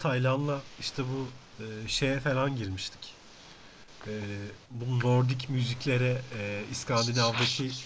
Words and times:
Taylan'la 0.00 0.66
işte 0.78 1.06
bu 1.06 1.34
e, 1.84 1.88
şeye 1.88 2.20
falan 2.20 2.56
girmiştik. 2.56 3.20
E, 4.06 4.12
bu 4.70 5.02
Nordik 5.02 5.50
müziklere, 5.50 6.26
e, 6.32 6.66
İskandinav'daki 6.70 7.78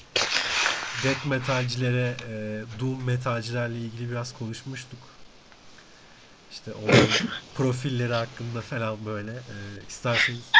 death 0.94 1.24
metalcilere, 1.26 2.18
e, 2.28 2.80
doom 2.80 3.04
metalcilerle 3.04 3.78
ilgili 3.80 4.10
biraz 4.10 4.32
konuşmuştuk. 4.32 5.20
İşte 6.50 6.74
onların 6.74 7.20
profilleri 7.54 8.12
hakkında 8.14 8.62
falan 8.62 9.06
böyle 9.06 9.32
e, 9.82 9.86
isterseniz 9.86 10.56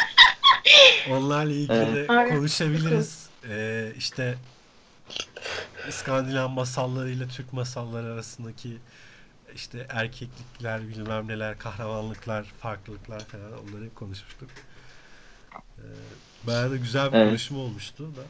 onlarla 1.03 1.53
ilgili 1.53 1.93
de 1.93 2.11
Evet. 2.11 2.25
konuşabiliriz. 2.25 3.31
E, 3.43 3.93
işte 3.95 4.39
İskandinav 5.83 6.49
masallarıyla 6.49 7.27
Türk 7.27 7.53
masalları 7.53 8.13
arasındaki 8.13 8.81
işte 9.55 9.87
erkeklikler, 9.89 10.81
bilmem 10.87 11.27
neler, 11.27 11.59
kahramanlıklar, 11.59 12.43
farklılıklar 12.43 13.21
falan 13.25 13.51
onları 13.51 13.85
hep 13.85 13.95
konuşmuştuk. 13.95 14.49
Ee, 15.77 15.81
bayağı 16.47 16.71
da 16.71 16.75
güzel 16.75 17.07
bir 17.11 17.17
Evet. 17.17 17.27
konuşma 17.27 17.59
olmuştu 17.59 18.03
da. 18.03 18.21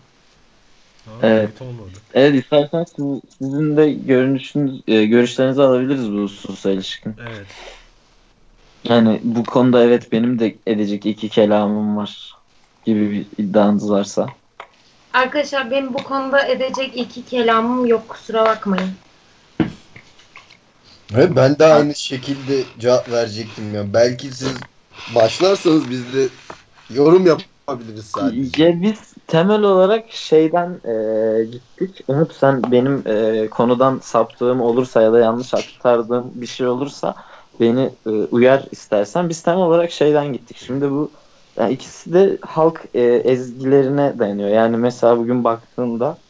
Ama 1.11 1.23
Evet. 1.27 1.61
olmadı. 1.61 1.97
Evet 2.13 2.43
istersen 2.43 2.83
siz- 2.83 3.21
sizin 3.37 3.77
de 3.77 3.91
görünüşünüz, 3.91 4.81
e, 4.87 5.05
görüşlerinizi 5.05 5.61
alabiliriz 5.61 6.11
bu 6.11 6.17
hususa 6.21 6.71
ilişkin. 6.71 7.15
Evet. 7.19 7.47
Yani 8.83 9.19
bu 9.23 9.43
konuda 9.43 9.83
evet 9.83 10.11
benim 10.11 10.39
de 10.39 10.55
edecek 10.67 11.05
iki 11.05 11.29
kelamım 11.29 11.97
var 11.97 12.33
gibi 12.85 13.11
bir 13.11 13.43
iddianız 13.43 13.91
varsa. 13.91 14.27
Arkadaşlar 15.13 15.71
benim 15.71 15.93
bu 15.93 15.97
konuda 16.03 16.47
edecek 16.47 16.97
iki 16.97 17.25
kelamım 17.25 17.85
yok 17.85 18.09
kusura 18.09 18.45
bakmayın. 18.45 19.04
Evet, 21.13 21.31
ben 21.35 21.59
de 21.59 21.65
aynı 21.65 21.95
şekilde 21.95 22.63
cevap 22.79 23.09
verecektim 23.09 23.73
ya. 23.73 23.93
Belki 23.93 24.31
siz 24.31 24.51
başlarsanız 25.15 25.89
biz 25.89 26.13
de 26.13 26.29
yorum 26.89 27.25
yapabiliriz 27.25 28.05
sadece. 28.05 28.63
Ya 28.63 28.81
biz 28.81 29.13
temel 29.27 29.61
olarak 29.61 30.11
şeyden 30.11 30.81
e, 30.85 31.45
gittik. 31.45 32.05
Umut 32.07 32.33
sen 32.33 32.71
benim 32.71 33.03
e, 33.07 33.49
konudan 33.49 33.99
saptığım 33.99 34.61
olursa 34.61 35.01
ya 35.01 35.13
da 35.13 35.19
yanlış 35.19 35.53
aktardığım 35.53 36.41
bir 36.41 36.47
şey 36.47 36.67
olursa 36.67 37.15
beni 37.59 37.89
e, 38.05 38.09
uyar 38.09 38.67
istersen. 38.71 39.29
Biz 39.29 39.43
temel 39.43 39.61
olarak 39.61 39.91
şeyden 39.91 40.33
gittik. 40.33 40.57
Şimdi 40.57 40.91
bu 40.91 41.11
yani 41.57 41.73
ikisi 41.73 42.13
de 42.13 42.37
halk 42.41 42.85
e, 42.93 43.01
ezgilerine 43.01 44.19
dayanıyor. 44.19 44.49
Yani 44.49 44.77
mesela 44.77 45.17
bugün 45.17 45.43
baktığında 45.43 46.24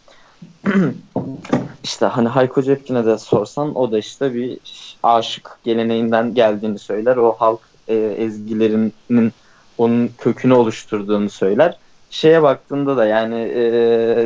işte 1.84 2.06
hani 2.06 2.28
Hayko 2.28 2.62
Cepkin'e 2.62 3.06
de 3.06 3.18
sorsan 3.18 3.76
o 3.76 3.92
da 3.92 3.98
işte 3.98 4.34
bir 4.34 4.60
aşık 5.04 5.58
geleneğinden 5.64 6.34
geldiğini 6.34 6.80
söyler. 6.80 7.18
O 7.18 7.32
halk 7.32 7.60
e, 7.88 7.96
ezgilerinin 7.96 9.34
onun 9.78 10.10
kökünü 10.18 10.54
oluşturduğunu 10.54 11.30
söyler. 11.30 11.78
Şeye 12.10 12.44
baktığında 12.44 12.98
da 12.98 13.06
yani 13.06 13.36
e, 13.36 13.64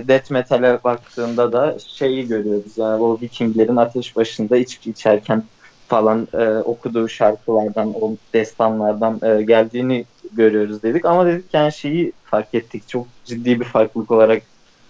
death 0.08 0.32
metal'e 0.32 0.84
baktığında 0.84 1.54
da 1.54 1.78
şeyi 1.88 2.28
görüyoruz. 2.28 2.78
Yani 2.78 3.04
o 3.04 3.22
Vikinglerin 3.22 3.76
ateş 3.76 4.16
başında 4.16 4.58
içki 4.58 4.90
içerken 4.90 5.44
falan 5.88 6.28
e, 6.34 6.48
okuduğu 6.50 7.08
şarkılardan, 7.08 7.94
o 8.02 8.16
destanlardan 8.34 9.20
e, 9.24 9.42
geldiğini 9.44 10.06
görüyoruz 10.32 10.84
dedik. 10.84 11.06
Ama 11.06 11.26
dedik 11.26 11.54
yani 11.54 11.74
şeyi 11.74 12.12
fark 12.24 12.56
ettik 12.56 12.88
çok 12.88 13.08
ciddi 13.26 13.60
bir 13.60 13.66
farklılık 13.66 14.12
olarak. 14.12 14.44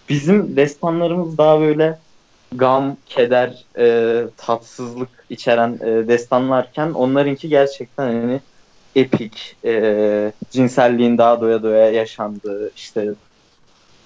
Bizim 0.10 0.56
destanlarımız 0.56 1.38
daha 1.38 1.60
böyle 1.62 2.00
gam, 2.56 2.98
keder, 3.06 3.66
e, 3.78 4.24
tatsızlık 4.38 5.10
içeren 5.30 5.80
e, 5.82 6.08
destanlarken 6.08 6.92
onlarınki 6.92 7.50
gerçekten 7.50 8.04
hani 8.04 8.42
epik, 8.96 9.58
e, 9.66 10.32
cinselliğin 10.52 11.18
daha 11.18 11.42
doya 11.42 11.64
doya 11.64 11.92
yaşandığı, 11.92 12.72
işte 12.76 13.10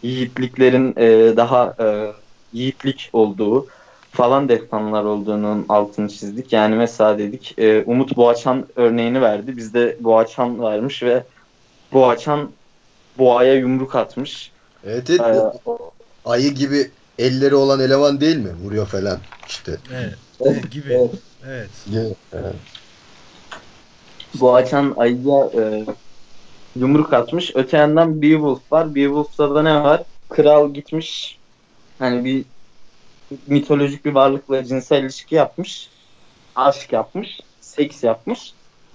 yiğitliklerin 0.03 0.93
e, 0.97 1.37
daha 1.37 1.75
e, 1.79 2.11
yiğitlik 2.53 3.09
olduğu 3.13 3.67
falan 4.11 4.49
destanlar 4.49 5.03
olduğunun 5.03 5.65
altını 5.69 6.09
çizdik. 6.09 6.53
Yani 6.53 6.75
mesela 6.75 7.17
dedik 7.17 7.59
e, 7.59 7.83
Umut 7.83 8.17
Boğaçan 8.17 8.67
örneğini 8.75 9.21
verdi. 9.21 9.57
Bizde 9.57 9.97
Boğaçan 9.99 10.59
varmış 10.59 11.03
ve 11.03 11.23
Boğaçan 11.93 12.51
boğaya 13.17 13.55
yumruk 13.55 13.95
atmış. 13.95 14.52
Evet, 14.85 15.09
evet. 15.09 15.23
Ee, 15.67 15.71
ayı 16.25 16.51
gibi 16.51 16.91
elleri 17.19 17.55
olan 17.55 17.79
eleman 17.79 18.21
değil 18.21 18.37
mi? 18.37 18.53
Vuruyor 18.63 18.87
falan 18.87 19.17
işte. 19.47 19.77
Evet. 19.93 20.13
Evet, 20.41 20.55
evet 20.57 20.71
gibi. 20.71 20.93
evet. 20.93 21.69
Evet. 21.93 22.15
Evet. 22.33 22.55
Boğaçan 24.39 24.93
ayıya 24.97 25.49
e, 25.57 25.85
yumruk 26.75 27.13
atmış. 27.13 27.51
Öte 27.55 27.77
yandan 27.77 28.21
Beowulf 28.21 28.71
var. 28.71 28.95
Beowulf'ta 28.95 29.55
da 29.55 29.63
ne 29.63 29.83
var? 29.83 30.03
Kral 30.29 30.73
gitmiş 30.73 31.39
hani 31.99 32.25
bir 32.25 32.45
mitolojik 33.47 34.05
bir 34.05 34.11
varlıkla 34.11 34.65
cinsel 34.65 35.03
ilişki 35.03 35.35
yapmış. 35.35 35.89
Aşk 36.55 36.93
yapmış. 36.93 37.39
Seks 37.61 38.03
yapmış. 38.03 38.53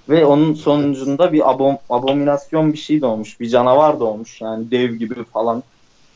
Ve 0.09 0.27
onun 0.27 0.55
sonucunda 0.55 1.33
bir 1.33 1.51
abom, 1.51 1.79
abominasyon 1.89 2.73
bir 2.73 2.79
şey 2.79 3.01
doğmuş. 3.01 3.41
Bir 3.41 3.49
canavar 3.49 4.01
doğmuş. 4.01 4.41
Yani 4.41 4.71
dev 4.71 4.95
gibi 4.95 5.25
falan 5.25 5.63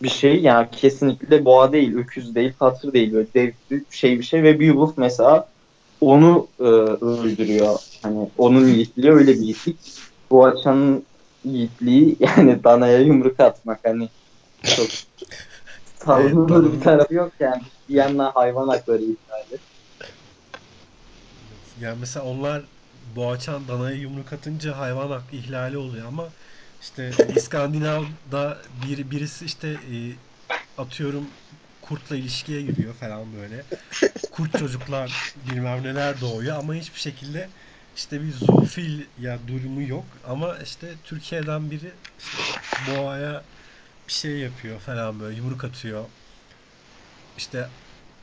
bir 0.02 0.08
şey. 0.08 0.42
Yani 0.42 0.68
kesinlikle 0.72 1.44
boğa 1.44 1.72
değil, 1.72 1.94
öküz 1.96 2.34
değil, 2.34 2.52
katır 2.58 2.92
değil. 2.92 3.12
Böyle 3.12 3.34
dev 3.34 3.52
bir 3.70 3.86
şey 3.90 4.18
bir 4.18 4.24
şey. 4.24 4.42
Ve 4.42 4.60
Beowulf 4.60 4.98
mesela 4.98 5.52
onu 6.00 6.48
e, 6.60 6.62
öldürüyor. 6.64 7.78
Hani 8.02 8.30
onun 8.38 8.66
yiğitliği 8.68 9.12
öyle 9.12 9.32
bir 9.34 9.41
yiğitlik. 9.41 9.80
Boğaçan'ın 10.30 11.06
yiğitliği 11.44 12.16
yani 12.20 12.64
danaya 12.64 12.98
yumruk 13.00 13.41
atmak 13.41 13.80
hani 13.84 14.08
çok 14.62 14.86
dananın- 16.06 16.72
bir 16.76 16.80
tarafı 16.80 17.14
yok 17.14 17.32
yani. 17.41 17.62
Bir 17.88 17.94
yandan 17.94 18.32
hayvan 18.32 18.68
hakları 18.68 19.02
ihlali. 19.02 19.60
Yani 21.80 21.98
mesela 22.00 22.24
onlar 22.24 22.62
boğaçan 23.16 23.68
danaya 23.68 23.96
yumruk 23.96 24.32
atınca 24.32 24.78
hayvan 24.78 25.10
hakkı 25.10 25.36
ihlali 25.36 25.78
oluyor 25.78 26.06
ama 26.06 26.28
işte 26.82 27.16
İskandinav'da 27.37 28.62
bir, 28.70 29.10
birisi 29.10 29.44
işte 29.47 29.69
e, 29.69 30.20
atıyorum 30.76 31.34
kurtla 31.82 32.16
ilişkiye 32.16 32.62
giriyor 32.62 32.94
falan 32.94 33.34
böyle. 33.34 33.66
Kurt 34.31 34.56
çocuklar 34.56 35.34
bilmem 35.37 35.82
neler 35.84 36.21
doğuyor 36.21 36.56
ama 36.59 36.75
hiçbir 36.75 37.00
şekilde 37.00 37.50
işte 37.97 38.22
bir 38.22 38.32
zoofil 38.32 39.06
ya 39.16 39.48
durumu 39.48 39.82
yok 39.82 40.19
ama 40.25 40.59
işte 40.59 41.03
Türkiye'den 41.04 41.71
biri 41.71 41.94
işte 42.19 42.38
boğaya 42.76 43.47
bir 44.09 44.12
şey 44.12 44.38
yapıyor 44.38 44.81
falan 44.81 45.21
böyle 45.21 45.37
yumruk 45.37 45.65
atıyor. 45.65 46.10
İşte 47.37 47.71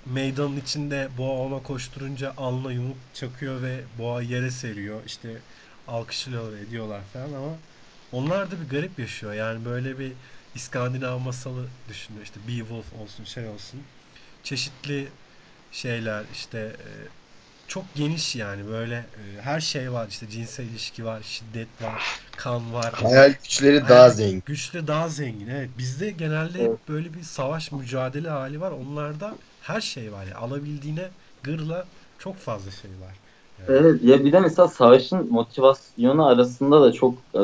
meydanın 0.05 0.57
içinde 0.57 1.17
boğa 1.17 1.39
ona 1.39 1.63
koşturunca 1.63 2.33
alnına 2.37 2.71
yumruk 2.71 3.13
çakıyor 3.13 3.61
ve 3.61 3.97
boğa 3.97 4.21
yere 4.21 4.51
seriyor. 4.51 5.05
İşte 5.05 5.43
alkışlıyorlar, 5.87 6.57
ediyorlar 6.57 7.05
falan 7.05 7.33
ama 7.33 7.63
onlar 8.11 8.51
da 8.51 8.61
bir 8.61 8.69
garip 8.69 8.99
yaşıyor. 8.99 9.33
Yani 9.33 9.65
böyle 9.65 9.99
bir 9.99 10.17
İskandinav 10.53 11.19
masalı 11.19 11.71
düşünüyor. 11.87 12.23
İşte 12.23 12.47
Beowulf 12.47 12.93
olsun, 12.93 13.23
şey 13.23 13.47
olsun. 13.47 13.87
Çeşitli 14.43 15.13
şeyler 15.71 16.25
işte 16.29 16.59
e, 16.59 16.89
çok 17.67 17.95
geniş 17.95 18.35
yani 18.35 18.65
böyle 18.67 18.95
e, 19.37 19.41
her 19.41 19.59
şey 19.59 19.91
var. 19.91 20.07
İşte 20.09 20.29
cinsel 20.29 20.65
ilişki 20.65 21.05
var, 21.05 21.21
şiddet 21.23 21.81
var, 21.81 22.03
kan 22.35 22.73
var. 22.73 22.95
Hayal 22.95 23.33
güçleri 23.33 23.87
daha 23.89 24.09
Hayal 24.09 24.09
zengin. 24.09 24.43
Güçlü 24.45 24.87
daha 24.87 25.09
zengin. 25.09 25.47
Evet. 25.47 25.77
Bizde 25.77 26.11
genelde 26.11 26.59
Evet. 26.65 26.79
böyle 26.87 27.13
bir 27.13 27.23
savaş 27.23 27.71
mücadele 27.71 28.29
hali 28.29 28.61
var. 28.61 28.71
Onlarda 28.71 29.39
her 29.59 29.81
şey 29.81 30.11
var. 30.11 30.23
Yani 30.25 30.35
alabildiğine 30.35 31.11
gırla 31.43 31.89
çok 32.17 32.39
fazla 32.39 32.71
şey 32.71 32.99
var. 32.99 33.19
Evet 33.67 34.03
ya 34.03 34.25
bir 34.25 34.31
de 34.31 34.39
mesela 34.39 34.67
savaşın 34.67 35.31
motivasyonu 35.31 36.25
arasında 36.25 36.81
da 36.81 36.91
çok 36.91 37.13
e, 37.35 37.43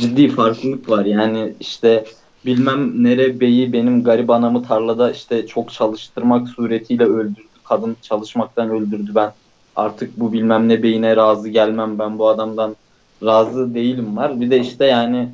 ciddi 0.00 0.28
farklılık 0.28 0.88
var. 0.88 1.04
Yani 1.04 1.54
işte 1.60 2.04
bilmem 2.46 3.04
nere 3.04 3.40
beyi 3.40 3.72
benim 3.72 4.04
garip 4.04 4.30
anamı 4.30 4.62
tarlada 4.62 5.10
işte 5.10 5.46
çok 5.46 5.72
çalıştırmak 5.72 6.48
suretiyle 6.48 7.04
öldürdü. 7.04 7.40
Kadın 7.64 7.96
çalışmaktan 8.02 8.70
öldürdü 8.70 9.12
ben. 9.14 9.32
Artık 9.76 10.20
bu 10.20 10.32
bilmem 10.32 10.68
ne 10.68 10.82
beyine 10.82 11.16
razı 11.16 11.48
gelmem 11.48 11.98
ben 11.98 12.18
bu 12.18 12.28
adamdan 12.28 12.76
razı 13.24 13.74
değilim 13.74 14.16
var. 14.16 14.40
Bir 14.40 14.50
de 14.50 14.60
işte 14.60 14.84
yani 14.84 15.28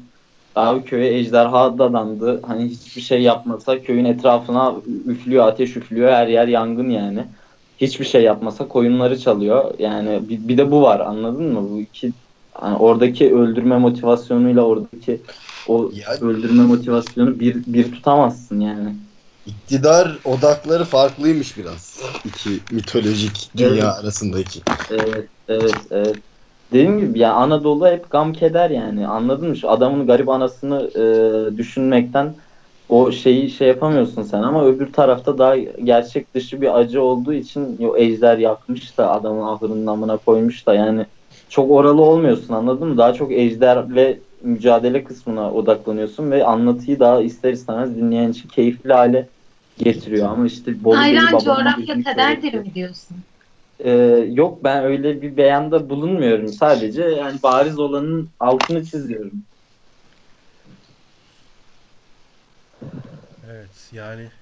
abi 0.54 0.84
köye 0.84 1.18
ejderha 1.18 1.78
dadandı. 1.78 2.42
Hani 2.46 2.68
hiçbir 2.68 3.02
şey 3.02 3.22
yapmasa 3.22 3.82
köyün 3.82 4.04
etrafına 4.04 4.74
üflüyor, 5.06 5.46
ateş 5.46 5.76
üflüyor. 5.76 6.12
Her 6.12 6.26
yer 6.26 6.48
yangın 6.48 6.88
yani 6.90 7.24
hiçbir 7.82 8.04
şey 8.04 8.22
yapmasa 8.24 8.68
koyunları 8.68 9.18
çalıyor. 9.18 9.74
Yani 9.78 10.28
bir, 10.28 10.48
bir 10.48 10.58
de 10.58 10.70
bu 10.70 10.82
var 10.82 11.00
anladın 11.00 11.44
mı? 11.52 11.70
Bu 11.70 11.80
iki 11.80 12.14
hani 12.52 12.76
oradaki 12.78 13.34
öldürme 13.36 13.78
motivasyonuyla 13.78 14.62
oradaki 14.62 15.26
o 15.66 15.92
Ya- 15.92 16.18
öldürme 16.20 16.64
motivasyonu 16.64 17.40
bir, 17.40 17.66
bir 17.66 17.92
tutamazsın 17.92 18.60
yani. 18.60 18.98
İktidar 19.44 20.20
odakları 20.24 20.84
farklıymış 20.84 21.56
biraz. 21.56 22.10
İki 22.24 22.66
mitolojik 22.70 23.52
dünya 23.56 23.92
Evet. 23.92 23.94
arasındaki. 23.94 24.64
Evet, 24.88 25.30
evet, 25.48 25.86
evet. 25.90 26.24
Dediğim 26.72 26.98
gibi 26.98 27.18
ya 27.18 27.32
Anadolu 27.34 27.86
hep 27.88 28.10
gam 28.10 28.32
keder 28.32 28.70
yani 28.70 29.06
anladın 29.08 29.48
mı? 29.48 29.56
Şu 29.56 29.70
adamın 29.70 30.06
garip 30.06 30.28
anasını 30.28 30.92
e, 31.54 31.56
düşünmekten 31.58 32.36
o 32.88 33.12
şeyi 33.12 33.50
şey 33.50 33.68
yapamıyorsun 33.68 34.22
sen 34.22 34.42
ama 34.42 34.64
öbür 34.64 34.92
tarafta 34.92 35.38
daha 35.38 35.56
gerçek 35.56 36.34
dışı 36.34 36.60
bir 36.60 36.78
acı 36.78 37.02
olduğu 37.02 37.32
için 37.32 37.78
o 37.78 37.96
ejder 37.96 38.38
yakmış 38.38 38.98
da 38.98 39.10
adamın 39.10 39.42
ahırının 39.42 39.86
amına 39.86 40.16
koymuş 40.16 40.66
da 40.66 40.74
yani 40.74 41.06
çok 41.48 41.70
oralı 41.70 42.02
olmuyorsun 42.02 42.54
anladın 42.54 42.88
mı? 42.88 42.98
Daha 42.98 43.12
çok 43.12 43.32
ejderle 43.32 44.20
mücadele 44.42 45.04
kısmına 45.04 45.52
odaklanıyorsun 45.52 46.30
ve 46.30 46.44
anlatıyı 46.44 47.00
daha 47.00 47.22
ister 47.22 47.52
istemez 47.52 47.96
dinleyen 47.96 48.30
için 48.30 48.48
keyifli 48.48 48.92
hale 48.92 49.28
getiriyor 49.78 50.28
ama 50.28 50.46
işte 50.46 50.84
Bolu 50.84 50.96
babamın 50.96 51.38
coğrafya 51.38 51.84
gözünü 51.84 52.04
kaderdir 52.04 52.54
mi 52.54 52.74
diyorsun? 52.74 53.16
Ee, 53.84 53.90
yok 54.32 54.64
ben 54.64 54.84
öyle 54.84 55.22
bir 55.22 55.36
beyanda 55.36 55.90
bulunmuyorum. 55.90 56.48
Sadece 56.48 57.02
yani 57.02 57.42
bariz 57.42 57.78
olanın 57.78 58.28
altını 58.40 58.84
çiziyorum. 58.84 59.42
Evet 63.50 63.72
yani 63.92 64.32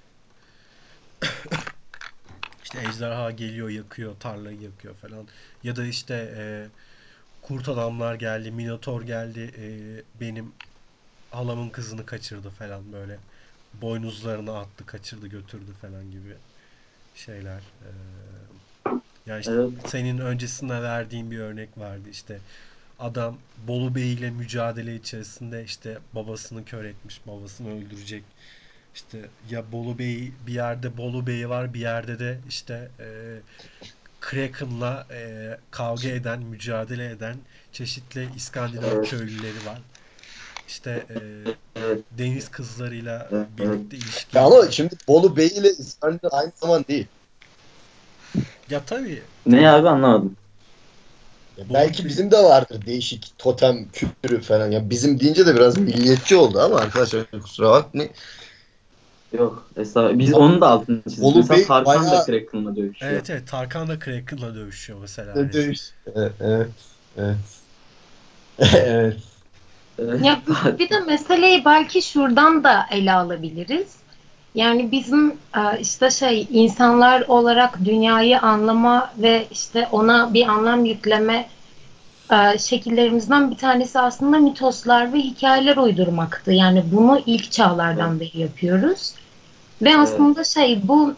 işte 2.62 2.80
ejderha 2.86 3.30
geliyor 3.30 3.68
yakıyor 3.70 4.20
tarlayı 4.20 4.60
yakıyor 4.60 4.94
falan. 4.94 5.28
Ya 5.62 5.76
da 5.76 5.84
işte 5.84 6.34
e, 6.36 6.68
kurt 7.42 7.68
adamlar 7.68 8.14
geldi 8.14 8.50
minotor 8.52 9.02
geldi 9.02 9.52
e, 9.58 9.66
benim 10.20 10.54
halamın 11.30 11.70
kızını 11.70 12.06
kaçırdı 12.06 12.50
falan 12.50 12.92
böyle. 12.92 13.20
Boynuzlarını 13.74 14.58
attı 14.58 14.86
kaçırdı 14.86 15.28
götürdü 15.28 15.74
falan 15.74 16.10
gibi 16.10 16.38
şeyler. 17.14 17.74
E, 17.82 17.90
yani 19.26 19.40
işte 19.40 19.52
Evet. 19.52 19.88
senin 19.88 20.18
öncesinde 20.18 20.82
verdiğin 20.82 21.30
bir 21.30 21.38
örnek 21.38 21.78
vardı 21.78 22.08
işte. 22.08 22.42
Adam 22.98 23.42
Bolu 23.56 23.94
Bey 23.94 24.12
ile 24.14 24.30
mücadele 24.30 24.96
içerisinde 24.96 25.64
işte 25.64 25.98
babasını 26.12 26.64
kör 26.64 26.84
etmiş 26.84 27.26
babasını 27.26 27.70
öldürecek 27.70 28.24
işte 28.94 29.18
ya 29.50 29.72
Bolu 29.72 29.98
Bey 29.98 30.32
bir 30.46 30.52
yerde 30.54 30.96
Bolu 30.96 31.26
Bey 31.26 31.48
var 31.48 31.74
bir 31.74 31.80
yerde 31.80 32.18
de 32.18 32.38
işte 32.48 32.88
e, 33.00 33.06
Kraken'la 34.20 35.06
e, 35.10 35.50
kavga 35.70 36.08
eden, 36.08 36.42
mücadele 36.42 37.10
eden 37.10 37.36
çeşitli 37.72 38.28
İskandinav 38.36 39.04
köylüleri 39.04 39.66
var. 39.66 39.78
İşte 40.68 41.04
e, 41.10 41.16
deniz 42.18 42.50
kızlarıyla 42.50 43.28
birlikte 43.58 43.96
ilişki. 43.96 44.38
Ya 44.38 44.44
ama 44.44 44.70
şimdi 44.70 44.94
Bolu 45.08 45.36
Bey 45.36 45.46
ile 45.46 45.70
İskandinav 45.70 46.30
aynı 46.32 46.52
zaman 46.56 46.84
değil. 46.88 47.06
Ya 48.70 48.84
tabii 48.86 49.22
Ne 49.46 49.70
abi 49.70 49.88
anlamadım. 49.88 50.36
Ya 51.58 51.64
belki 51.74 52.04
bizim 52.04 52.30
de 52.30 52.36
vardır 52.38 52.86
değişik 52.86 53.32
totem 53.38 53.88
kültürü 53.92 54.40
falan. 54.40 54.70
Ya 54.70 54.90
bizim 54.90 55.20
deyince 55.20 55.46
de 55.46 55.54
biraz 55.54 55.78
milliyetçi 55.78 56.36
oldu 56.36 56.60
ama 56.60 56.76
arkadaşlar 56.76 57.30
kusura 57.30 57.70
bakmayın. 57.70 58.12
Yok. 59.32 59.66
Estağfurullah. 59.76 60.18
Biz 60.18 60.34
onun 60.34 60.60
da 60.60 60.68
altını 60.68 61.02
çizdik. 61.02 61.24
Bolu 61.24 61.36
Mesela 61.38 61.56
Bey 61.58 61.64
Tarkan 61.66 62.06
da 62.06 62.10
bayağı- 62.10 62.24
Kraken'la 62.26 62.76
dövüşüyor. 62.76 63.12
evet 63.12 63.30
evet 63.30 63.48
Tarkan 63.48 63.88
da 63.88 63.98
Kraken'la 63.98 64.54
dövüşüyor 64.54 64.98
mesela. 65.00 65.38
Yani. 65.38 65.52
Dövüş. 65.52 65.80
Evet, 66.16 66.32
evet. 66.40 66.68
Evet. 67.18 67.36
evet. 68.74 69.16
Evet. 69.98 70.24
Ya 70.24 70.40
bir- 70.48 70.78
bir 70.78 70.90
de 70.90 71.00
meseleyi 71.00 71.64
belki 71.64 72.02
şuradan 72.02 72.64
da 72.64 72.86
ele 72.90 73.12
alabiliriz. 73.12 73.96
Yani 74.54 74.92
bizim 74.92 75.30
e, 75.30 75.80
işte 75.80 76.10
şey 76.10 76.46
insanlar 76.50 77.24
olarak 77.28 77.84
dünyayı 77.84 78.40
anlama 78.40 79.12
ve 79.18 79.46
işte 79.50 79.88
ona 79.92 80.34
bir 80.34 80.46
anlam 80.46 80.84
yükleme 80.84 81.48
e, 82.32 82.58
şekillerimizden 82.58 83.50
bir 83.50 83.56
tanesi 83.56 83.98
aslında 84.00 84.38
mitoslar 84.38 85.12
ve 85.12 85.18
hikayeler 85.18 85.76
uydurmaktı. 85.76 86.52
Yani 86.52 86.84
bunu 86.92 87.20
ilk 87.26 87.52
çağlardan 87.52 88.20
beri 88.20 88.40
yapıyoruz. 88.40 89.14
Ve 89.82 89.96
aslında 89.96 90.44
şey 90.44 90.88
bu 90.88 91.14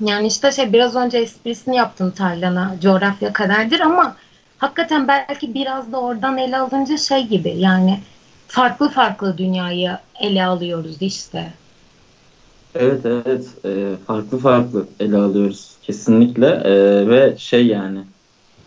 yani 0.00 0.26
işte 0.26 0.52
şey 0.52 0.72
biraz 0.72 0.96
önce 0.96 1.18
esprisini 1.18 1.76
yaptım 1.76 2.10
Tarlan'a 2.10 2.74
coğrafya 2.82 3.32
kaderdir 3.32 3.80
ama 3.80 4.16
hakikaten 4.58 5.08
belki 5.08 5.54
biraz 5.54 5.92
da 5.92 6.00
oradan 6.00 6.38
ele 6.38 6.56
alınca 6.56 6.96
şey 6.96 7.26
gibi 7.26 7.54
yani 7.58 8.00
farklı 8.48 8.88
farklı 8.88 9.38
dünyayı 9.38 9.98
ele 10.20 10.44
alıyoruz 10.44 10.96
işte. 11.02 11.52
Evet 12.74 13.06
evet 13.06 13.46
Ee, 13.64 13.92
farklı 14.06 14.38
farklı 14.38 14.86
ele 15.00 15.16
alıyoruz 15.16 15.76
kesinlikle 15.82 16.46
Ee, 16.46 17.08
ve 17.08 17.36
şey 17.38 17.66
yani 17.66 17.98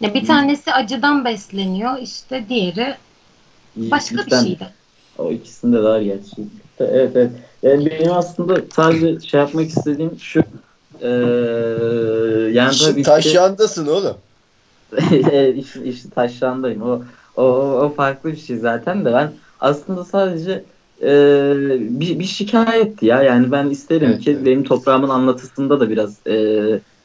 Ya 0.02 0.14
bir 0.14 0.26
tanesi 0.26 0.74
acıdan 0.74 1.26
besleniyor 1.26 1.98
işte 2.02 2.46
diğeri 2.50 2.96
başka 3.76 4.26
bir 4.26 4.32
şeyden. 4.32 4.70
O 5.18 5.32
ikisinde 5.32 5.78
de 5.78 5.84
var 5.84 6.02
gerçi. 6.02 6.36
Evet 6.80 7.12
evet. 7.16 7.32
Yani 7.64 7.86
benim 7.86 8.12
aslında 8.12 8.62
sadece 8.76 9.28
şey 9.28 9.40
yapmak 9.40 9.68
istediğim 9.68 10.20
şu 10.20 10.44
ee, 11.02 11.08
yani 12.54 12.72
İşin 12.72 12.92
tabii 12.92 13.04
taşyandasın 13.04 13.88
oğlum. 13.88 14.18
işin, 15.56 15.84
işin 15.84 16.10
taşlandayım. 16.10 16.82
O, 16.82 17.04
o, 17.36 17.44
o 17.44 17.86
o 17.86 17.94
farklı 17.94 18.32
bir 18.32 18.38
şey 18.38 18.58
zaten 18.58 19.06
de 19.06 19.14
ben 19.14 19.32
aslında 19.60 20.06
sadece 20.06 20.64
e, 21.02 21.10
bir, 21.80 22.20
bir 22.20 22.24
şikayetti 22.26 23.06
ya. 23.06 23.24
Yani 23.24 23.52
ben 23.52 23.70
isterim 23.70 24.10
Evet, 24.10 24.22
ki 24.22 24.32
evet. 24.32 24.46
benim 24.46 24.64
toprağımın 24.64 25.10
anlatısında 25.10 25.80
da 25.80 25.90
biraz 25.90 26.28
e, 26.28 26.36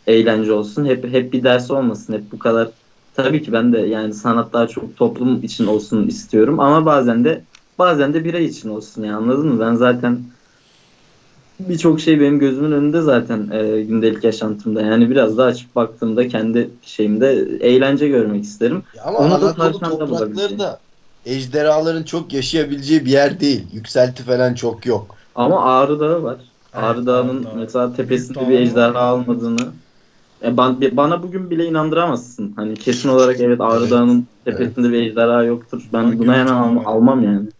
eğlence 0.07 0.53
olsun. 0.53 0.85
Hep 0.85 1.05
hep 1.12 1.33
bir 1.33 1.43
ders 1.45 1.71
olmasın. 1.71 2.12
Hep 2.12 2.33
bu 2.33 2.39
kadar. 2.39 2.69
Tabii 3.15 3.43
ki 3.43 3.53
ben 3.53 3.73
de 3.73 3.79
yani 3.79 4.15
sanat 4.15 4.53
daha 4.53 4.67
çok 4.69 4.97
toplum 4.97 5.43
için 5.43 5.67
olsun 5.67 6.07
istiyorum 6.07 6.61
ama 6.61 6.87
bazen 6.87 7.25
de 7.25 7.45
bazen 7.79 8.15
de 8.15 8.25
birey 8.25 8.45
için 8.45 8.69
olsun 8.69 9.05
ya 9.05 9.17
anladın 9.17 9.49
mı? 9.49 9.61
Ben 9.61 9.75
zaten 9.75 10.19
birçok 11.61 12.01
şey 12.01 12.21
benim 12.21 12.39
gözümün 12.39 12.73
önünde 12.73 13.01
zaten 13.01 13.51
e, 13.51 13.83
gündelik 13.83 14.25
yaşantımda. 14.25 14.83
Yani 14.83 15.11
biraz 15.11 15.39
daha 15.39 15.47
açıp 15.47 15.75
baktığımda 15.75 16.29
kendi 16.29 16.79
şeyimde 16.83 17.31
eğlence 17.61 18.09
görmek 18.09 18.45
isterim. 18.45 18.83
Ya 18.93 19.03
ama 19.03 19.19
Onu 19.19 19.41
da 19.41 19.55
toprakları 19.55 20.11
bulabileceğim. 20.11 20.59
da 20.59 20.85
ejderhaların 21.25 22.03
çok 22.05 22.33
yaşayabileceği 22.33 23.05
bir 23.05 23.11
yer 23.11 23.41
değil. 23.41 23.73
Yükselti 23.73 24.23
falan 24.23 24.55
çok 24.55 24.87
yok. 24.87 25.17
Ama 25.35 25.65
Ağrı 25.65 26.01
Dağı 26.01 26.23
var. 26.23 26.52
Evet, 26.75 26.85
Ağrı 26.85 27.07
Dağı'nın 27.07 27.43
Dağı. 27.45 27.55
mesela 27.55 27.93
tepesinde 27.93 28.35
dağlar 28.35 28.49
bir 28.49 28.61
ejderha 28.61 29.14
olmadığını 29.17 29.75
e, 30.43 30.49
ban- 30.59 30.97
bana 30.97 31.23
bugün 31.23 31.50
bile 31.50 31.67
inandıramazsın. 31.67 32.52
Hani 32.57 32.78
kesin 32.78 33.11
olarak 33.11 33.40
evet 33.40 33.61
Ağrı 33.62 33.85
Evet, 33.85 33.90
Dağı'nın 33.90 34.28
tepesinde 34.45 34.90
bir 34.93 35.02
ejderha 35.02 35.45
yoktur. 35.45 35.90
Ben 35.93 36.05
Ama 36.05 36.19
buna 36.19 36.35
hemen 36.37 36.55
var. 36.76 36.87
almam 36.87 37.25
yani. 37.25 37.50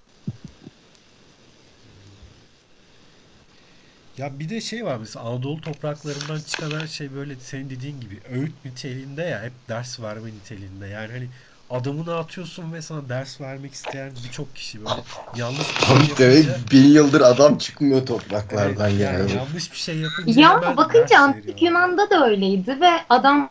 Ya 4.19 4.39
bir 4.39 4.49
de 4.49 4.61
şey 4.61 4.85
var 4.85 4.97
mesela 4.99 5.25
Anadolu 5.25 5.61
topraklarından 5.61 6.43
çıkan 6.43 6.73
her 6.73 6.87
şey 6.87 7.13
böyle 7.15 7.41
senin 7.41 7.71
dediğin 7.71 8.01
gibi 8.01 8.21
öğüt 8.31 8.65
niteliğinde 8.65 9.23
ya 9.23 9.43
hep 9.43 9.53
ders 9.69 10.01
verme 10.01 10.33
niteliğinde. 10.35 10.87
Yani 10.87 11.13
hani 11.13 11.31
adamını 11.71 12.17
atıyorsun 12.17 12.73
ve 12.73 12.83
sana 12.83 13.09
ders 13.09 13.41
vermek 13.41 13.75
isteyen 13.75 14.13
birçok 14.25 14.57
kişi 14.57 14.83
böyle 14.83 15.01
yanlış 15.33 15.77
bir 15.77 15.83
şey 15.83 15.97
Abi 15.97 16.19
demek 16.19 16.45
yapınca 16.45 16.71
bin 16.73 16.85
yıldır 16.89 17.21
adam 17.21 17.59
çıkmıyor 17.59 17.99
Evet, 17.99 18.07
topraklardan 18.07 18.89
yani 18.89 19.03
yani. 19.03 19.33
yanlış 19.33 19.73
bir 19.73 19.77
şey 19.77 19.99
yapınca 19.99 20.41
Ya 20.41 20.77
bakınca 20.77 21.19
antik. 21.21 21.63
Yunan'da 21.63 22.11
da 22.11 22.27
öyleydi 22.27 22.81
ve 22.81 22.91
adamların 23.09 23.51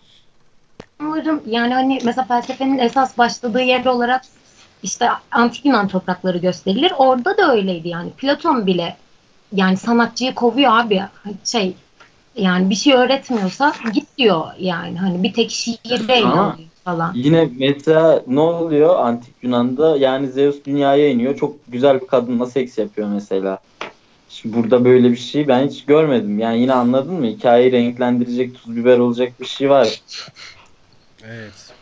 yani 1.46 1.74
hani 1.74 2.02
mesela 2.06 2.28
felsefenin 2.28 2.78
esas 2.78 3.18
başladığı 3.18 3.62
yer 3.62 3.86
olarak 3.86 4.22
işte 4.84 5.10
antik 5.32 5.66
Yunan 5.66 5.88
toprakları 5.88 6.38
gösterilir. 6.38 6.94
Orada 6.98 7.38
da 7.38 7.52
öyleydi 7.52 7.90
yani. 7.90 8.12
Platon 8.12 8.68
bile 8.68 8.98
yani 9.54 9.78
sanatçıyı 9.78 10.36
kovuyor 10.36 10.72
abi. 10.72 11.02
Şey 11.44 11.76
yani 12.36 12.70
bir 12.70 12.76
şey 12.76 12.94
öğretmiyorsa 12.94 13.74
git 13.94 14.18
diyor 14.18 14.46
yani. 14.60 14.98
Hani 15.00 15.24
bir 15.24 15.34
tek 15.34 15.68
Ama- 16.24 16.44
alıyor 16.44 16.68
falan. 16.84 17.14
Yine 17.16 17.50
mesela 17.60 18.24
ne 18.28 18.40
oluyor 18.40 19.00
antik 19.00 19.34
Yunan'da? 19.42 19.98
Yani 19.98 20.28
Zeus 20.28 20.66
dünyaya 20.66 21.10
iniyor. 21.10 21.36
Çok 21.38 21.56
güzel 21.68 22.02
bir 22.02 22.08
kadınla 22.08 22.46
seks 22.46 22.78
yapıyor 22.78 23.08
mesela. 23.08 23.60
Şimdi 24.30 24.58
burada 24.58 24.86
böyle 24.86 25.12
bir 25.12 25.18
şey 25.18 25.48
ben 25.48 25.68
hiç 25.68 25.86
görmedim. 25.86 26.40
Yani 26.40 26.62
yine 26.62 26.74
anladın 26.74 27.14
mı? 27.14 27.26
Hikayeyi 27.26 27.72
renklendirecek, 27.72 28.56
tuz 28.56 28.76
biber 28.76 28.98
olacak 28.98 29.34
bir 29.40 29.46
şey 29.46 29.70
var. 29.70 30.02
Evet. 31.24 31.74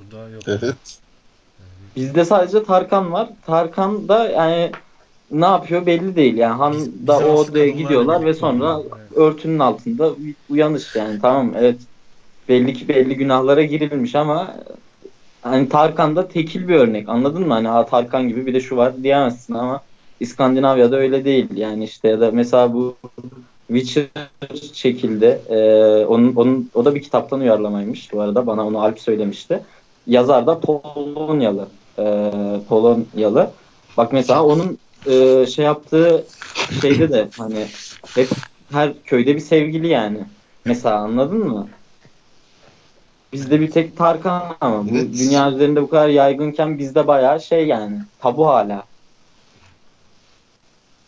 Bu 0.00 0.16
da 0.16 0.28
yok. 0.28 0.42
Evet. 0.46 0.98
Bizde 1.96 2.24
sadece 2.24 2.64
Tarkan 2.64 3.12
var. 3.12 3.28
Tarkan 3.46 4.08
da 4.08 4.28
yani 4.28 4.70
ne 5.30 5.44
yapıyor 5.44 5.86
belli 5.86 6.16
değil. 6.16 6.36
Yani 6.36 6.54
Han 6.54 6.74
da 7.06 7.18
o 7.18 7.32
odaya 7.38 7.68
gidiyorlar 7.68 8.24
ve 8.24 8.34
sonra. 8.34 8.80
Evet. 8.98 9.12
örtünün 9.18 9.58
altında 9.58 10.10
uyanış 10.48 10.96
yani 10.96 11.20
tamam 11.20 11.52
evet 11.56 11.80
belli 12.48 12.74
ki 12.74 12.88
belli 12.88 13.16
günahlara 13.16 13.62
girilmiş 13.62 14.14
ama 14.14 14.56
hani 15.42 15.68
Tarkan 15.68 16.16
da 16.16 16.28
tekil 16.28 16.68
bir 16.68 16.74
örnek 16.74 17.08
anladın 17.08 17.46
mı? 17.46 17.52
Hani 17.54 17.68
ha, 17.68 17.86
Tarkan 17.86 18.28
gibi 18.28 18.46
bir 18.46 18.54
de 18.54 18.60
şu 18.60 18.76
var 18.76 19.02
diyemezsin 19.02 19.54
ama 19.54 19.80
İskandinavya'da 20.20 20.96
öyle 20.96 21.24
değil 21.24 21.56
yani 21.56 21.84
işte 21.84 22.08
ya 22.08 22.20
da 22.20 22.30
mesela 22.30 22.74
bu 22.74 22.98
Witcher 23.68 24.06
şekilde 24.72 25.28
e, 25.48 26.06
onun, 26.06 26.34
onun 26.36 26.70
o 26.74 26.84
da 26.84 26.94
bir 26.94 27.02
kitaptan 27.02 27.40
uyarlamaymış 27.40 28.12
bu 28.12 28.20
arada 28.20 28.46
bana 28.46 28.66
onu 28.66 28.82
Alp 28.82 29.00
söylemişti. 29.00 29.60
yazar 30.06 30.46
da 30.46 30.60
Polonyalı. 30.60 31.68
Ee, 31.98 32.32
Polonyalı. 32.68 33.50
Bak 33.96 34.12
mesela 34.12 34.44
onun 34.44 34.78
e, 35.06 35.46
şey 35.46 35.64
yaptığı 35.64 36.24
şeyde 36.80 37.12
de 37.12 37.28
hani 37.38 37.66
hep 38.14 38.28
her 38.72 39.02
köyde 39.02 39.34
bir 39.36 39.40
sevgili 39.40 39.88
yani. 39.88 40.18
Mesela 40.64 40.96
anladın 40.96 41.38
mı? 41.48 41.68
Bizde 43.32 43.60
bir 43.60 43.70
tek 43.70 43.96
Tarkan 43.96 44.56
ama 44.60 44.84
bu 44.84 44.90
Evet. 44.94 45.06
dünya 45.18 45.50
üzerinde 45.50 45.82
bu 45.82 45.90
kadar 45.90 46.08
yaygınken 46.08 46.78
bizde 46.78 47.06
bayağı 47.06 47.40
şey 47.40 47.66
yani 47.66 47.98
tabu 48.20 48.46
hala. 48.46 48.82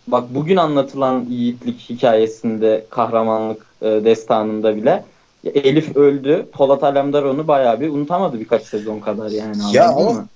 Bak 0.07 0.25
bugün 0.35 0.57
anlatılan 0.57 1.27
yiğitlik 1.29 1.81
hikayesinde, 1.91 2.87
kahramanlık 2.91 3.67
e, 3.83 3.87
destanında 3.87 4.77
bile 4.77 5.05
ya 5.45 5.53
Elif 5.53 5.97
öldü. 5.97 6.47
Polat 6.53 6.83
Alemdar 6.83 7.23
onu 7.23 7.49
bayağı 7.49 7.81
bir 7.81 7.89
unutamadı 7.89 8.41
birkaç 8.41 8.63
sezon 8.63 9.01
kadar 9.01 9.31
yani. 9.31 9.57
Ya 9.73 9.89
anladın 9.89 10.03
ama- 10.07 10.13
mı? 10.21 10.27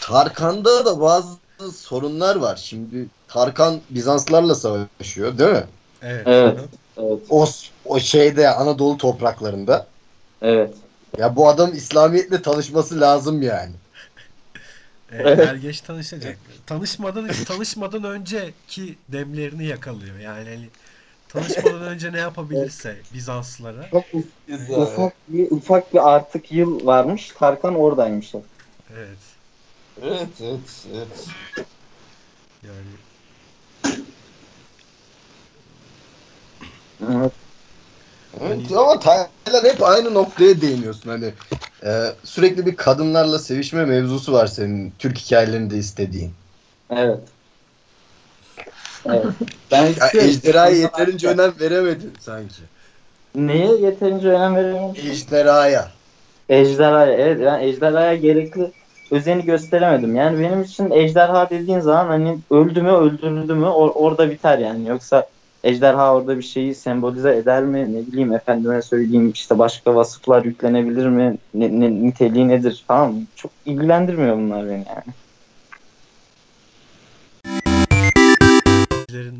Tarkan'da 0.00 0.84
da 0.84 1.00
bazı 1.00 1.28
sorunlar 1.72 2.36
var. 2.36 2.56
Şimdi 2.56 3.10
Tarkan 3.28 3.80
Bizanslarla 3.90 4.54
savaşıyor 4.54 5.38
değil 5.38 5.50
mi? 5.50 5.66
Evet. 6.02 6.26
Evet. 6.96 7.30
O, 7.30 7.46
o 7.84 7.98
şeyde 8.00 8.48
Anadolu 8.48 8.96
topraklarında. 8.96 9.86
Evet. 10.42 10.76
Ya 11.18 11.36
bu 11.36 11.48
adam 11.48 11.72
İslamiyet'le 11.72 12.44
tanışması 12.44 13.00
lazım 13.00 13.42
yani. 13.42 13.74
Evet. 15.12 15.38
er 15.38 15.54
geç 15.54 15.80
tanışacak. 15.80 16.38
Tanışmadan 16.66 17.28
tanışmadan 17.46 18.04
önceki 18.04 18.98
demlerini 19.08 19.66
yakalıyor. 19.66 20.18
Yani 20.18 20.48
hani 20.48 20.70
tanışmadan 21.28 21.82
önce 21.82 22.12
ne 22.12 22.18
yapabilirse 22.18 22.96
Bizanslılara. 23.14 23.88
Çok 23.90 24.04
uf- 24.12 24.82
ufak 24.82 25.12
bir 25.28 25.50
ufak 25.50 25.94
bir 25.94 26.14
artık 26.14 26.52
yıl 26.52 26.86
varmış. 26.86 27.28
Tarkan 27.38 27.74
oradaymış. 27.74 28.34
Evet. 28.94 29.33
Evet, 30.02 30.28
evet, 30.40 30.86
evet. 30.94 31.28
Yani 32.62 32.74
Evet. 37.10 37.32
Evet, 38.40 38.70
Hani- 38.70 38.78
ama 38.78 39.00
Taylan 39.00 39.64
hep 39.64 39.82
aynı 39.82 40.14
noktaya 40.14 40.60
değiniyorsun 40.60 41.10
hani 41.10 41.32
e, 41.84 42.12
sürekli 42.24 42.66
bir 42.66 42.76
kadınlarla 42.76 43.38
sevişme 43.38 43.84
mevzusu 43.84 44.32
var 44.32 44.46
senin 44.46 44.92
Türk 44.98 45.18
hikayelerinde 45.18 45.76
istediğin. 45.76 46.32
Evet. 46.90 47.18
Evet. 49.06 49.26
Ben 49.70 49.86
Ya 49.86 50.22
ejderhaya 50.22 50.76
yeterince 50.76 51.28
önem 51.28 51.52
veremedin 51.60 52.12
sanki. 52.20 52.54
Neye 53.34 53.76
yeterince 53.76 54.28
önem 54.28 54.56
verememişim? 54.56 55.10
Ejderhaya. 55.10 55.90
Ejderhaya. 56.48 57.12
Evet 57.12 57.40
ben 57.40 57.60
ejderhaya 57.60 58.14
gerekli 58.14 58.72
özeni 59.10 59.44
gösteremedim. 59.44 60.16
Yani 60.16 60.38
benim 60.40 60.62
için 60.62 60.90
ejderha 60.90 61.50
dediğin 61.50 61.80
zaman 61.80 62.06
hani 62.06 62.38
öldü 62.50 62.82
mü 62.82 62.90
öldürüldü 62.90 63.54
mü 63.54 63.66
or- 63.66 63.92
orada 63.92 64.30
biter 64.30 64.58
yani. 64.58 64.88
Yoksa 64.88 65.26
ejderha 65.64 66.14
orada 66.14 66.36
bir 66.36 66.42
şeyi 66.42 66.74
sembolize 66.74 67.36
eder 67.36 67.62
mi? 67.64 67.94
Ne 67.94 68.06
bileyim 68.06 68.32
efendime 68.32 68.82
söyleyeyim 68.82 69.30
işte 69.30 69.58
başka 69.58 69.94
vasıflar 69.94 70.44
yüklenebilir 70.44 71.06
mi? 71.06 71.38
Ne, 71.54 71.80
ne- 71.80 72.06
niteliği 72.06 72.48
nedir 72.48 72.84
falan. 72.88 73.26
Çok 73.36 73.50
ilgilendirmiyor 73.64 74.36
bunlar 74.36 74.68
beni 74.68 74.84
yani. 74.88 75.14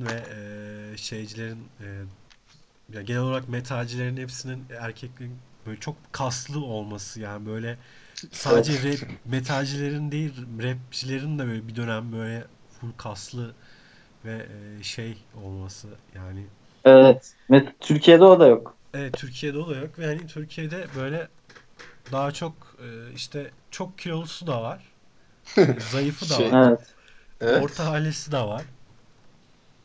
Ve 0.04 0.23
e, 0.35 0.97
şeycilerin 0.97 1.59
e, 1.80 1.87
ya 2.94 3.02
genel 3.02 3.21
olarak 3.21 3.49
metalcilerin 3.49 4.16
hepsinin 4.16 4.64
erkeklerin 4.80 5.37
böyle 5.66 5.80
çok 5.80 5.97
kaslı 6.12 6.64
olması 6.64 7.21
yani 7.21 7.47
böyle 7.47 7.76
sadece 8.33 8.92
rap 8.92 9.00
metalcilerin 9.25 10.12
değil 10.12 10.35
rapçilerin 10.62 11.38
de 11.38 11.47
böyle 11.47 11.68
bir 11.68 11.76
dönem 11.76 12.12
böyle 12.12 12.47
full 12.68 12.92
kaslı 12.97 13.56
ve 14.25 14.49
e, 14.80 14.83
şey 14.83 15.28
olması 15.35 15.99
yani 16.14 16.50
Evet. 16.85 17.37
Ve 17.50 17.64
Türkiye'de 17.80 18.25
o 18.25 18.40
da 18.40 18.47
yok. 18.47 18.78
evet 18.94 19.16
Türkiye'de 19.16 19.59
o 19.59 19.71
da 19.71 19.76
yok 19.76 19.99
ve 19.99 20.06
hani 20.06 20.26
Türkiye'de 20.26 20.94
böyle 20.94 21.28
daha 22.12 22.33
çok 22.33 22.76
e, 22.80 23.12
işte 23.14 23.54
çok 23.71 23.99
kilolusu 23.99 24.47
da 24.47 24.62
var 24.62 24.94
e, 25.59 25.80
zayıfı 25.80 26.30
da 26.30 26.35
Şey- 26.37 26.47
var 26.47 26.62
Evet. 26.66 26.94
Evet. 27.40 27.64
orta 27.64 27.87
halisi 27.87 28.33
de 28.33 28.38
var 28.40 28.66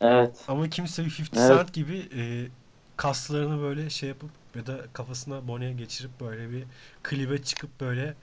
Evet. 0.00 0.44
Ama 0.46 0.70
kimse 0.70 1.04
bir 1.04 1.10
50 1.10 1.36
Evet. 1.36 1.46
Cent 1.46 1.74
gibi 1.74 2.08
e, 2.14 2.50
kaslarını 2.96 3.62
böyle 3.62 3.90
şey 3.90 4.08
yapıp 4.08 4.30
ya 4.56 4.66
da 4.66 4.78
kafasına 4.92 5.48
bone 5.48 5.72
geçirip 5.72 6.10
böyle 6.20 6.50
bir 6.50 6.64
klibe 7.02 7.42
çıkıp 7.42 7.80
böyle 7.80 8.14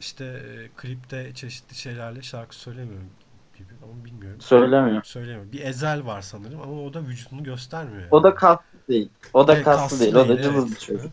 işte 0.00 0.24
e, 0.24 0.68
klipte 0.76 1.34
çeşitli 1.34 1.74
şeylerle 1.74 2.22
şarkı 2.22 2.56
söylemiyorum 2.56 3.10
gibi 3.58 3.68
ama 3.82 4.04
bilmiyorum. 4.04 4.40
Söylemiyor. 4.40 5.02
Söylemiyorum. 5.04 5.52
Bir 5.52 5.60
Ezel 5.60 6.06
var 6.06 6.22
sanırım 6.22 6.60
ama 6.62 6.82
o 6.82 6.94
da 6.94 7.02
vücudunu 7.02 7.44
göstermiyor 7.44 8.08
O 8.10 8.22
da 8.22 8.28
yani. 8.28 8.36
kaslı 8.36 8.64
değil. 8.88 9.10
O 9.32 9.48
da 9.48 9.54
Evet, 9.54 9.64
kaslı 9.64 10.00
değil. 10.00 10.14
O 10.14 10.18
da 10.18 10.28
değil, 10.28 10.42
cılız 10.42 10.64
evet. 10.64 10.80
bir 10.80 10.86
çocuk. 10.86 11.12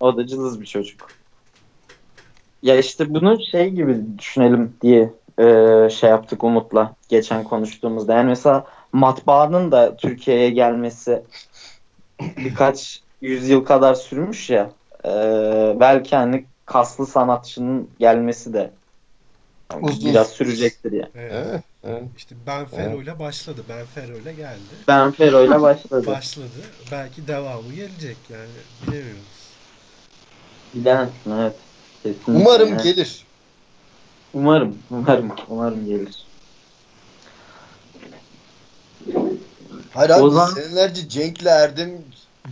O 0.00 0.16
da 0.16 0.26
cılız 0.26 0.60
bir 0.60 0.66
çocuk. 0.66 1.10
Ya 2.62 2.76
işte 2.76 3.14
bunu 3.14 3.38
şey 3.50 3.70
gibi 3.70 4.18
düşünelim 4.18 4.76
diye 4.82 5.14
e, 5.38 5.88
şey 5.90 6.10
yaptık 6.10 6.44
Umut'la 6.44 6.96
geçen 7.08 7.44
konuştuğumuzda. 7.44 8.14
Yani 8.14 8.28
mesela 8.28 8.66
matbaanın 8.92 9.72
da 9.72 9.96
Türkiye'ye 9.96 10.50
gelmesi 10.50 11.22
birkaç 12.36 13.02
yüzyıl 13.20 13.64
kadar 13.64 13.94
sürmüş 13.94 14.50
ya. 14.50 14.70
E, 15.04 15.08
belki 15.80 16.16
hani 16.16 16.46
kaslı 16.66 17.06
sanatçının 17.06 17.90
gelmesi 17.98 18.52
de 18.52 18.70
Uzun 19.82 20.10
biraz 20.10 20.26
süre. 20.28 20.36
sürecektir 20.36 20.92
ya. 20.92 21.08
Evet. 21.14 21.32
Evet. 21.32 21.64
evet. 21.84 22.02
İşte 22.16 22.34
Ben 22.46 22.66
Fero 22.66 23.02
ile 23.02 23.18
başladı. 23.18 23.64
Ben 23.68 23.86
Fero 23.86 24.18
ile 24.18 24.32
geldi. 24.32 24.74
Ben 24.88 25.12
Fero'yla 25.12 25.62
başladı. 25.62 26.06
Başladı. 26.06 26.46
Belki 26.92 27.28
devamı 27.28 27.72
gelecek 27.74 28.16
yani 28.30 28.50
bilemiyoruz. 28.86 29.52
Bilemezsin 30.74 31.30
evet. 31.30 31.56
Kesinlikle 32.02 32.40
Umarım 32.40 32.68
yani. 32.68 32.82
gelir. 32.82 33.26
Umarım, 34.32 34.78
umarım, 34.90 35.32
umarım 35.48 35.86
gelir. 35.86 36.31
Hayır 39.94 40.10
abi 40.10 40.22
O 40.22 40.26
biz 40.26 40.34
zaman- 40.34 40.50
senelerce 40.54 41.08
Cenk'le 41.08 41.46
Erdem 41.46 41.90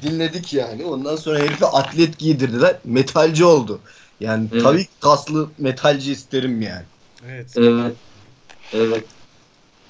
dinledik 0.02 0.54
yani. 0.54 0.84
Ondan 0.84 1.16
sonra 1.16 1.38
herife 1.38 1.66
atlet 1.66 2.18
giydirdiler. 2.18 2.76
Metalci 2.84 3.44
oldu. 3.44 3.80
Yani 4.20 4.48
Evet. 4.52 4.62
tabii 4.62 4.86
kaslı 5.00 5.48
metalci 5.58 6.12
isterim 6.12 6.62
yani. 6.62 6.84
Evet. 7.28 7.54
Evet. 7.56 7.96
Evet. 8.72 9.04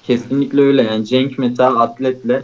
Kesinlikle 0.03 0.61
öyle 0.61 0.83
yani 0.83 1.07
Cenk 1.07 1.39
mesela 1.39 1.81
atletle 1.81 2.43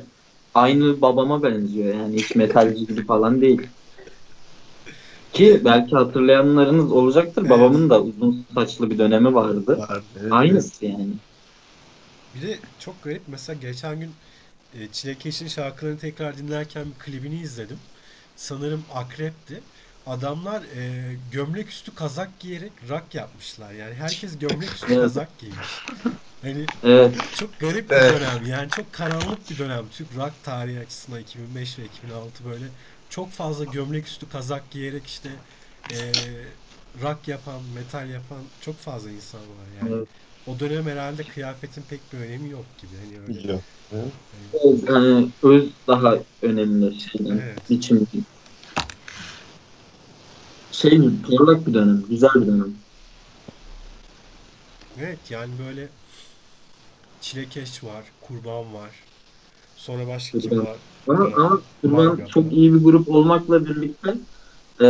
aynı 0.54 1.00
babama 1.00 1.42
benziyor 1.42 1.94
yani 1.94 2.16
hiç 2.16 2.34
metalci 2.34 2.86
gibi 2.86 3.06
falan 3.06 3.40
değil. 3.40 3.62
Ki 5.32 5.60
belki 5.64 5.96
hatırlayanlarınız 5.96 6.92
olacaktır. 6.92 7.42
Evet. 7.42 7.50
Babamın 7.50 7.90
da 7.90 8.02
uzun 8.02 8.46
saçlı 8.54 8.90
bir 8.90 8.98
dönemi 8.98 9.34
vardı. 9.34 9.78
Var. 9.78 10.02
Evet, 10.20 10.32
Aynısı 10.32 10.84
yani. 10.84 11.12
Bir 12.34 12.42
de 12.42 12.58
çok 12.78 13.02
garip 13.02 13.22
mesela 13.26 13.58
geçen 13.60 14.00
gün 14.00 14.10
e, 14.76 14.90
Çilekeş'in 14.92 15.48
şarkılarını 15.48 15.98
tekrar 15.98 16.38
dinlerken 16.38 16.90
bir 16.94 16.98
klibini 16.98 17.40
izledim. 17.40 17.80
Sanırım 18.34 18.86
Akrep'ti. 18.90 19.64
Adamlar 20.06 20.62
e, 20.64 21.14
gömlek 21.30 21.68
üstü 21.68 21.94
kazak 21.94 22.40
giyerek 22.40 22.88
rock 22.88 23.14
yapmışlar. 23.14 23.72
Yani 23.72 23.94
herkes 23.94 24.38
gömlek 24.38 24.74
üstü 24.74 24.94
Evet. 24.94 24.96
kazak 24.96 25.38
giymiş. 25.38 25.84
Hani 26.40 26.70
Evet. 26.82 27.16
çok 27.32 27.60
garip 27.60 27.96
bir 27.96 28.06
Evet. 28.06 28.06
dönem. 28.06 28.44
Yani 28.46 28.70
çok 28.70 28.92
karanlık 28.92 29.50
bir 29.50 29.58
dönem. 29.58 29.88
Türk 29.90 30.14
rock 30.16 30.42
tarihi 30.44 30.80
açısından 30.80 31.20
2005 31.20 31.78
ve 31.78 31.84
2006 31.86 32.44
böyle 32.44 32.72
çok 33.08 33.32
fazla 33.32 33.64
gömlek 33.64 34.06
üstü 34.06 34.28
kazak 34.28 34.70
giyerek 34.70 35.06
işte 35.06 35.40
e, 35.90 35.96
rock 37.00 37.28
yapan, 37.28 37.64
metal 37.64 38.10
yapan 38.10 38.50
çok 38.60 38.80
fazla 38.80 39.10
insan 39.10 39.56
var 39.56 39.68
yani. 39.68 39.96
Evet. 39.96 40.08
O 40.46 40.58
dönem 40.60 40.86
herhalde 40.86 41.24
kıyafetin 41.24 41.82
pek 41.82 42.12
bir 42.12 42.18
önemi 42.18 42.50
yok 42.50 42.78
gibi. 42.78 42.96
Hani 42.96 43.20
öyle. 43.20 43.52
Yok. 43.52 43.62
Hı. 43.90 44.12
Hani, 44.32 44.48
Öz, 44.64 44.88
hani 44.88 45.32
öz 45.42 45.72
daha 45.86 46.16
önemli 46.42 47.00
şeyden, 47.00 47.38
Evet. 47.38 47.70
biçim. 47.70 48.06
Şey 50.70 51.00
parlak 51.22 51.66
bir 51.66 51.74
dönem, 51.74 52.02
güzel 52.08 52.30
bir 52.34 52.46
dönem. 52.46 52.74
evet 54.96 55.30
yani 55.30 55.58
böyle 55.58 55.88
çilekeş 57.20 57.84
var, 57.84 58.12
kurban 58.20 58.74
var. 58.74 59.04
Sonra 59.76 60.06
başka 60.06 60.38
kim 60.38 60.58
var? 60.58 60.78
Ama, 61.06 61.30
ama 61.36 61.62
Kurban 61.82 62.06
Manga 62.06 62.26
çok 62.26 62.52
iyi 62.52 62.74
bir 62.74 62.78
grup 62.78 63.08
olmakla 63.08 63.64
birlikte 63.66 64.14
e, 64.80 64.84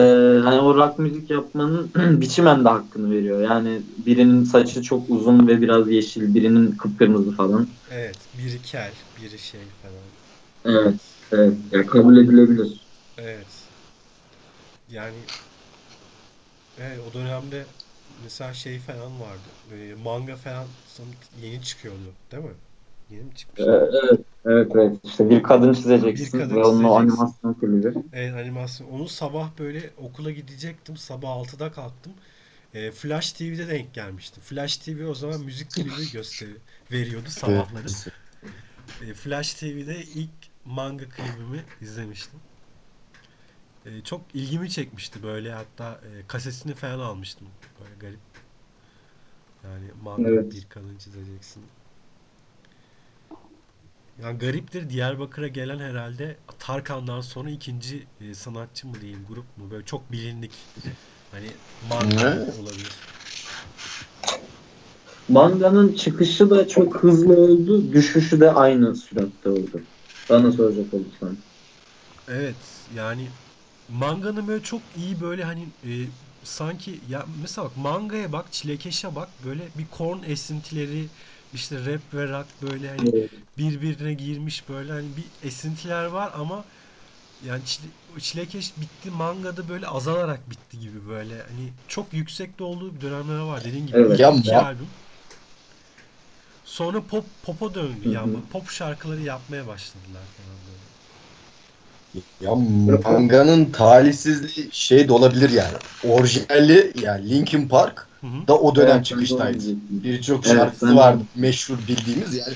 hani 0.45 0.61
o 0.61 0.75
rock 0.75 0.99
müzik 0.99 1.31
yapmanın 1.31 1.93
biçimen 2.21 2.65
de 2.65 2.69
hakkını 2.69 3.11
veriyor. 3.11 3.41
Yani 3.43 3.83
birinin 3.99 4.43
saçı 4.45 4.83
çok 4.83 5.11
uzun 5.11 5.47
ve 5.49 5.61
biraz 5.63 5.91
yeşil, 5.91 6.35
birinin 6.35 6.73
kıpkırmızı 6.73 7.33
falan. 7.33 7.77
Evet, 7.87 8.29
biri 8.33 8.63
kel, 8.63 8.97
biri 9.17 9.39
şey 9.39 9.71
falan. 9.71 10.17
Evet, 10.65 11.01
evet. 11.33 11.59
Ya 11.73 11.87
kabul 11.87 12.17
edilebilir. 12.17 12.89
Evet. 13.17 13.73
Yani 14.89 15.31
Evet, 16.77 16.99
o 17.01 17.13
dönemde 17.13 17.75
mesela 18.09 18.55
şey 18.55 18.79
falan 18.81 19.21
vardı. 19.21 19.57
Böyle 19.71 19.95
manga 19.95 20.37
falan 20.37 20.77
yeni 21.33 21.63
çıkıyordu, 21.63 22.19
değil 22.33 22.43
mi? 22.45 22.57
Yeni 23.09 23.25
mi 23.25 23.35
Ee, 23.59 23.63
evet, 23.63 24.21
evet, 24.45 24.73
evet. 24.75 24.97
İşte 25.05 25.31
bir 25.31 25.43
kadın 25.43 25.73
Bir 26.15 26.33
çizeceksin 26.33 26.33
kadın 26.33 26.57
ve 26.57 26.65
onun 26.65 26.85
o 26.85 26.95
çizeceksin. 26.95 26.97
animasyon 26.97 27.55
klibi. 27.55 27.95
Evet, 28.13 28.35
animasyon. 28.35 28.89
Onu 28.89 29.09
sabah 29.09 29.59
böyle 29.59 29.95
okula 29.97 30.31
gidecektim. 30.33 30.97
Sabah 30.97 31.31
6'da 31.31 31.73
kalktım. 31.73 32.17
E, 32.75 32.91
Flash 32.93 33.33
TV'de 33.33 33.69
denk 33.69 33.95
gelmişti. 33.95 34.41
Flash 34.41 34.77
TV 34.79 35.07
o 35.07 35.15
zaman 35.15 35.41
müzik 35.41 35.75
klibi 35.75 36.11
gösteri 36.11 36.59
veriyordu 36.93 37.31
sabahları. 37.31 37.97
E, 39.01 39.15
Flash 39.15 39.55
TV'de 39.55 40.05
ilk 40.05 40.51
manga 40.65 41.09
klibimi 41.09 41.67
izlemiştim. 41.81 42.43
E, 43.85 44.03
çok 44.03 44.35
ilgimi 44.35 44.71
çekmişti 44.71 45.23
böyle 45.23 45.53
hatta 45.53 46.01
e, 46.05 46.27
kasetini 46.27 46.75
falan 46.75 46.99
almıştım. 46.99 47.49
Böyle 47.81 47.95
garip. 47.95 48.21
Yani 49.65 49.93
manga 50.03 50.29
Evet. 50.29 50.51
bir 50.51 50.69
kadın 50.69 50.99
çizeceksin. 50.99 51.71
Yani 54.19 54.39
gariptir 54.39 54.91
Diyarbakır'a 54.91 55.49
gelen 55.49 55.79
herhalde 55.79 56.41
Tarkan'dan 56.59 57.21
sonra 57.21 57.51
ikinci 57.51 58.09
e, 58.21 58.35
sanatçı 58.35 58.89
mı 58.89 59.01
diyeyim 59.01 59.25
grup 59.27 59.57
mu 59.57 59.71
böyle 59.71 59.85
çok 59.85 60.13
bilindik. 60.13 60.71
Hani 61.31 61.61
manga 61.81 62.25
Ne? 62.25 62.47
olabilir. 62.47 63.07
Manganın 65.29 65.93
çıkışı 65.93 66.51
da 66.51 66.69
çok 66.69 66.97
hızlı 67.03 67.37
oldu, 67.37 67.93
düşüşü 67.93 68.41
de 68.41 68.51
aynı 68.53 68.95
süratte 68.97 69.49
oldu. 69.51 69.83
Bana 70.29 70.53
soracak 70.53 70.95
olursan. 70.95 71.39
Evet 72.29 72.87
yani 72.91 73.33
manganın 73.89 74.49
böyle 74.49 74.63
çok 74.63 74.97
iyi 74.97 75.21
böyle 75.21 75.45
hani 75.45 75.75
e, 75.85 76.09
sanki 76.45 77.01
ya 77.07 77.27
mesela 77.37 77.69
bak 77.69 77.77
mangaya 77.77 78.33
bak 78.33 78.53
çilekeşe 78.53 79.15
bak 79.15 79.45
böyle 79.45 79.79
bir 79.79 79.89
korn 79.91 80.23
esintileri 80.23 81.11
işte 81.57 81.87
rap 81.87 82.15
ve 82.15 82.29
rock 82.29 82.63
böyle 82.63 82.91
hani 82.91 83.17
birbirine 83.59 84.15
girmiş 84.15 84.71
böyle 84.71 84.93
hani 84.93 85.17
bir 85.17 85.33
esintiler 85.43 86.07
var 86.07 86.33
ama 86.37 86.69
yani 87.41 87.65
çile, 87.65 87.89
çilekeş 88.21 88.77
bitti 88.79 89.11
mangada 89.11 89.69
böyle 89.69 89.89
azalarak 89.89 90.51
bitti 90.51 90.81
gibi 90.81 91.07
böyle 91.09 91.43
hani 91.43 91.75
çok 91.89 92.15
yüksekte 92.15 92.65
olduğu 92.65 92.97
bir 92.97 93.03
dönemler 93.03 93.41
var 93.41 93.65
dediğin 93.65 93.87
gibi 93.87 93.99
Evet. 93.99 94.21
Ya 94.21 94.31
iki 94.31 94.59
albüm 94.59 94.95
sonra 96.65 97.07
pop 97.07 97.43
pop'a 97.43 97.75
döndü 97.75 98.07
Hı 98.07 98.11
yani 98.11 98.49
pop 98.51 98.69
şarkıları 98.69 99.23
yapmaya 99.23 99.67
başladılar 99.67 100.29
falan 100.37 100.67
böyle. 100.67 100.85
Ya 102.41 102.55
manganın 102.55 103.73
talihsizliği 103.73 104.69
şey 104.73 105.09
de 105.09 105.13
olabilir 105.13 105.51
yani. 105.51 105.77
Orijinali 106.03 106.93
yani 106.95 107.31
Linkin 107.31 107.69
Park 107.69 108.09
Hı 108.27 108.47
da 108.49 108.59
o 108.59 108.75
dönem 108.75 108.97
Evet, 108.97 109.07
çıkıştaydı. 109.07 109.59
Birçok 110.03 110.45
Evet, 110.45 110.57
şarkısı 110.57 110.87
ben 110.87 110.97
vardı 110.97 111.25
meşhur 111.35 111.79
bildiğimiz 111.87 112.35
yani. 112.35 112.55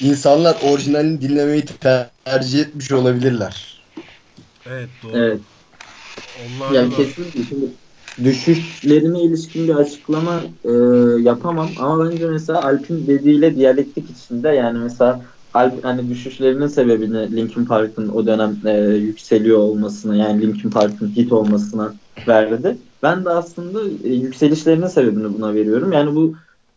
İnsanlar 0.00 0.56
orijinalini 0.60 1.20
dinlemeyi 1.20 1.64
tercih 1.64 2.60
etmiş 2.60 2.92
olabilirler. 2.92 3.86
Evet 4.66 4.90
doğru. 5.02 5.16
Evet. 5.18 5.42
Onlarda 6.34 6.74
Yani 6.74 6.90
da 6.92 6.96
kesinlikle 6.96 7.42
şimdi 7.44 7.76
düşüşlerine 8.22 9.22
ilişkin 9.22 9.68
bir 9.68 9.74
açıklama 9.74 10.44
e, 10.64 10.70
yapamam 11.22 11.74
ama 11.78 12.04
bence 12.10 12.26
mesela 12.26 12.62
Alp'in 12.64 13.06
dediğiyle 13.06 13.56
diyalektik 13.56 14.10
içinde 14.10 14.48
yani 14.48 14.78
mesela 14.78 15.26
Alp 15.52 15.84
hani 15.84 16.08
düşüşlerinin 16.08 16.66
sebebini 16.66 17.36
Linkin 17.36 17.64
Park'ın 17.64 18.08
o 18.08 18.26
dönem 18.26 18.66
e, 18.66 18.72
yükseliyor 18.96 19.58
olmasına 19.58 20.16
yani 20.16 20.42
Linkin 20.42 20.70
Park'ın 20.72 21.16
hit 21.16 21.32
olmasına 21.32 22.00
verdi. 22.28 22.78
Ben 23.06 23.24
de 23.24 23.30
aslında 23.30 23.80
e, 24.04 24.12
yükselişlerinin 24.12 24.86
sebebini 24.86 25.34
buna 25.34 25.54
veriyorum. 25.54 25.92
Yani 25.92 26.14
bu 26.14 26.34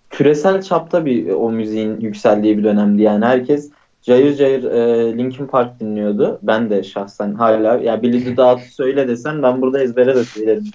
küresel 0.10 0.62
çapta 0.62 1.06
bir 1.06 1.30
o 1.30 1.52
müziğin 1.52 2.00
yükseldiği 2.00 2.58
bir 2.58 2.64
dönemdi. 2.64 3.02
Yani 3.02 3.26
herkes 3.26 3.70
cayır 4.02 4.36
cayır 4.36 4.64
e, 4.64 5.18
Linkin 5.18 5.48
Park 5.48 5.80
dinliyordu. 5.80 6.40
Ben 6.44 6.70
de 6.70 6.84
şahsen 6.84 7.34
hala 7.34 7.78
ya 7.78 8.02
Billy 8.02 8.24
the 8.24 8.38
Dağıt'ı 8.38 8.74
söyle 8.74 9.08
desen 9.08 9.44
ben 9.44 9.62
burada 9.62 9.84
ezbere 9.84 10.16
de 10.16 10.24
söylerim. 10.24 10.66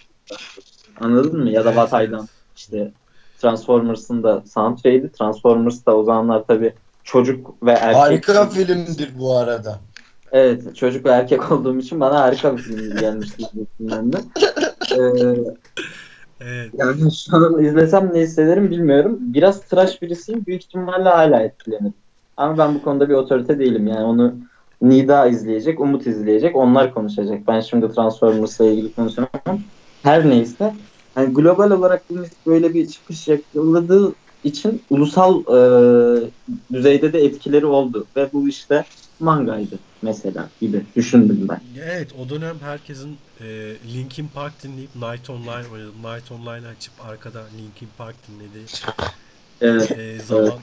Anladın 1.00 1.42
mı? 1.42 1.50
Ya 1.50 1.64
da. 1.64 1.74
Done 2.12 2.20
işte 2.56 2.90
Transformers'ın 3.38 4.22
da 4.22 4.42
soundtrack'iydi. 4.54 5.12
Transformers 5.12 5.86
da 5.86 5.96
o 5.96 6.04
zamanlar 6.04 6.44
tabii 6.48 6.72
çocuk 7.04 7.62
ve 7.62 7.72
erkek 7.72 7.96
Harika 7.96 8.46
filmdir 8.46 9.10
bu 9.18 9.36
arada. 9.36 9.80
Evet, 10.34 10.76
çocuk 10.76 11.06
ve 11.06 11.10
erkek 11.10 11.52
olduğum 11.52 11.78
için 11.78 12.00
bana 12.00 12.20
harika 12.20 12.56
bir 12.56 12.62
film 12.62 12.96
gelmişti 12.96 13.42
izlediğimden 13.42 14.12
de. 14.12 14.18
Ee, 14.92 15.34
Evet. 16.40 16.70
yani 16.74 17.12
şu 17.12 17.36
an 17.36 17.64
izlesem 17.64 18.10
ne 18.14 18.20
hissederim 18.20 18.70
bilmiyorum. 18.70 19.18
Biraz 19.20 19.60
tıraş 19.62 20.02
birisiyim. 20.02 20.46
Büyük 20.46 20.62
ihtimalle 20.62 21.08
hala 21.08 21.40
etkilenirim. 21.40 21.94
Ama 22.36 22.58
ben 22.58 22.74
bu 22.74 22.82
konuda 22.82 23.08
bir 23.08 23.14
otorite 23.14 23.58
değilim. 23.58 23.86
Yani 23.86 24.04
onu 24.04 24.34
Nida 24.82 25.26
izleyecek, 25.26 25.80
Umut 25.80 26.06
izleyecek. 26.06 26.56
Onlar 26.56 26.94
konuşacak. 26.94 27.46
Ben 27.48 27.60
şimdi 27.60 27.92
Transformers'la 27.92 28.64
ilgili 28.64 28.94
konuşamam. 28.94 29.60
Her 30.02 30.30
neyse. 30.30 30.74
Yani 31.16 31.34
global 31.34 31.70
olarak 31.70 32.02
böyle 32.46 32.74
bir 32.74 32.88
çıkış 32.88 33.28
yakaladığı 33.28 34.12
için 34.44 34.82
ulusal 34.90 35.40
e, 35.40 35.58
düzeyde 36.72 37.12
de 37.12 37.24
etkileri 37.24 37.66
oldu. 37.66 38.06
Ve 38.16 38.28
bu 38.32 38.48
işte 38.48 38.84
mangaydı 39.20 39.78
mesela 40.02 40.50
gibi 40.60 40.86
düşündüm 40.96 41.48
ben. 41.48 41.60
Evet 41.78 42.12
o 42.12 42.28
dönem 42.28 42.60
herkesin 42.60 43.18
e, 43.40 43.44
Linkin 43.94 44.28
Park 44.28 44.62
dinleyip 44.62 44.94
Night 44.94 45.30
Online 45.30 45.68
oynadı. 45.72 45.92
Night 46.02 46.32
Online 46.32 46.66
açıp 46.68 46.92
arkada 47.06 47.46
Linkin 47.58 47.88
Park 47.98 48.16
dinlediği 48.28 48.66
Evet, 49.60 49.90
e, 49.90 50.02
evet. 50.02 50.22
zaman 50.22 50.58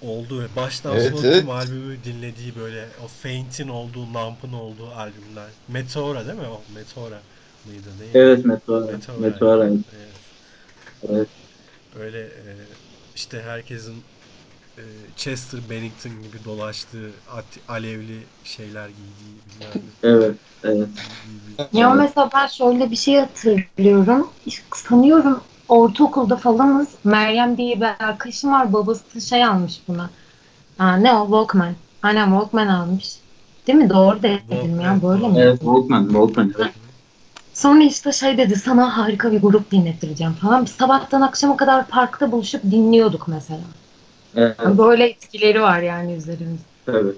oldu 0.00 0.42
ve 0.42 0.56
baştan 0.56 0.96
Evet 0.96 1.10
sona 1.10 1.26
evet. 1.26 1.44
albümü 1.50 2.04
dinlediği 2.04 2.56
böyle 2.56 2.88
o 3.04 3.08
Faint'in 3.08 3.68
olduğu, 3.68 4.06
Numb'ın 4.06 4.52
olduğu 4.52 4.88
albümler. 4.90 5.50
Meteora 5.68 6.26
değil 6.26 6.38
mi 6.38 6.46
o? 6.46 6.64
Meteora 6.74 7.22
mıydı 7.64 7.98
neydi? 7.98 8.18
Evet 8.18 8.44
Meteora. 8.44 8.92
Meteora'ydı. 8.92 9.20
Meteora. 9.20 9.66
Evet. 9.66 10.14
Evet. 11.08 11.28
Öyle 11.96 12.18
e, 12.20 12.56
işte 13.14 13.42
herkesin 13.42 14.04
e, 14.78 14.82
Chester 15.16 15.70
Bennington 15.70 16.22
gibi 16.22 16.44
dolaştığı 16.44 17.12
at- 17.26 17.58
alevli 17.68 18.28
şeyler 18.42 18.88
giydiği 18.88 19.44
bilmem 19.46 19.86
ne 19.86 19.90
Evet. 20.02 20.36
Evet. 20.62 20.88
Ya 21.72 21.94
mesela 21.94 22.30
ben 22.34 22.46
şöyle 22.46 22.90
bir 22.90 22.96
şey 22.96 23.16
hatırlıyorum. 23.20 24.28
Sanıyorum 24.74 25.40
ortaokulda 25.68 26.36
falanız. 26.36 26.88
Meryem 27.04 27.56
diye 27.56 27.76
bir 27.76 27.86
arkadaşım 28.04 28.52
var. 28.52 28.72
Babası 28.72 29.20
şey 29.20 29.44
almış 29.44 29.80
buna. 29.88 30.10
Aa, 30.78 30.96
ne 30.96 31.12
o? 31.14 31.24
Walkman. 31.24 31.74
Aynen 32.02 32.26
Walkman 32.26 32.66
almış. 32.66 33.16
Değil 33.66 33.78
mi? 33.78 33.90
Doğru 33.90 34.22
dedim 34.22 34.40
evet 34.52 34.80
ya. 34.80 34.98
Böyle 35.02 35.28
miydi? 35.28 35.40
Evet, 35.40 35.58
Walkman, 35.60 36.04
Walkman. 36.06 36.52
Evet. 36.58 36.74
Sonra 37.54 37.82
işte 37.84 38.12
şey 38.12 38.38
dedi 38.38 38.56
sana 38.56 38.98
harika 38.98 39.32
bir 39.32 39.42
grup 39.42 39.70
dinletireceğim 39.70 40.32
falan. 40.32 40.64
Biz 40.64 40.72
sabahtan 40.72 41.20
akşama 41.20 41.56
kadar 41.56 41.88
parkta 41.88 42.32
buluşup 42.32 42.62
dinliyorduk 42.62 43.28
mesela. 43.28 43.60
Evet, 44.36 44.56
böyle 44.78 45.08
etkileri 45.08 45.62
var 45.62 45.80
yani 45.80 46.12
üzerimizde. 46.12 46.64
tabii. 46.86 47.14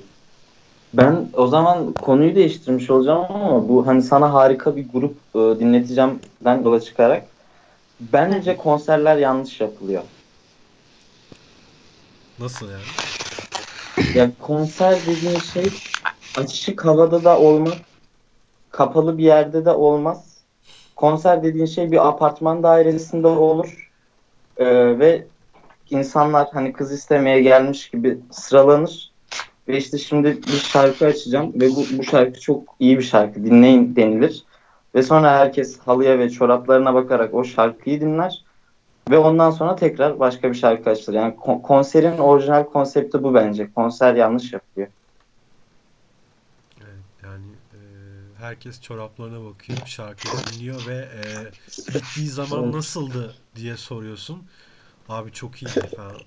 Ben 0.95 1.29
o 1.33 1.47
zaman 1.47 1.93
konuyu 1.93 2.35
değiştirmiş 2.35 2.91
olacağım 2.91 3.27
ama 3.29 3.69
bu 3.69 3.87
hani 3.87 4.03
sana 4.03 4.33
harika 4.33 4.77
bir 4.77 4.89
grup 4.89 5.17
e, 5.35 5.39
dinleteceğimden 5.39 6.63
yola 6.65 6.81
çıkarak 6.81 7.23
bence 8.01 8.57
konserler 8.57 9.17
yanlış 9.17 9.61
yapılıyor. 9.61 10.03
Nasıl 12.39 12.67
yani? 12.71 12.83
Ya 14.17 14.31
konser 14.41 15.07
dediğin 15.07 15.39
şey 15.39 15.71
açık 16.39 16.85
havada 16.85 17.25
da 17.25 17.39
olmaz, 17.39 17.75
kapalı 18.71 19.19
bir 19.19 19.25
yerde 19.25 19.65
de 19.65 19.71
olmaz. 19.71 20.39
Konser 20.97 21.43
dediğin 21.43 21.67
şey 21.67 21.93
bir 21.93 22.09
apartman 22.09 22.63
dairesinde 22.63 23.27
olur 23.27 23.91
e, 24.57 24.99
ve 24.99 25.32
insanlar 25.93 26.49
hani 26.53 26.73
kız 26.73 26.93
istemeye 26.93 27.43
gelmiş 27.43 27.91
gibi 27.91 28.19
sıralanır. 28.31 29.13
Ve 29.69 29.77
işte 29.77 29.99
şimdi 29.99 30.37
bir 30.43 30.59
şarkı 30.59 31.07
açacağım 31.07 31.53
ve 31.61 31.71
bu, 31.71 31.85
bu 31.99 32.05
şarkı 32.05 32.41
çok 32.41 32.77
iyi 32.79 32.99
bir 32.99 33.03
şarkı 33.03 33.45
dinleyin 33.45 33.97
denilir. 33.97 34.45
Ve 34.95 35.03
sonra 35.03 35.39
herkes 35.39 35.79
halıya 35.79 36.19
ve 36.19 36.31
çoraplarına 36.31 36.95
bakarak 36.95 37.35
o 37.35 37.45
şarkıyı 37.45 38.01
dinler. 38.01 38.45
Ve 39.11 39.19
ondan 39.19 39.51
sonra 39.51 39.77
tekrar 39.77 40.21
başka 40.21 40.51
bir 40.51 40.55
şarkı 40.55 40.91
açılır. 40.91 41.17
Yani 41.17 41.37
kon- 41.37 41.63
konserin 41.63 42.19
orijinal 42.19 42.65
konsepti 42.65 43.23
bu 43.23 43.35
bence. 43.35 43.73
Konser 43.73 44.15
yanlış 44.15 44.53
yapıyor. 44.53 44.89
Evet, 46.79 47.05
yani 47.25 47.47
e, 47.73 47.79
herkes 48.39 48.81
çoraplarına 48.81 49.45
bakıyor, 49.45 49.79
şarkıyı 49.85 50.35
dinliyor 50.53 50.87
ve 50.89 50.95
e, 50.95 51.21
bittiği 51.95 52.27
zaman 52.27 52.73
nasıldı 52.73 53.35
diye 53.57 53.77
soruyorsun. 53.77 54.43
Abi 55.13 55.33
çok 55.33 55.63
iyiydi 55.63 55.87
falan. 55.87 56.27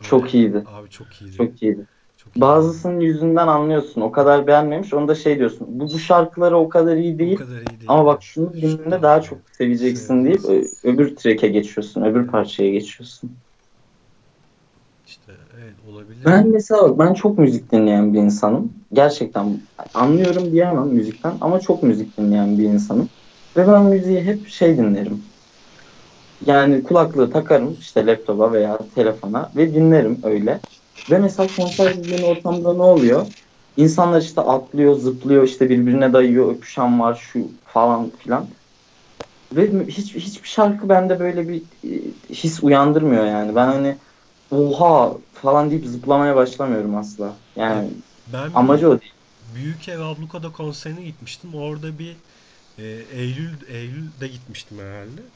Çok 0.00 0.34
iyiydi. 0.34 0.64
abi 0.64 0.90
çok 0.90 1.22
iyiydi. 1.22 1.52
Çok 1.52 1.62
iyiydi. 1.62 1.86
çok 2.16 2.44
iyi. 2.44 2.52
Bazısının 2.52 3.00
yüzünden 3.00 3.48
anlıyorsun. 3.48 4.00
O 4.00 4.12
kadar 4.12 4.46
beğenmemiş. 4.46 4.94
Onu 4.94 5.08
da 5.08 5.14
şey 5.14 5.38
diyorsun. 5.38 5.68
Bu, 5.80 5.92
bu 5.94 5.98
şarkıları 5.98 6.58
o 6.58 6.68
kadar 6.68 6.96
iyi 6.96 7.18
O 7.18 7.32
değil. 7.32 7.34
kadar 7.34 7.62
iyi 7.62 7.80
değil. 7.80 7.92
Ama 7.92 8.06
bak 8.06 8.22
şunu 8.24 8.62
dinle 8.62 9.02
daha 9.02 9.22
çok 9.22 9.50
seveceksin 9.50 10.24
deyip 10.26 10.44
ö- 10.46 10.70
öbür 10.84 11.16
track'e 11.16 11.48
geçiyorsun. 11.48 12.02
Öbür 12.02 12.28
parçaya 12.28 12.70
geçiyorsun. 12.72 13.38
İşte 15.06 15.38
evet 15.54 15.80
olabilir. 15.80 16.26
Ben 16.26 16.48
mesela 16.48 16.82
bak, 16.82 16.98
ben 16.98 17.14
çok 17.14 17.38
müzik 17.38 17.72
dinleyen 17.72 18.14
bir 18.14 18.18
insanım. 18.18 18.72
Gerçekten 18.92 19.68
anlıyorum 19.94 20.52
diyemem 20.52 20.88
müzikten 20.88 21.38
ama 21.40 21.60
çok 21.60 21.82
müzik 21.82 22.18
dinleyen 22.18 22.58
bir 22.58 22.64
insanım. 22.64 23.10
Ve 23.56 23.66
ben 23.68 23.84
müziği 23.86 24.20
hep 24.24 24.46
şey 24.46 24.78
dinlerim. 24.78 25.27
Yani 26.40 26.82
kulaklığı 26.82 27.30
takarım 27.30 27.78
işte 27.78 28.06
laptopa 28.06 28.52
veya 28.52 28.88
telefona 28.88 29.52
ve 29.56 29.74
dinlerim 29.74 30.20
öyle. 30.24 30.64
Ve 31.10 31.18
mesela 31.18 31.52
konser 31.52 31.90
izleyen 31.96 32.22
ortamda 32.22 32.74
ne 32.74 32.82
oluyor? 32.82 33.34
İnsanlar 33.76 34.20
işte 34.22 34.40
atlıyor, 34.40 34.94
zıplıyor, 34.94 35.42
işte 35.44 35.70
birbirine 35.70 36.12
dayıyor, 36.12 36.54
öpüşen 36.56 37.00
var 37.00 37.14
şu 37.14 37.52
falan 37.64 38.10
filan. 38.16 38.54
Ve 39.52 39.86
hiç, 39.86 40.14
hiçbir 40.14 40.48
şarkı 40.48 40.88
bende 40.88 41.20
böyle 41.20 41.48
bir 41.48 41.62
e, 41.84 42.34
his 42.34 42.62
uyandırmıyor 42.64 43.24
yani. 43.26 43.54
Ben 43.54 43.66
hani 43.66 43.98
oha 44.50 45.18
falan 45.32 45.70
deyip 45.70 45.86
zıplamaya 45.86 46.36
başlamıyorum 46.36 46.96
asla. 46.96 47.42
Yani 47.56 47.92
Ben 48.26 48.52
amacı 48.52 48.88
o 48.90 49.00
değil. 49.00 49.12
Büyük 49.40 49.88
Ev 49.88 50.00
Abluka'da 50.00 50.52
konserine 50.52 51.04
gitmiştim. 51.04 51.54
Orada 51.54 51.98
bir 51.98 52.22
e, 52.78 52.84
Eylül 53.10 53.68
Eylül'de 53.68 54.28
gitmiştim 54.28 54.78
herhalde. 54.78 55.32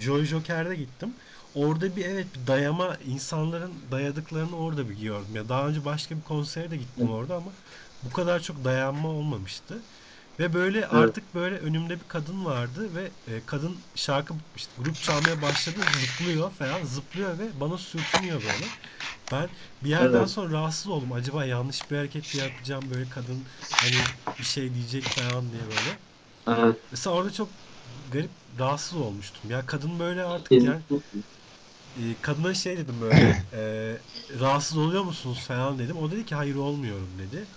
Joy 0.00 0.24
Joker'de 0.24 0.76
gittim. 0.76 1.16
Orada 1.54 1.96
bir 1.96 2.04
evet 2.04 2.34
bir 2.34 2.46
dayama 2.46 2.94
insanların 2.96 3.92
dayadıklarını 3.92 4.56
orada 4.56 4.88
bir 4.88 4.94
gördüm. 5.02 5.34
Ya 5.36 5.48
daha 5.48 5.68
önce 5.68 5.84
başka 5.84 6.16
bir 6.18 6.24
konsere 6.24 6.70
de 6.70 6.76
gittim 6.76 7.10
orada 7.10 7.36
ama 7.36 7.56
bu 8.02 8.12
kadar 8.12 8.40
çok 8.40 8.64
dayanma 8.64 9.08
olmamıştı. 9.08 9.86
Ve 10.38 10.52
böyle 10.52 10.86
artık 10.88 11.34
böyle 11.34 11.58
önümde 11.58 12.00
bir 12.00 12.08
kadın 12.08 12.44
vardı 12.44 12.94
ve 12.94 13.14
e, 13.26 13.46
kadın 13.46 13.86
şarkı 13.94 14.34
işte 14.56 14.74
grup 14.76 15.02
çalmaya 15.02 15.42
başladı 15.42 15.84
zıplıyor 15.86 16.50
falan 16.52 16.82
zıplıyor 16.82 17.38
ve 17.38 17.60
bana 17.60 17.78
sürtünüyor 17.78 18.42
böyle. 18.44 18.72
Ben 19.30 19.50
bir 19.82 19.90
yerden 19.90 20.24
Evet. 20.24 20.26
sonra 20.26 20.52
rahatsız 20.52 20.88
oldum. 20.88 21.12
Acaba 21.12 21.44
yanlış 21.44 21.90
bir 21.90 21.96
hareket 21.96 22.34
mi 22.34 22.40
yapacağım 22.40 22.90
böyle 22.90 23.08
kadın 23.08 23.46
hani 23.78 24.10
bir 24.38 24.44
şey 24.44 24.74
diyecek 24.74 25.08
falan 25.08 25.52
diye 25.52 25.66
böyle. 25.68 25.98
Evet. 26.46 26.84
Mesela 26.90 27.16
orada 27.16 27.30
çok 27.32 27.54
garip 28.08 28.32
rahatsız 28.58 28.98
olmuştum. 28.98 29.50
Ya 29.50 29.66
kadın 29.66 29.98
böyle 29.98 30.24
artık 30.24 30.64
yani 30.64 30.82
e, 31.96 32.20
kadına 32.20 32.54
şey 32.54 32.78
dedim 32.78 33.00
böyle 33.00 33.36
e, 33.52 33.58
rahatsız 34.40 34.78
oluyor 34.78 35.02
musunuz 35.04 35.44
falan 35.46 35.78
dedim. 35.78 35.96
O 35.96 36.10
dedi 36.10 36.24
ki 36.24 36.34
hayır 36.34 36.54
olmuyorum 36.54 37.18
dedi. 37.18 37.50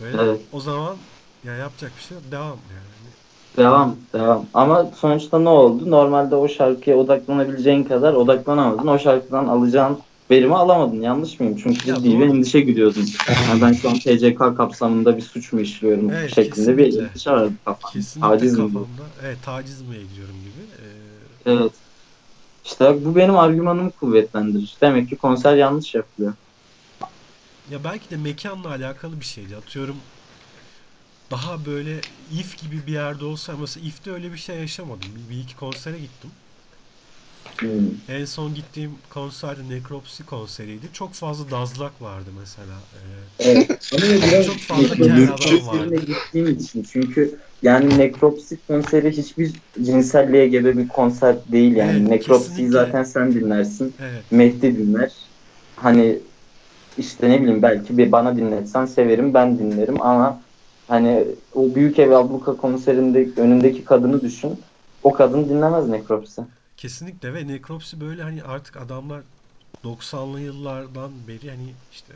Böyle 0.00 0.18
Evet. 0.18 0.50
o 0.52 0.60
zaman 0.60 1.10
ya 1.44 1.54
yapacak 1.56 1.96
bir 1.96 2.02
şey 2.02 2.16
yok. 2.18 2.32
Devam 2.32 2.70
yani. 2.70 3.16
Devam, 3.58 4.08
devam. 4.14 4.50
Ama 4.54 4.92
sonuçta 4.92 5.38
ne 5.38 5.48
oldu? 5.48 5.90
Normalde 5.90 6.36
o 6.36 6.48
şarkıya 6.48 6.96
odaklanabileceğin 6.96 7.84
kadar 7.84 8.12
odaklanamadın. 8.14 8.86
O 8.86 8.98
şarkıdan 8.98 9.46
alacağın 9.46 9.98
verimi 10.30 10.56
alamadın. 10.56 11.00
Yanlış 11.00 11.40
mıyım? 11.40 11.56
Çünkü 11.56 11.84
Ya 11.86 11.94
ciddi 11.94 12.18
bir 12.18 12.26
endişe 12.26 12.60
güdüyordun. 12.60 13.18
Yani 13.48 13.60
ben 13.62 13.72
şu 13.72 13.90
an 13.90 13.94
TCK 13.98 14.54
kapsamında 14.54 15.16
bir 15.16 15.22
suç 15.22 15.52
mu 15.52 15.60
işliyorum 15.60 16.10
Evet, 16.12 16.28
şeklinde 16.28 16.76
bir 16.76 16.98
endişe 16.98 17.30
vardı 17.30 17.54
kafamda. 17.64 17.86
Kesinlikle 17.92 18.36
Taciz 18.36 18.58
mi. 18.58 18.86
Evet 19.20 19.42
taciz 19.42 19.82
mi 19.82 19.96
ediyorum 19.96 20.42
gibi. 20.42 20.60
E, 20.60 20.86
Evet. 21.46 21.82
İşte 22.64 23.04
bu 23.04 23.16
benim 23.16 23.36
argümanımı 23.38 23.92
kuvvetlendirir. 23.92 24.78
Demek 24.82 25.08
ki 25.08 25.18
konser 25.18 25.56
yanlış 25.56 25.94
yapılıyor. 25.94 26.34
Ya 27.64 27.84
belki 27.84 28.10
de 28.10 28.16
mekanla 28.16 28.68
alakalı 28.68 29.20
bir 29.20 29.24
şeydi. 29.24 29.56
Atıyorum 29.56 30.10
daha 31.30 31.64
böyle 31.64 32.04
if 32.16 32.58
gibi 32.58 32.86
bir 32.86 32.92
yerde 32.92 33.24
olsa 33.24 33.56
mesela 33.56 33.86
if'te 33.86 34.10
öyle 34.10 34.32
bir 34.32 34.36
şey 34.36 34.58
yaşamadım. 34.58 35.16
Bir, 35.16 35.28
bir 35.28 35.38
iki 35.38 35.56
konsere 35.56 35.98
gittim. 36.00 36.34
Hmm. 37.60 37.68
En 38.08 38.24
son 38.24 38.54
gittiğim 38.54 38.90
konser 39.14 39.56
Necropsy 39.70 40.22
konseriydi. 40.22 40.86
Çok 40.92 41.12
fazla 41.12 41.50
dazlak 41.50 42.02
vardı 42.02 42.30
mesela. 42.40 42.72
Ee, 42.94 43.48
Evet. 43.48 43.70
Ama 43.92 44.02
biraz 44.30 44.46
Çok 44.46 44.56
fazla 44.56 44.94
Necropsy 45.06 45.56
kel 45.56 45.66
vardı. 45.66 45.96
gittiğim 46.06 46.48
için. 46.48 46.86
Çünkü 46.92 47.38
yani 47.62 47.98
Necropsy 47.98 48.54
konseri 48.68 49.10
hiçbir 49.10 49.52
cinselliğe 49.82 50.48
gebe 50.48 50.78
bir 50.78 50.88
konser 50.88 51.36
değil 51.52 51.76
yani. 51.76 52.08
Evet, 52.08 52.26
kesinlikle. 52.26 52.70
zaten 52.70 53.02
sen 53.02 53.32
dinlersin. 53.34 53.94
evet. 54.00 54.24
Mehdi 54.30 54.78
dinler. 54.78 55.12
Hani 55.76 56.18
işte 56.98 57.30
ne 57.30 57.42
bileyim 57.42 57.62
belki 57.62 57.98
bir 57.98 58.12
bana 58.12 58.36
dinletsen 58.36 58.86
severim 58.86 59.34
ben 59.34 59.58
dinlerim 59.58 60.02
ama 60.02 60.40
hani 60.88 61.24
o 61.54 61.74
Büyük 61.74 61.98
Ev 61.98 62.10
Abluka 62.10 62.56
konserinde 62.56 63.28
önündeki 63.36 63.84
kadını 63.84 64.20
düşün. 64.20 64.60
O 65.02 65.12
kadın 65.12 65.48
dinlemez 65.48 65.88
Necropsy. 65.88 66.40
Kesinlikle 66.80 67.34
ve 67.34 67.46
Necropsy 67.46 68.00
böyle 68.00 68.22
hani 68.22 68.42
artık 68.42 68.76
adamlar 68.76 69.22
90'lı 69.84 70.40
yıllardan 70.40 71.28
beri 71.28 71.50
hani 71.50 71.76
işte 71.90 72.12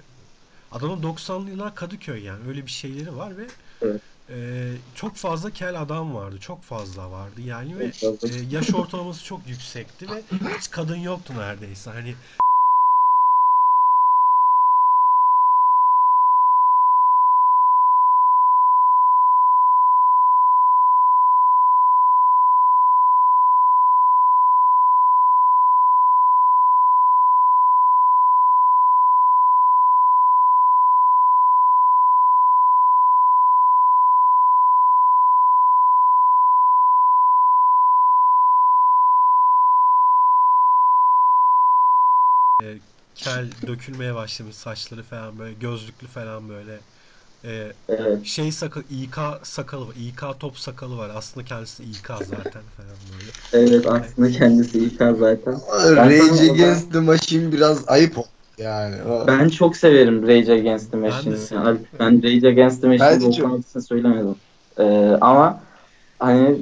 adamın 0.71 1.03
90'lı 1.03 1.51
yıllar 1.51 1.75
Kadıköy 1.75 2.25
yani 2.25 2.49
öyle 2.49 2.67
bir 2.67 2.71
şeyleri 2.71 3.17
var 3.17 3.37
ve 3.37 3.47
Evet. 3.83 4.03
e, 4.31 4.77
çok 4.95 5.17
fazla 5.17 5.51
kel 5.51 5.81
adam 5.83 6.15
vardı. 6.15 6.41
Çok 6.41 6.63
fazla 6.63 7.11
vardı 7.11 7.41
yani 7.41 7.79
ve 7.79 7.85
e, 7.85 8.35
yaş 8.51 8.75
ortalaması 8.75 9.25
çok 9.25 9.47
yüksekti 9.49 10.11
ve 10.11 10.23
hiç 10.59 10.71
kadın 10.71 10.97
yoktu 10.97 11.35
neredeyse. 11.37 11.91
Hani 11.91 12.15
kel 43.15 43.49
dökülmeye 43.67 44.15
başlamış 44.15 44.57
saçları 44.57 45.03
falan 45.03 45.39
böyle 45.39 45.55
gözlüklü 45.55 46.07
falan 46.07 46.49
böyle 46.49 46.81
e, 47.45 47.73
Evet. 47.89 48.27
şey 48.27 48.53
sakal 48.53 48.83
İK 48.89 49.17
sakalı 49.43 49.87
var. 49.89 49.95
İK 49.97 50.23
top 50.41 50.59
sakalı 50.59 50.99
var. 50.99 51.11
Aslında 51.15 51.45
kendisi 51.45 51.85
İK 51.85 52.07
zaten 52.07 52.63
falan 52.77 52.97
böyle. 53.19 53.33
Evet 53.53 53.87
aslında 53.87 54.31
kendisi 54.31 54.79
İK 54.79 54.99
zaten. 54.99 55.55
Ben 55.97 56.11
Rage 56.11 56.51
Against 56.53 56.93
the 56.93 57.01
Machine 57.01 57.53
biraz 57.53 57.89
ayıp 57.89 58.19
oldu 58.19 58.27
yani. 58.59 58.97
Ben 59.27 59.49
çok 59.49 59.77
severim 59.77 60.23
Rage 60.29 60.53
Against 60.53 60.91
the 60.93 60.97
Ben 60.97 61.01
Machine'i. 61.01 61.59
Alp, 61.59 62.01
Ben 62.01 62.23
Rage 62.23 62.49
Against 62.49 62.83
the 62.83 62.89
Machine'i 62.89 63.37
çok- 63.37 63.83
söylemedim. 63.89 64.37
Ee, 64.79 65.19
ama 65.21 65.63
hani 66.19 66.59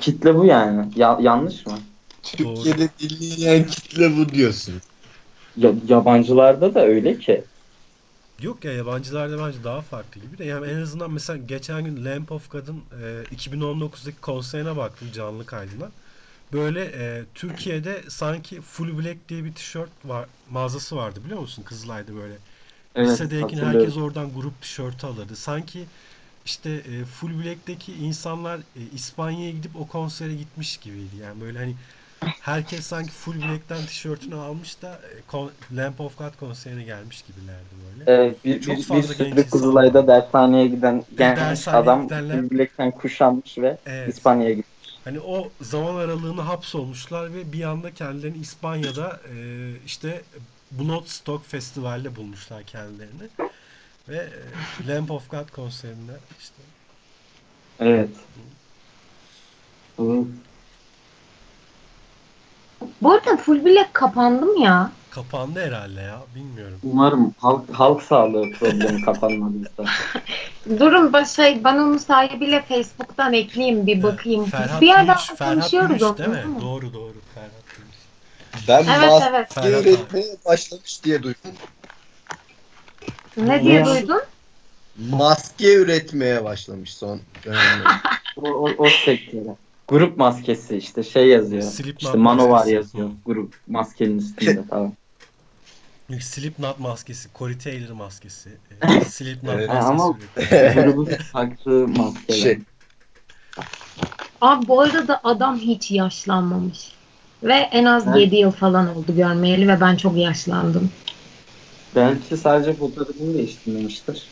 kitle 0.00 0.34
bu 0.34 0.44
yani. 0.44 0.88
Ya- 0.96 1.18
yanlış 1.20 1.66
mı? 1.66 1.80
Türkiye'de 2.22 2.88
dinleyen 2.98 3.66
kitle 3.66 4.16
bu 4.16 4.28
diyorsun. 4.28 4.74
Ya- 5.60 5.74
yabancılarda 5.88 6.74
da 6.74 6.84
öyle 6.86 7.18
ki. 7.18 7.48
Yok 8.40 8.64
ya 8.64 8.72
yabancılarda 8.72 9.38
bence 9.46 9.64
daha 9.64 9.82
farklı 9.82 10.20
gibi 10.20 10.38
de 10.38 10.44
yani 10.44 10.66
en 10.66 10.76
azından 10.80 11.10
mesela 11.12 11.36
geçen 11.36 11.84
gün 11.84 12.04
Lamp 12.04 12.32
of 12.32 12.50
God'ın 12.50 12.84
e, 13.02 13.26
2019'daki 13.30 14.16
konserine 14.20 14.76
baktım 14.76 15.10
canlı 15.10 15.46
kaydına. 15.46 15.92
Böyle 16.52 16.84
e, 16.84 17.26
Türkiye'de 17.34 18.02
sanki 18.10 18.60
Full 18.60 18.98
Black 18.98 19.28
diye 19.28 19.44
bir 19.44 19.54
tişört 19.54 20.04
var 20.06 20.28
mağazası 20.46 20.96
vardı 20.96 21.24
biliyor 21.24 21.40
musun 21.40 21.64
Kızılay'da 21.64 22.14
böyle. 22.16 22.38
Evet 22.94 23.22
Lisedeyken 23.40 23.58
herkes 23.58 23.96
oradan 23.96 24.34
grup 24.34 24.62
tişörtü 24.62 25.06
alırdı. 25.08 25.36
Sanki 25.36 25.90
işte 26.44 26.70
e, 26.70 27.04
Full 27.04 27.44
Black'teki 27.44 27.94
insanlar 27.94 28.60
e, 28.76 28.80
İspanya'ya 28.82 29.50
gidip 29.50 29.76
o 29.76 29.88
konsere 29.88 30.34
gitmiş 30.34 30.78
gibiydi. 30.78 31.16
Yani 31.16 31.40
böyle 31.40 31.58
hani 31.58 31.78
herkes 32.20 32.86
sanki 32.86 33.12
Full 33.12 33.34
Black'ten 33.34 33.86
tişörtünü 33.86 34.34
almış 34.34 34.82
da 34.82 35.00
e, 35.72 35.76
Lamp 35.76 36.00
of 36.00 36.18
God 36.18 36.36
konserine 36.40 36.84
gelmiş 36.84 37.22
gibilerdi 37.22 37.74
böyle. 37.88 38.10
Evet, 38.10 38.44
bir, 38.44 38.60
Çok 38.60 38.74
bir, 38.74 38.78
bir 38.78 38.84
fazla 38.84 39.14
genç 39.14 39.18
sürü 39.18 39.40
insan 39.40 39.50
Kızılay'da 39.50 39.98
vardı. 39.98 40.08
dershaneye 40.08 40.66
giden 40.66 41.04
genç 41.16 41.38
dershaneye 41.38 41.82
adam 41.82 42.02
gidenler 42.02 42.40
full 42.40 42.50
black'ten 42.50 42.90
kuşanmış 42.90 43.58
ve 43.58 43.78
evet. 43.86 44.14
İspanya'ya 44.14 44.54
gitmiş. 44.54 45.00
Hani 45.04 45.20
o 45.20 45.52
zaman 45.60 45.94
aralığını 45.94 46.40
hapsolmuşlar 46.40 47.34
ve 47.34 47.52
bir 47.52 47.62
anda 47.62 47.94
kendilerini 47.94 48.38
İspanya'da 48.38 49.20
e, 49.34 49.72
işte 49.86 50.22
Bloodstock 50.70 51.46
Festival'de 51.46 52.16
bulmuşlar 52.16 52.62
kendilerini. 52.62 53.28
Ve 54.08 54.28
e, 54.82 54.88
Lamp 54.88 55.10
of 55.10 55.30
God 55.30 55.50
konserinde 55.50 56.12
işte 56.40 56.62
Evet. 57.80 58.10
Evet. 59.98 60.26
Bu 63.02 63.12
arada 63.12 63.36
Full 63.36 63.64
Black 63.64 63.94
kapandı 63.94 64.46
mı 64.46 64.60
ya? 64.64 64.90
Kapandı 65.10 65.60
herhalde 65.66 66.00
ya. 66.00 66.20
Bilmiyorum. 66.34 66.78
Umarım 66.82 67.34
halk, 67.38 67.70
halk 67.72 68.02
sağlığı 68.02 68.52
problemi 68.52 69.00
kapanmadıysa. 69.00 69.84
Durun 70.78 71.12
ba- 71.12 71.36
şey, 71.36 71.64
ben 71.64 71.78
onu 71.78 71.98
sahibiyle 71.98 72.62
Facebook'tan 72.62 73.32
ekleyeyim 73.32 73.86
bir 73.86 74.02
bakayım. 74.02 74.46
Ferhat 74.46 74.80
bir 74.80 74.86
yerden 74.86 75.06
Gümüş, 75.06 75.26
Ferhat 75.26 75.54
konuşuyoruz 75.54 75.88
Gümüş 75.88 76.02
onu. 76.02 76.18
değil 76.18 76.28
mi? 76.28 76.60
Doğru 76.60 76.92
doğru. 76.94 77.14
Ferhat 77.34 77.50
Gümüş. 77.76 77.96
Ben 78.68 78.98
Evet 78.98 79.10
maske 79.10 79.28
evet. 79.30 79.52
Ferhat 79.54 79.80
abi. 79.80 79.88
üretmeye 79.88 80.36
başlamış 80.46 81.04
diye 81.04 81.22
duydum. 81.22 81.52
Ne 83.36 83.62
diye 83.64 83.74
Ya. 83.74 83.86
duydun? 83.86 84.22
Maske 85.10 85.74
üretmeye 85.74 86.44
başlamış 86.44 86.94
son 86.94 87.20
dönemde. 87.44 87.84
O, 88.36 88.48
o, 88.48 88.74
o 88.78 88.88
sektöre. 88.90 89.56
Grup 89.90 90.16
maskesi 90.16 90.76
işte 90.76 91.02
şey 91.02 91.28
yazıyor. 91.28 91.62
Slipknot 91.62 92.02
işte 92.02 92.18
Manowar 92.18 92.50
maskesi. 92.50 92.74
yazıyor. 92.74 93.08
Hı. 93.08 93.12
Grup 93.26 93.54
maskenin 93.66 94.18
üstünde 94.18 94.64
tamam. 94.70 94.92
Slipknot 96.20 96.78
maskesi, 96.78 97.28
Corey 97.38 97.58
Taylor 97.58 97.90
maskesi, 97.94 98.50
e, 98.82 99.04
Slipknot 99.04 99.54
Evet. 99.54 99.68
maskesi. 99.68 99.88
Ama-. 99.88 100.16
Grubun 100.82 101.08
taktığı 101.32 101.88
maskeler. 101.88 102.38
Şey, 102.38 102.58
Abi 104.40 104.68
bu 104.68 104.80
arada 104.80 105.20
adam 105.24 105.58
hiç 105.58 105.90
yaşlanmamış. 105.90 106.92
Ve 107.42 107.54
en 107.54 107.84
az 107.84 108.06
Ha? 108.06 108.18
7 108.18 108.36
yıl 108.36 108.50
falan 108.50 108.96
oldu 108.96 109.16
görmeyeli 109.16 109.68
ve 109.68 109.80
ben 109.80 109.96
çok 109.96 110.16
yaşlandım. 110.16 110.90
Belki 111.96 112.36
sadece 112.36 112.74
fotoğrafını 112.74 113.34
değiştirmemiştir. 113.34 114.28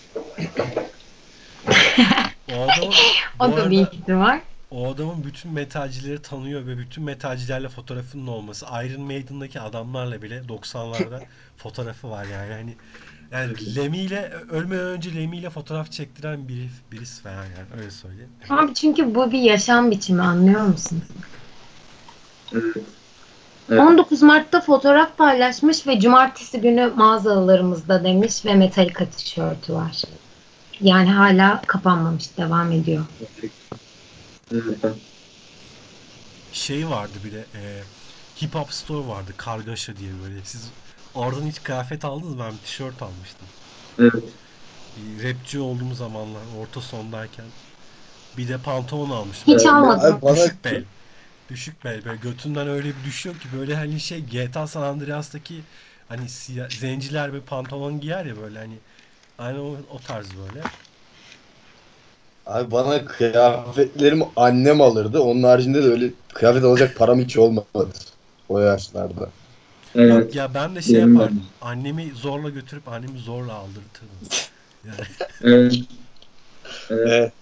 O 2.52 2.54
adamın, 2.54 2.94
bu 3.40 3.44
O 3.44 3.56
da 3.56 3.70
bir 3.70 3.80
ihtimal. 3.80 4.40
O 4.70 4.90
adamın 4.90 5.24
bütün 5.24 5.52
metalcileri 5.52 6.22
tanıyor 6.22 6.66
ve 6.66 6.78
bütün 6.78 7.04
metalcilerle 7.04 7.68
fotoğrafının 7.68 8.26
olması. 8.26 8.66
Iron 8.66 9.00
Maiden'daki 9.00 9.60
adamlarla 9.60 10.22
bile 10.22 10.38
90'larda 10.48 11.20
fotoğrafı 11.56 12.10
var 12.10 12.24
yani. 12.24 12.52
Hani 12.52 12.74
yani 13.32 13.76
Lemmy 13.76 13.98
ile 13.98 14.32
ölmeden 14.50 14.84
önce 14.84 15.14
Lemmy 15.14 15.38
ile 15.38 15.50
fotoğraf 15.50 15.92
çektiren 15.92 16.48
biri, 16.48 16.68
birisi 16.92 17.22
falan 17.22 17.34
yani 17.34 17.80
öyle 17.80 17.90
söyleyeyim. 17.90 18.30
Abi 18.48 18.74
çünkü 18.74 19.14
bu 19.14 19.32
bir 19.32 19.38
yaşam 19.38 19.90
biçimi 19.90 20.22
anlıyor 20.22 20.60
musun? 20.60 21.02
Evet. 22.52 22.76
Evet. 23.70 23.80
19 23.80 24.22
Mart'ta 24.22 24.60
fotoğraf 24.60 25.18
paylaşmış 25.18 25.86
ve 25.86 26.00
cumartesi 26.00 26.60
günü 26.60 26.92
mağazalarımızda 26.96 28.04
demiş 28.04 28.44
ve 28.44 28.54
Metallica 28.54 29.06
tişörtü 29.06 29.72
var. 29.72 30.02
Yani 30.80 31.10
hala 31.10 31.62
kapanmamış, 31.66 32.36
devam 32.36 32.72
ediyor. 32.72 33.04
Evet. 34.50 34.98
Şey 36.50 36.88
vardı 36.88 37.24
bir 37.24 37.32
de 37.32 37.48
e, 37.54 37.84
Hip 38.42 38.54
Hop 38.54 38.72
Store 38.72 39.06
vardı 39.06 39.36
Kargaşa 39.36 39.98
diye 39.98 40.18
böyle. 40.18 40.44
Siz 40.44 40.74
oradan 41.14 41.46
hiç 41.46 41.62
kıyafet 41.62 42.04
aldınız 42.04 42.34
mı? 42.34 42.40
Ben 42.40 42.56
bir 42.56 42.62
tişört 42.62 43.02
almıştım. 43.02 43.52
Evet. 43.98 44.38
Bir 44.96 45.22
Rapçi 45.24 45.60
olduğum 45.60 45.94
zamanlar 45.94 46.46
orta 46.46 46.80
sondayken. 46.80 47.52
Bir 48.34 48.48
de 48.48 48.62
pantolon 48.62 49.10
almıştım. 49.10 49.50
Hiç 49.50 49.66
almadım. 49.66 50.00
Abi 50.00 50.22
bana 50.22 50.36
Düşük 50.36 50.64
bel. 50.64 50.86
Düşük 51.48 51.84
bel. 51.84 52.04
Böyle 52.04 52.18
götünden 52.18 52.68
öyle 52.68 52.96
bir 52.96 53.04
düşüyor 53.04 53.40
ki 53.40 53.52
böyle 53.52 53.76
hani 53.76 54.00
şey 54.00 54.26
GTA 54.26 54.66
San 54.68 54.82
Andreas'taki 54.82 55.66
hani 56.08 56.28
siyah, 56.30 56.70
zenciler 56.70 57.34
bir 57.34 57.42
pantolon 57.42 58.00
giyer 58.00 58.26
ya 58.26 58.36
böyle 58.36 58.58
hani 58.58 58.82
aynı 59.38 59.62
o, 59.62 59.72
o 59.88 60.02
tarz 60.02 60.36
böyle. 60.36 60.70
Abi 62.48 62.70
bana 62.70 63.04
kıyafetlerimi 63.04 64.24
annem 64.36 64.80
alırdı. 64.80 65.20
Onun 65.20 65.42
haricinde 65.42 65.82
de 65.82 65.86
öyle 65.88 66.10
kıyafet 66.34 66.64
alacak 66.64 66.96
param 66.96 67.20
hiç 67.20 67.36
olmadı. 67.36 67.88
O 68.48 68.58
yaşlarda. 68.58 69.28
Evet. 69.94 70.34
Ya 70.34 70.54
ben 70.54 70.74
de 70.74 70.82
şey 70.82 71.00
yapardım. 71.00 71.42
Annemi 71.60 72.12
zorla 72.14 72.48
götürüp 72.48 72.88
annemi 72.88 73.18
zorla 73.18 73.52
aldırtırdım. 73.52 74.18
Yani 74.84 75.08
Evet. 75.42 75.74
Evet. 76.90 77.10
Evet. 77.10 77.32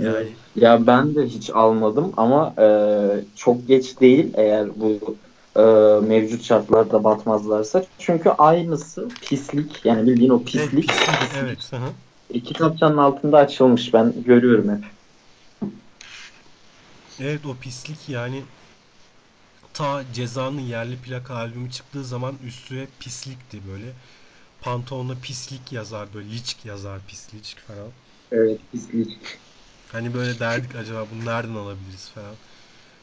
Yani 0.00 0.28
Ya 0.56 0.86
ben 0.86 1.14
de 1.14 1.26
hiç 1.26 1.50
almadım 1.50 2.12
ama 2.16 2.54
e, 2.58 2.66
çok 3.36 3.68
geç 3.68 4.00
değil 4.00 4.32
eğer 4.34 4.68
bu 4.80 5.16
e, 5.56 5.62
mevcut 6.06 6.42
şartlarda 6.44 7.04
batmazlarsa. 7.04 7.84
Çünkü 7.98 8.30
aynısı 8.30 9.08
pislik 9.20 9.84
yani 9.84 10.06
bildiğin 10.06 10.30
o 10.30 10.36
evet, 10.36 10.46
pislik 10.46 10.88
pislik, 10.88 11.08
evet. 11.42 11.58
Hı. 12.30 12.34
e, 12.38 12.42
kitapçanın 12.42 12.96
altında 12.96 13.38
açılmış 13.38 13.94
ben 13.94 14.22
görüyorum 14.22 14.68
hep. 14.76 14.84
Evet 17.18 17.46
o 17.46 17.58
pislik 17.60 18.08
yani 18.08 18.48
ta 19.72 20.12
Ceza'nın 20.12 20.60
yerli 20.60 21.00
plaka 21.00 21.34
albümü 21.34 21.70
çıktığı 21.70 22.04
zaman 22.04 22.38
üstüne 22.38 22.88
pislikti 22.98 23.66
böyle. 23.66 23.96
Pantolonla 24.60 25.20
pislik 25.20 25.72
yazar 25.72 26.12
böyle 26.12 26.30
liçk 26.30 26.64
yazar 26.64 27.06
pislik 27.06 27.58
falan. 27.66 27.94
Evet 28.30 28.70
pislik. 28.70 29.40
Hani 29.88 30.14
böyle 30.14 30.38
derdik 30.38 30.74
acaba 30.74 31.10
bunu 31.10 31.24
nereden 31.24 31.54
alabiliriz 31.54 32.10
falan. 32.10 32.38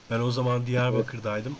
Ben 0.09 0.19
o 0.19 0.31
zaman 0.31 0.67
Diyarbakır'daydım. 0.67 1.59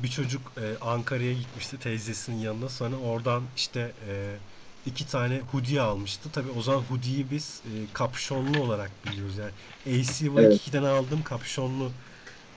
Bir 0.00 0.08
çocuk 0.08 0.52
e, 0.58 0.78
Ankara'ya 0.80 1.34
gitmişti 1.34 1.78
teyzesinin 1.78 2.36
yanına. 2.38 2.68
Sonra 2.68 2.96
oradan 2.96 3.50
işte 3.56 3.96
e, 4.06 4.40
iki 4.86 5.06
tane 5.06 5.40
hoodie 5.52 5.80
almıştı. 5.80 6.28
Tabii 6.32 6.50
o 6.50 6.62
zaman 6.62 6.80
hoodie'yi 6.80 7.30
biz 7.30 7.62
e, 7.64 7.92
kapşonlu 7.92 8.62
olarak 8.62 8.90
biliyoruz. 9.06 9.34
Yani 9.38 9.52
ACY2'den 9.86 10.82
aldığım 10.82 11.22
kapşonlu 11.22 11.90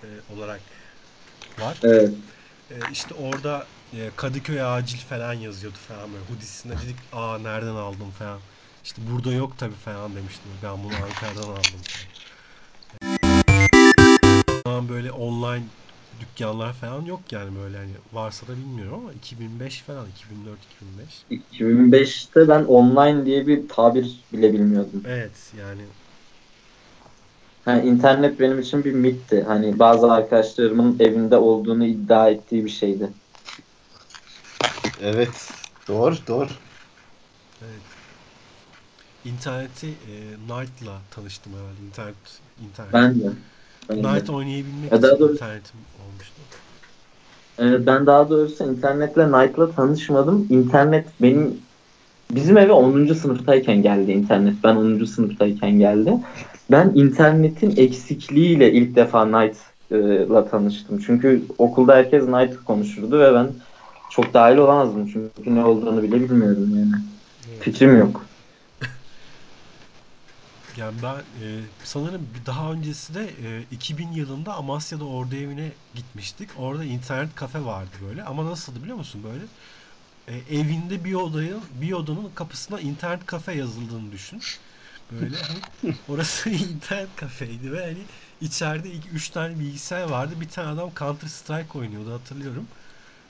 e, 0.04 0.08
olarak 0.38 0.62
var. 1.60 1.78
Evet. 1.84 2.14
E, 2.72 2.76
işte 2.92 3.14
orada 3.14 3.66
e, 3.94 4.10
Kadıköy 4.16 4.64
acil 4.64 4.98
falan 4.98 5.34
yazıyordu 5.34 5.78
falan 5.78 6.14
böyle 6.14 6.26
hoodiesinde 6.26 6.74
dedik 6.74 6.96
aa 7.14 7.38
nereden 7.38 7.76
aldım 7.76 8.12
falan. 8.12 8.40
İşte 8.84 9.02
burada 9.12 9.34
yok 9.34 9.58
tabii 9.58 9.76
falan 9.76 10.16
demiştim. 10.16 10.52
Ben 10.64 10.84
bunu 10.84 10.94
Ankara'dan 10.94 11.50
aldım 11.50 11.82
falan. 14.64 14.90
Böyle 14.90 15.12
online 15.12 15.64
dükkanlar 16.20 16.74
falan 16.74 17.06
yok 17.06 17.20
yani 17.32 17.56
böyle 17.60 17.78
hani 17.78 17.92
varsa 18.14 18.48
da 18.48 18.52
bilmiyorum 18.58 19.00
ama 19.00 19.14
2005 19.14 19.82
falan 19.82 20.06
2004 20.10 20.60
2005. 20.66 21.26
2005'te 21.30 22.48
ben 22.48 22.64
online 22.64 23.26
diye 23.26 23.48
bir 23.48 23.68
tabir 23.68 24.20
bile 24.34 24.54
bilmiyordum. 24.54 25.04
Evet 25.08 25.54
yani 25.60 25.82
Yani 27.68 27.90
internet 27.90 28.40
benim 28.40 28.60
için 28.60 28.84
bir 28.84 28.94
mitti. 28.94 29.44
Hani 29.48 29.80
bazı 29.80 30.12
arkadaşlarımın 30.12 31.00
evinde 31.00 31.38
olduğunu 31.38 31.86
iddia 31.86 32.30
ettiği 32.30 32.66
bir 32.66 32.70
şeydi. 32.70 33.10
Evet. 35.04 35.52
Doğru 35.88 36.16
doğru. 36.28 36.50
evet. 37.62 37.82
İnterneti 39.26 39.88
e, 39.88 40.36
Knight'la 40.48 41.02
tanıştım 41.12 41.54
herhalde. 41.54 41.82
İnternet 41.88 42.16
internet. 42.70 42.94
Ben 42.94 43.20
de. 43.20 43.32
Knight 43.88 44.30
oynayabilmek 44.30 44.92
Ya 44.92 44.98
için 44.98 45.08
doğrusu- 45.20 45.34
internetim 45.34 45.80
olmuştu. 46.08 46.34
Evet, 47.60 47.82
ben 47.88 48.06
daha 48.06 48.30
doğrusu 48.30 48.64
internetle 48.72 49.24
Knight'la 49.32 49.72
tanışmadım. 49.72 50.48
İnternet 50.50 51.08
benim 51.22 51.58
bizim 52.32 52.58
eve 52.58 52.72
10. 52.72 53.16
sınıftayken 53.16 53.82
geldi 53.82 54.12
internet. 54.12 54.54
Ben 54.64 54.76
10. 54.76 55.06
sınıftayken 55.08 55.72
geldi. 55.80 56.14
Ben 56.72 56.92
internetin 56.96 57.74
eksikliğiyle 57.78 58.72
ilk 58.74 58.96
defa 58.96 59.24
Knight'la 59.32 60.50
tanıştım. 60.50 60.98
Çünkü 61.06 61.44
okulda 61.58 61.96
herkes 61.96 62.26
Knight 62.26 62.56
konuşurdu 62.64 63.20
ve 63.20 63.34
ben 63.34 63.48
çok 64.12 64.34
dahil 64.34 64.58
olamazdım. 64.58 65.08
Çünkü 65.14 65.56
ne 65.56 65.66
olduğunu 65.66 66.04
bile 66.04 66.16
bilmiyordum 66.16 66.70
yani. 66.80 66.92
Evet. 67.52 67.62
Fikrim 67.64 67.98
yok. 67.98 68.26
Yani 70.78 71.02
ben 71.02 71.26
e, 71.42 71.70
sanırım 71.84 72.34
daha 72.46 72.74
öncesi 72.74 73.14
de 73.14 73.26
e, 73.60 73.64
2000 73.64 74.12
yılında 74.12 74.54
Amasya'da 74.56 75.06
ordu 75.06 75.36
evine 75.36 75.78
gitmiştik. 75.94 76.50
Orada 76.56 76.84
internet 76.86 77.36
kafe 77.36 77.64
vardı 77.66 77.98
böyle. 78.02 78.24
Ama 78.24 78.46
nasıldı 78.46 78.84
biliyor 78.84 78.98
musun 78.98 79.24
böyle? 79.24 79.46
E, 80.28 80.36
evinde 80.38 81.06
bir 81.06 81.14
odayı 81.14 81.62
bir 81.70 81.92
odanın 81.94 82.36
kapısına 82.36 82.80
internet 82.82 83.26
kafe 83.26 83.54
yazıldığını 83.54 84.12
düşün. 84.12 84.46
Böyle 85.12 85.38
hani 85.44 85.64
orası 86.08 86.50
internet 86.50 87.16
kafeydi 87.16 87.72
ve 87.74 87.82
hani 87.86 88.08
içeride 88.42 88.92
iki, 88.94 89.10
üç 89.10 89.30
tane 89.30 89.60
bilgisayar 89.60 90.04
vardı. 90.06 90.42
Bir 90.42 90.50
tane 90.50 90.70
adam 90.70 90.94
Counter 90.96 91.28
Strike 91.28 91.80
oynuyordu 91.80 92.14
hatırlıyorum. 92.14 92.70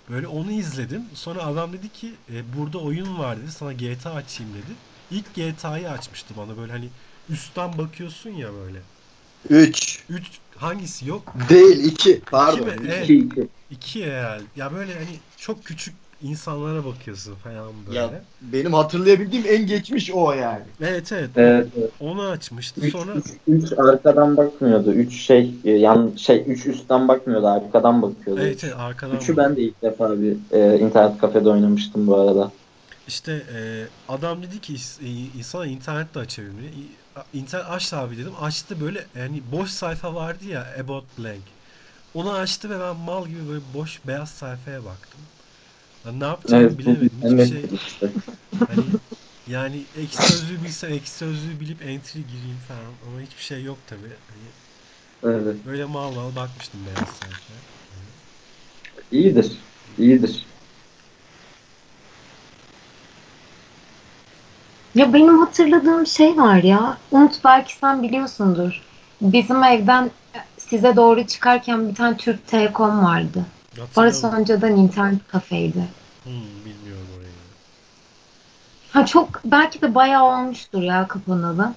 Böyle 0.09 0.27
onu 0.27 0.51
izledim. 0.51 1.15
Sonra 1.15 1.43
adam 1.45 1.73
dedi 1.73 1.91
ki 1.91 2.21
e, 2.29 2.53
burada 2.53 2.77
oyun 2.79 3.19
var 3.19 3.41
dedi. 3.41 3.51
Sana 3.51 3.73
GTA 3.73 4.13
açayım 4.13 4.53
dedi. 4.53 4.77
İlk 5.09 5.33
GTA'yı 5.33 5.91
açmıştı 5.91 6.35
bana 6.35 6.57
böyle 6.57 6.71
hani 6.71 6.93
üstten 7.29 7.77
bakıyorsun 7.77 8.29
ya 8.29 8.49
böyle. 8.65 8.79
3. 9.49 10.05
Üç 10.09 10.39
hangisi 10.57 11.09
yok? 11.09 11.33
Değil 11.49 11.83
2. 11.83 12.21
Pardon. 12.31 12.67
İki 12.67 12.79
mi? 12.79 12.87
Evet. 12.87 13.03
İki, 13.03 13.15
iki. 13.15 13.47
İki 13.69 14.11
herhalde. 14.11 14.43
Ya 14.55 14.73
böyle 14.73 14.93
hani 14.93 15.19
çok 15.37 15.65
küçük 15.65 15.93
insanlara 16.23 16.85
bakıyorsun 16.85 17.35
falan 17.35 17.73
böyle. 17.87 17.99
Ya 17.99 18.09
benim 18.41 18.73
hatırlayabildiğim 18.73 19.45
en 19.47 19.67
geçmiş 19.67 20.11
o 20.11 20.31
yani. 20.31 20.63
Evet 20.81 21.11
evet. 21.11 21.29
Evet. 21.35 21.67
Onu 21.99 22.21
açmıştı. 22.21 22.81
3 22.81 22.91
Sonra 22.91 23.11
3 23.47 23.73
arkadan 23.77 24.37
bakmıyordu. 24.37 24.91
3 24.91 25.13
şey 25.13 25.55
e, 25.63 25.71
yan 25.71 26.13
şey 26.17 26.43
3 26.47 26.65
üstten 26.65 27.07
bakmıyordu. 27.07 27.47
Arkadan 27.47 28.01
bakıyordu. 28.01 28.41
evet, 28.43 28.63
evet 28.63 28.75
arkadan 28.77 29.17
Üçü 29.17 29.37
ben 29.37 29.55
de 29.55 29.61
ilk 29.61 29.81
defa 29.81 30.21
bir 30.21 30.37
e, 30.51 30.79
internet 30.79 31.17
kafede 31.17 31.49
oynamıştım 31.49 32.07
bu 32.07 32.15
arada. 32.15 32.51
İşte 33.07 33.31
e, 33.53 33.89
adam 34.07 34.43
dedi 34.43 34.61
ki 34.61 34.73
"İs- 34.75 35.03
e, 35.03 35.07
insana 35.09 35.65
internet 35.65 36.15
de. 36.15 36.71
İ- 36.71 36.99
İnternet 37.33 37.65
aç 37.69 37.93
abi 37.93 38.17
dedim. 38.17 38.33
Açtı 38.39 38.79
böyle 38.79 39.09
yani 39.15 39.51
boş 39.51 39.69
sayfa 39.71 40.13
vardı 40.15 40.45
ya 40.45 40.75
About 40.79 41.17
Blank. 41.17 41.49
Onu 42.13 42.33
açtı 42.33 42.69
ve 42.69 42.79
ben 42.79 42.97
mal 42.97 43.27
gibi 43.27 43.47
böyle 43.47 43.73
boş 43.73 44.05
beyaz 44.07 44.31
sayfaya 44.31 44.85
baktım. 44.85 45.29
Ya 46.05 46.11
ne 46.13 46.25
yapacağımı 46.25 46.79
Evet, 46.79 46.79
bilemedim. 46.79 47.21
Hiçbir 47.21 47.41
internet 47.41 47.43
şey 47.43 47.73
hani 48.67 48.99
yani 49.47 49.89
ekşi 49.93 50.19
sözlüğü 50.21 50.63
bilsem 50.63 50.93
ekşi 50.93 51.11
sözlüğü 51.13 51.59
bilip 51.59 51.83
entry 51.83 52.27
gireyim 52.27 52.59
falan 52.59 52.99
ama 53.03 53.21
hiçbir 53.21 53.43
şey 53.43 53.63
yok 53.63 53.87
tabii. 53.87 54.19
Hani 54.27 54.55
Evet. 55.23 55.63
böyle 55.65 55.85
mal 55.85 56.13
mal 56.13 56.35
bakmıştım 56.35 56.85
beyaz 56.85 57.09
sayfaya. 57.09 57.65
İyidir. 59.11 59.67
İyidir. 59.97 60.52
Ya 64.95 65.13
benim 65.13 65.39
hatırladığım 65.39 66.07
şey 66.07 66.37
var 66.37 66.63
ya. 66.63 66.97
Umut 67.11 67.43
belki 67.43 67.75
sen 67.75 68.03
biliyorsundur. 68.03 68.81
Bizim 69.21 69.63
evden 69.63 70.11
size 70.57 70.95
doğru 70.95 71.27
çıkarken 71.27 71.89
bir 71.89 71.95
tane 71.95 72.17
Türk 72.17 72.47
Telekom 72.47 73.03
vardı. 73.03 73.45
Orası 73.97 74.27
önceden 74.31 74.75
internet 74.75 75.27
kafeydi. 75.27 75.83
Hmm, 76.23 76.33
bilmiyorum 76.65 77.07
orayı. 77.17 77.31
Ha 78.91 79.05
çok 79.05 79.41
belki 79.45 79.81
de 79.81 79.95
bayağı 79.95 80.23
olmuştur 80.23 80.81
ya 80.81 81.07
kapanalı. 81.07 81.73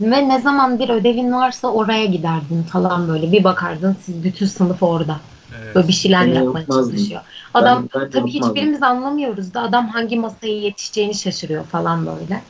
Ve 0.00 0.28
ne 0.28 0.40
zaman 0.40 0.78
bir 0.78 0.88
ödevin 0.88 1.32
varsa 1.32 1.68
oraya 1.68 2.04
giderdin 2.04 2.62
falan 2.62 3.08
böyle. 3.08 3.32
Bir 3.32 3.44
bakardın 3.44 3.96
siz 4.02 4.24
bütün 4.24 4.46
sınıf 4.46 4.82
orada. 4.82 5.20
Evet. 5.62 5.74
Böyle 5.74 5.88
bir 5.88 5.92
şeyler 5.92 6.26
yapmaya 6.26 6.66
çalışıyor. 6.66 7.20
Adam 7.54 7.82
Ben- 7.82 7.88
ben 7.94 8.10
tabii 8.10 8.30
hiçbirimiz 8.30 8.82
anlamıyoruz 8.82 9.54
da 9.54 9.62
adam 9.62 9.88
hangi 9.88 10.16
masaya 10.18 10.58
yetişeceğini 10.60 11.14
şaşırıyor 11.14 11.68
falan 11.68 12.06
böyle. 12.06 12.44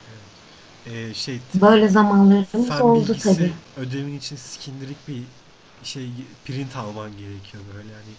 Ee, 0.84 1.14
şey 1.14 1.42
Böyle 1.54 1.88
zamanlarımız 1.88 2.80
oldu 2.80 3.16
tabii. 3.18 3.52
ödevin 3.76 4.14
için 4.14 4.36
skindirik 4.36 5.08
bir 5.08 5.32
şey 5.82 6.34
print 6.44 6.76
alman 6.76 7.16
gerekiyor 7.16 7.66
böyle 7.74 7.94
hani 7.94 8.18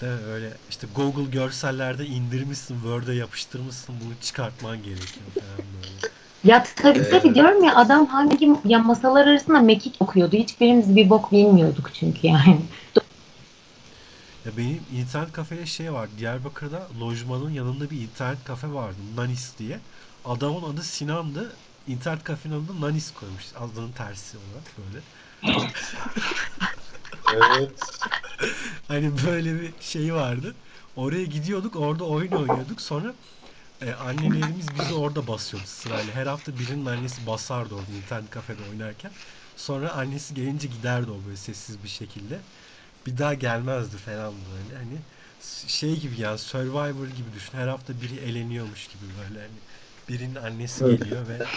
de 0.00 0.06
öyle 0.08 0.58
işte 0.68 0.86
Google 0.86 1.30
görsellerde 1.30 2.06
indirmişsin 2.06 2.74
Word'e 2.74 3.14
yapıştırmışsın 3.14 4.00
bunu 4.00 4.20
çıkartman 4.20 4.82
gerekiyor 4.82 5.32
falan 5.32 5.74
böyle. 5.74 6.00
Ya 6.44 6.62
tabii 6.62 7.00
Evet. 7.00 7.08
tabii 7.08 7.34
diyorum 7.34 7.64
ya 7.64 7.74
adam 7.76 8.06
hangi 8.06 8.52
ya 8.64 8.78
masalar 8.78 9.26
arasında 9.26 9.60
mekik 9.60 9.96
okuyordu. 10.00 10.36
Hiçbirimiz 10.36 10.96
bir 10.96 11.10
bok 11.10 11.32
bilmiyorduk 11.32 11.90
çünkü 11.94 12.26
yani. 12.26 12.60
Ya 14.44 14.56
benim 14.56 14.86
internet 14.88 15.32
kafede 15.32 15.66
şey 15.66 15.92
var 15.92 16.18
Diyarbakır'da 16.18 16.88
lojmanın 17.00 17.50
yanında 17.50 17.90
bir 17.90 18.00
internet 18.02 18.44
kafe 18.44 18.68
vardı 18.72 19.16
Nanis 19.16 19.58
diye. 19.58 19.84
Adamın 20.24 20.62
adı 20.62 20.82
Sinan'dı. 20.82 21.60
İnternet 21.86 22.24
kafenin 22.24 22.54
adını 22.54 22.80
Nanis 22.80 23.10
koymuş. 23.10 23.52
Adının 23.56 23.92
tersi 23.92 24.38
olarak 24.38 24.76
böyle. 24.78 25.04
Evet. 27.28 27.90
Hani 28.88 29.12
böyle 29.26 29.60
bir 29.60 29.80
şey 29.80 30.14
vardı. 30.14 30.56
Oraya 30.96 31.24
gidiyorduk, 31.24 31.76
orada 31.76 32.04
oyun 32.04 32.32
oynuyorduk. 32.32 32.80
Sonra 32.80 33.16
e, 33.80 33.92
annelerimiz 33.92 34.74
bizi 34.76 34.94
orada 34.94 35.26
basıyordu 35.28 35.66
sırayla. 35.68 36.14
Her 36.14 36.26
hafta 36.26 36.58
birinin 36.58 36.86
annesi 36.86 37.26
basardı 37.26 37.74
orada 37.74 37.92
internet 37.92 38.30
kafede 38.30 38.62
oynarken. 38.62 39.14
Sonra 39.56 39.92
annesi 39.92 40.34
gelince 40.34 40.68
giderdi 40.68 41.10
o 41.10 41.24
böyle 41.24 41.36
sessiz 41.36 41.82
bir 41.84 41.88
şekilde. 41.88 42.44
Bir 43.08 43.18
daha 43.18 43.34
gelmezdi 43.34 43.96
falan 43.96 44.46
böyle. 44.46 44.76
Hani 44.76 45.04
şey 45.68 46.00
gibi 46.00 46.20
yani 46.20 46.38
Survivor 46.38 47.08
gibi 47.08 47.32
düşün. 47.32 47.58
Her 47.58 47.68
hafta 47.68 48.00
biri 48.00 48.16
eleniyormuş 48.16 48.88
gibi 48.88 49.16
böyle 49.16 49.40
hani 49.42 49.60
birinin 50.08 50.34
annesi 50.34 50.84
Evet. 50.84 51.00
geliyor 51.00 51.28
ve 51.28 51.50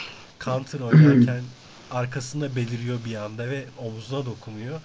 Counter 0.45 0.79
oynarken 0.79 1.51
arkasında 1.89 2.55
beliriyor 2.55 3.05
bir 3.05 3.15
anda 3.15 3.49
ve 3.49 3.69
omzuna 3.77 4.25
dokunuyor. 4.25 4.81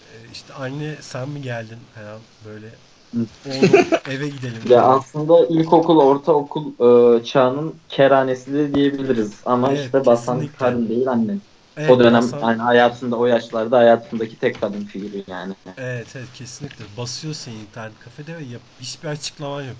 E, 0.00 0.28
işte 0.28 0.54
anne 0.54 1.02
sen 1.02 1.28
mi 1.28 1.40
geldin 1.40 1.86
falan 1.86 2.26
böyle. 2.44 2.80
Oğlum 3.44 3.94
eve 4.06 4.28
gidelim. 4.30 4.68
Ya 4.68 4.82
aslında 4.82 5.46
ilkokul, 5.46 5.98
ortaokul 5.98 6.74
e, 7.20 7.24
çağının 7.24 7.82
kerhanesi 7.88 8.52
de 8.54 8.74
diyebiliriz. 8.74 9.42
Ama 9.46 9.72
Evet, 9.72 9.92
işte 9.92 10.06
basan 10.06 10.52
karın 10.52 10.88
değil 10.88 11.08
annen. 11.08 11.42
Evet, 11.76 11.90
o 11.90 12.00
dönem 12.00 12.14
basan- 12.14 12.40
yani 12.42 12.62
hayatında 12.62 13.16
o 13.16 13.26
yaşlarda 13.26 13.78
hayatındaki 13.78 14.38
tek 14.38 14.60
kadın 14.60 14.84
figürü 14.84 15.24
yani. 15.26 15.54
Evet 15.76 16.16
evet 16.16 16.32
kesinlikle. 16.32 16.96
Basıyorsun 16.96 17.50
internet 17.52 17.98
kafede 17.98 18.36
ve 18.36 18.44
yap, 18.44 18.62
hiçbir 18.80 19.08
açıklaman 19.08 19.62
yok. 19.62 19.76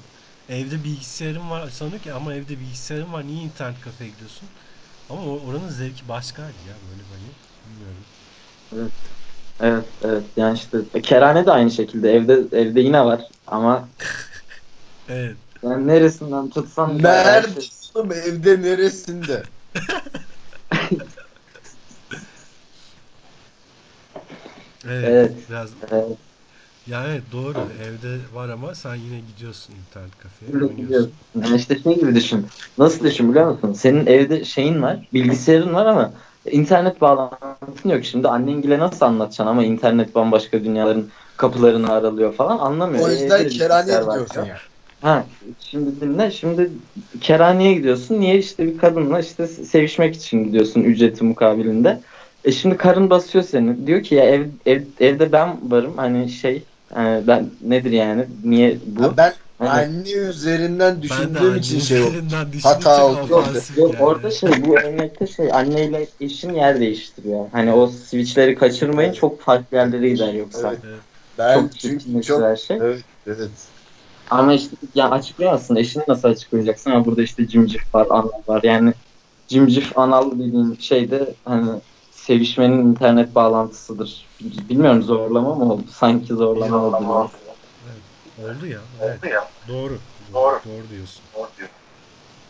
Evde 0.49 0.85
bilgisayarım 0.85 1.51
var 1.51 1.71
sanıyor 1.71 2.03
ki 2.03 2.13
ama 2.13 2.35
evde 2.35 2.59
bilgisayarım 2.61 3.13
var 3.13 3.27
niye 3.27 3.43
internet 3.45 3.81
kafeye 3.81 4.11
gidiyorsun? 4.11 4.51
Ama 5.09 5.23
o- 5.23 5.41
oranın 5.47 5.69
zevki 5.69 6.09
başkaydı 6.09 6.63
ya 6.63 6.79
böyle 6.91 7.03
hani 7.05 7.37
bilmiyorum. 7.65 8.07
Evet, 9.61 9.89
evet. 10.03 10.31
Yani 10.37 10.55
işte 10.57 10.79
e, 10.95 11.03
kerhane 11.03 11.47
de 11.47 11.51
aynı 11.53 11.71
şekilde 11.71 12.11
evde 12.13 12.33
evde 12.59 12.81
yine 12.81 13.05
var 13.05 13.29
ama 13.47 13.89
Evet. 15.09 15.39
yani 15.63 15.87
neresinden 15.87 16.51
tutsan 16.51 17.03
Nerede 17.03 17.61
şey- 17.61 18.03
evde 18.27 18.63
neresinde? 18.63 19.43
Evet. 24.85 25.07
Evet. 25.07 25.39
Biraz 25.49 25.77
Evet. 25.93 26.19
yani 26.87 27.09
evet 27.09 27.33
doğru. 27.33 27.73
Evde 27.73 28.33
var 28.33 28.49
ama 28.49 28.75
sen 28.75 28.95
yine 28.95 29.21
gidiyorsun 29.21 29.75
internet 29.75 30.19
kafeye 30.19 30.59
oynuyorsun. 30.59 30.87
gidiyorsun. 30.87 31.19
Yani 31.35 31.57
işte 31.57 31.79
şey 31.79 31.95
gibi 31.95 32.15
düşün. 32.15 32.47
Nasıl 32.79 33.05
düşün 33.05 33.31
biliyor 33.31 33.51
musun? 33.51 33.73
Senin 33.73 34.07
evde 34.07 34.45
şeyin 34.45 34.83
var, 34.83 35.09
bilgisayarın 35.13 35.75
var 35.75 35.87
ama 35.87 36.15
internet 36.51 37.01
bağlantın 37.01 37.89
yok. 37.89 38.05
Şimdi 38.05 38.29
annengile 38.29 38.79
nasıl 38.79 39.07
anlatacaksın 39.07 39.47
ama 39.47 39.65
internet 39.65 40.15
bambaşka 40.15 40.65
dünyaların 40.65 41.11
kapılarını 41.37 41.93
aralıyor 41.93 42.33
falan 42.35 42.59
anlamıyor. 42.59 43.03
O 43.03 43.11
yüzden 43.11 43.39
evde 43.39 43.49
kerhaneye 43.49 43.99
gidiyorsun 43.99 44.43
ya. 44.43 44.49
yani. 44.49 44.61
Ha, 45.01 45.27
şimdi 45.59 46.01
dinle. 46.01 46.31
Şimdi 46.31 46.73
kerhaneye 47.21 47.75
gidiyorsun. 47.75 48.21
Niye? 48.21 48.39
işte 48.39 48.67
bir 48.67 48.79
kadınla 48.79 49.21
işte 49.21 49.47
sevişmek 49.47 50.15
için 50.17 50.45
gidiyorsun 50.45 50.81
ücreti 50.83 51.25
mukabilinde. 51.25 52.03
E 52.45 52.53
şimdi 52.53 52.77
karın 52.77 53.11
basıyor 53.11 53.45
seni. 53.45 53.87
Diyor 53.87 54.03
ki 54.03 54.15
ya 54.15 54.25
ev, 54.25 54.47
ev 54.67 54.83
evde 55.01 55.33
ben 55.33 55.57
varım. 55.71 55.93
Hani 55.97 56.31
şey 56.31 56.63
e, 56.97 57.21
ben 57.27 57.51
nedir 57.63 57.91
yani? 57.91 58.27
Niye 58.45 58.79
bu? 58.87 59.03
Ha, 59.03 59.15
ben 59.17 59.33
Hani- 59.59 59.71
anne 59.71 60.11
üzerinden 60.13 61.03
düşündüğüm 61.03 61.57
için 61.57 61.81
şey 61.81 62.03
oldu. 62.03 62.13
Hata 62.63 63.07
oldu. 63.07 63.19
Yok, 63.31 63.93
geldi. 63.93 64.03
orada 64.03 64.31
şey 64.31 64.51
bu 64.67 64.77
örnekte 64.79 65.27
şey 65.27 65.53
anneyle 65.53 66.07
eşin 66.21 66.55
yer 66.55 66.81
değiştiriyor. 66.81 67.47
Hani 67.53 67.73
o 67.73 67.87
switchleri 67.87 68.55
kaçırmayın 68.55 69.09
Evet. 69.09 69.21
çok 69.21 69.41
farklı 69.41 69.77
yerlere 69.77 70.09
gider 70.09 70.33
yoksa. 70.33 70.69
Evet. 70.69 70.79
Evet. 70.89 70.99
Ben 71.39 71.61
Çok 71.61 71.79
çünkü 71.79 72.23
çok 72.23 72.43
her 72.43 72.57
şey. 72.57 72.77
evet 72.77 73.03
evet. 73.27 73.51
Ama 74.31 74.55
işte 74.55 74.77
ya 74.95 75.11
açıklayamazsın. 75.11 75.77
Eşini 75.77 76.03
nasıl 76.09 76.29
açıklayacaksın? 76.29 76.91
Ha 76.91 77.05
burada 77.05 77.23
işte 77.23 77.49
cimcif 77.49 77.95
var, 77.95 78.07
anal 78.11 78.29
var. 78.49 78.61
Yani 78.63 78.93
cimcif 79.49 79.99
anal 79.99 80.31
dediğin 80.33 80.77
şey 80.81 81.11
de 81.11 81.35
hani 81.45 81.71
sevişmenin 82.23 82.87
internet 82.87 83.35
bağlantısıdır. 83.35 84.31
Bilmiyorum 84.41 85.03
zorlama 85.03 85.55
mı 85.55 85.73
oldu? 85.73 85.91
Sanki 85.91 86.35
zorlama 86.35 86.85
oldu. 86.85 86.97
biraz. 87.01 87.43
Oldu 88.37 88.67
ya. 88.67 88.83
Evet. 89.03 89.21
Doğru. 89.69 90.01
Doğru. 90.33 90.61
Doğru 90.65 90.91
diyorsun. 90.91 91.29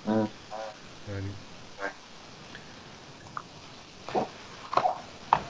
Evet. 0.06 0.28
Yani 1.08 1.32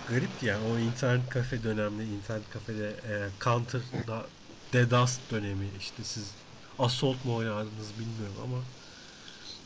garip 0.07 0.43
ya 0.43 0.63
o 0.63 0.79
internet 0.79 1.29
kafe 1.29 1.63
dönemli 1.63 2.15
internet 2.15 2.49
kafede 2.49 2.89
e, 2.89 3.15
Counter'da 3.45 4.27
DDoS 4.73 5.21
dönemi 5.31 5.69
işte 5.69 6.05
siz 6.05 6.37
Assault 6.79 7.25
mu 7.25 7.37
oynardınız 7.37 7.99
bilmiyorum 7.99 8.37
ama 8.43 8.65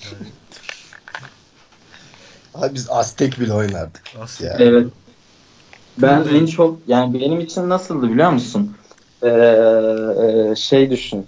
yani 0.05 0.25
Abi 2.61 2.75
biz 2.75 2.91
Aztek 2.91 3.41
bile 3.41 3.53
oynardık. 3.53 4.03
aslında 4.23 4.51
Ya. 4.51 4.57
Evet. 4.59 4.87
Ben 5.99 6.25
en 6.35 6.47
çok 6.47 6.79
yani 6.87 7.21
benim 7.21 7.41
için 7.41 7.69
nasıldı 7.69 8.11
biliyor 8.11 8.31
musun? 8.31 8.77
Ee, 9.23 9.29
e, 9.29 10.57
şey 10.57 10.91
düşün. 10.91 11.27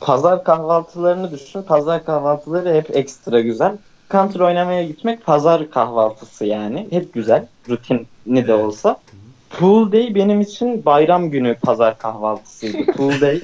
Pazar 0.00 0.44
kahvaltılarını 0.44 1.32
düşün. 1.32 1.62
Pazar 1.62 2.04
kahvaltıları 2.04 2.74
hep 2.74 2.96
ekstra 2.96 3.40
güzel. 3.40 3.76
Counter 4.10 4.40
oynamaya 4.40 4.82
gitmek 4.82 5.24
pazar 5.24 5.70
kahvaltısı 5.70 6.44
yani. 6.44 6.88
Hep 6.90 7.14
güzel. 7.14 7.46
Rutinli 7.68 8.46
de 8.46 8.54
olsa. 8.54 9.00
Pool 9.50 9.92
Day 9.92 10.14
benim 10.14 10.40
için 10.40 10.84
bayram 10.84 11.30
günü 11.30 11.56
pazar 11.62 11.98
kahvaltısıydı. 11.98 12.92
Pool 12.96 13.20
Day 13.20 13.42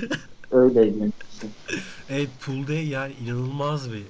öyleydi. 0.51 1.11
Evet 2.11 2.29
pool 2.47 2.67
day 2.67 2.89
yani 2.89 3.13
inanılmaz 3.25 3.93
bir 3.93 4.03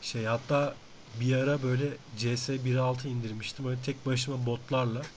şey. 0.00 0.24
Hatta 0.24 0.74
bir 1.20 1.36
ara 1.36 1.62
böyle 1.62 1.98
CS 2.14 2.64
1.6 2.64 3.08
indirmiştim. 3.08 3.64
Böyle 3.64 3.80
tek 3.82 4.06
başıma 4.06 4.46
botlarla 4.46 5.08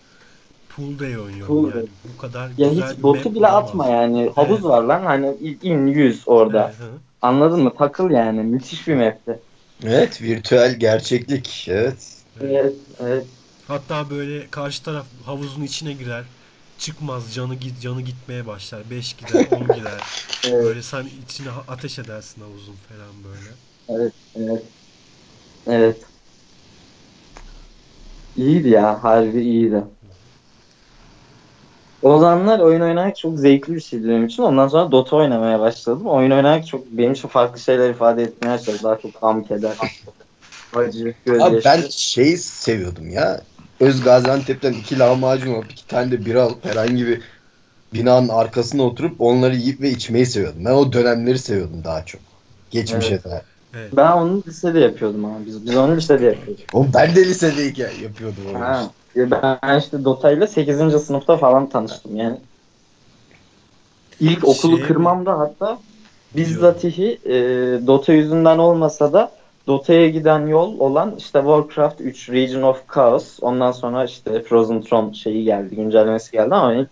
pool 0.69 0.99
day 0.99 1.19
oynuyorum 1.19 1.63
Pool 1.63 1.73
yani. 1.73 1.85
day. 1.85 1.91
Bu 2.05 2.17
kadar 2.17 2.51
Ya 2.57 2.69
güzel 2.69 2.71
hiç 2.71 3.03
bir 3.03 3.03
botu 3.03 3.35
bile 3.35 3.47
olamaz. 3.47 3.47
atma 3.47 3.87
yani. 3.89 4.31
Havuz 4.35 4.63
var 4.65 4.83
lan 4.83 5.03
hani 5.05 5.37
in 5.61 5.87
yüz 5.87 6.23
orada. 6.27 6.77
Evet. 6.79 7.01
Anladın 7.21 7.63
mı? 7.63 7.75
Takıl 7.75 8.11
yani. 8.11 8.43
Müthiş 8.43 8.87
bir 8.87 8.95
mapti. 8.95 9.43
Evet 9.85 10.21
virtüel 10.21 10.79
gerçeklik. 10.79 11.65
Evet. 11.69 12.25
Evet, 12.41 12.75
evet. 12.99 13.27
Hatta 13.63 14.09
böyle 14.09 14.49
karşı 14.51 14.83
taraf 14.83 15.07
havuzun 15.25 15.61
içine 15.63 15.93
girer. 15.93 16.25
Çıkmaz 16.77 17.33
canı 17.33 17.55
git 17.55 17.81
canı 17.81 18.01
gitmeye 18.01 18.45
başlar. 18.45 18.89
5 18.89 19.13
gider, 19.15 19.41
10 19.41 19.73
gider. 19.73 20.05
Evet, 20.43 20.63
Böyle 20.63 20.81
sen 20.83 21.05
içine 21.05 21.49
ateş 21.51 21.99
edersin 21.99 22.41
havuzun 22.41 22.75
falan 22.77 23.23
böyle. 23.23 23.57
evet, 23.87 24.13
evet. 24.35 24.76
Evet. 25.69 25.97
İyiydi 28.37 28.69
ya. 28.69 29.03
Harbi 29.03 29.41
iyiydi. 29.41 29.83
O 32.03 32.19
zamanlar 32.19 32.59
oyun 32.59 32.81
oynamak 32.81 33.17
çok 33.17 33.39
zevkli 33.39 33.75
bir 33.75 33.79
şeydi 33.79 34.07
benim 34.09 34.25
için. 34.25 34.43
Ondan 34.43 34.67
sonra 34.67 34.91
Dota 34.91 35.15
oynamaya 35.15 35.59
başladım. 35.59 36.07
Oyun 36.07 36.31
oynamak 36.31 36.67
çok 36.67 36.85
benim 36.91 37.13
için 37.13 37.27
farklı 37.27 37.59
şeyler 37.59 37.89
ifade 37.89 38.23
etmeye 38.23 38.51
başladı. 38.51 38.77
Daha 38.83 38.99
çok 38.99 39.21
gam, 39.21 39.43
keder, 39.43 39.77
acı, 40.75 41.15
Abi 41.41 41.61
ben 41.65 41.81
şeyi 41.89 42.37
seviyordum 42.37 43.09
ya. 43.09 43.41
Öz 43.79 44.03
Gaziantep'ten 44.03 44.73
iki 44.73 44.99
lahmacun 44.99 45.53
alıp 45.53 45.71
iki 45.71 45.87
tane 45.87 46.11
de 46.11 46.25
bira 46.25 46.43
alıp 46.43 46.65
herhangi 46.65 47.07
bir 47.07 47.21
binanın 47.93 48.29
arkasına 48.29 48.83
oturup 48.83 49.21
onları 49.21 49.55
yiyip 49.55 49.81
ve 49.81 49.89
içmeyi 49.89 50.25
seviyordum. 50.25 50.65
Ben 50.65 50.71
o 50.71 50.93
dönemleri 50.93 51.39
seviyordum 51.39 51.83
daha 51.83 52.05
çok. 52.05 52.21
Geçmişe 52.69 53.13
Evet. 53.13 53.25
dair. 53.25 53.56
Evet. 53.75 53.91
Ben 53.97 54.11
onu 54.11 54.43
lisede 54.47 54.79
yapıyordum 54.79 55.25
abi. 55.25 55.45
Biz, 55.45 55.65
biz 55.65 55.77
onu 55.77 55.95
lisede 55.97 56.25
yapıyorduk. 56.25 56.65
Oğlum 56.73 56.91
ben 56.93 57.15
de 57.15 57.25
lisedeyken 57.25 57.91
yapıyordum 58.03 58.43
onu. 58.49 58.59
Ha. 58.59 58.89
Ya 59.15 59.31
Ben 59.31 59.79
işte 59.79 60.05
Dota 60.05 60.31
ile 60.31 60.47
8. 60.47 60.99
sınıfta 60.99 61.37
falan 61.37 61.69
tanıştım 61.69 62.15
yani. 62.15 62.37
İlk 64.19 64.43
okulu 64.47 64.71
Şey 64.71 64.81
mi? 64.81 64.87
kırmamda 64.87 65.39
hatta 65.39 65.79
bizzatihi 66.35 67.19
e, 67.25 67.33
Dota 67.87 68.13
yüzünden 68.13 68.57
olmasa 68.57 69.13
da 69.13 69.31
Dota'ya 69.67 70.09
giden 70.09 70.47
yol 70.47 70.79
olan 70.79 71.15
işte 71.17 71.39
Warcraft 71.39 72.01
3 72.01 72.29
Region 72.29 72.61
of 72.61 72.83
Chaos 72.93 73.39
ondan 73.41 73.71
sonra 73.71 74.05
işte 74.05 74.41
Frozen 74.43 74.81
Throne 74.81 75.13
şeyi 75.13 75.43
geldi 75.43 75.75
güncellemesi 75.75 76.31
geldi 76.31 76.55
ama 76.55 76.73
ilk, 76.73 76.89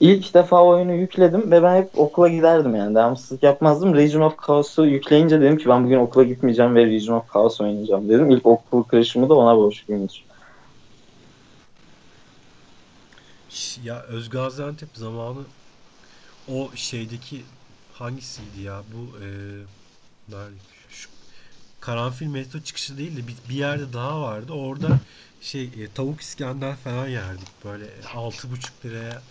ilk 0.00 0.34
defa 0.34 0.64
oyunu 0.64 0.92
yükledim 0.94 1.50
ve 1.50 1.62
ben 1.62 1.76
hep 1.76 1.98
okula 1.98 2.28
giderdim 2.28 2.74
yani 2.74 2.94
devamsızlık 2.94 3.42
yapmazdım. 3.42 3.94
Region 3.94 4.20
of 4.20 4.46
Chaos'u 4.46 4.86
yükleyince 4.86 5.40
dedim 5.40 5.58
ki 5.58 5.68
ben 5.68 5.84
bugün 5.84 5.98
okula 5.98 6.24
gitmeyeceğim 6.24 6.74
ve 6.74 6.86
Region 6.86 7.14
of 7.14 7.32
Chaos 7.32 7.60
oynayacağım 7.60 8.08
dedim. 8.08 8.30
İlk 8.30 8.46
okul 8.46 8.82
kırışımı 8.82 9.28
da 9.28 9.34
ona 9.34 9.56
borçluyumdur. 9.56 10.24
Ya 13.84 14.02
Özgaziantep 14.02 14.88
zamanı 14.94 15.38
o 16.48 16.70
şeydeki 16.74 17.42
hangisiydi 17.92 18.62
ya 18.62 18.82
bu 18.92 19.18
e, 19.18 19.28
nerede 20.28 20.54
şu 20.88 21.08
Karanfil 21.80 22.26
metro 22.26 22.60
çıkışı 22.60 22.98
değil 22.98 23.16
de 23.16 23.20
bir, 23.28 23.36
bir 23.48 23.54
yerde 23.54 23.92
daha 23.92 24.20
vardı. 24.20 24.52
Orada 24.52 24.88
şey 25.40 25.64
e, 25.64 25.92
tavuk 25.94 26.20
İskender 26.20 26.76
falan 26.76 27.08
yerdik. 27.08 27.64
Böyle 27.64 27.84
altı 28.14 28.50
buçuk 28.50 28.84
liraya 28.84 29.22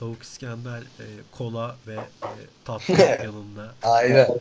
tavuk 0.00 0.22
İskender, 0.22 0.82
e, 1.00 1.30
kola 1.30 1.80
ve 1.86 2.12
e, 2.24 2.50
tatlı 2.64 3.14
yanında. 3.18 3.78
Aynen. 3.82 4.40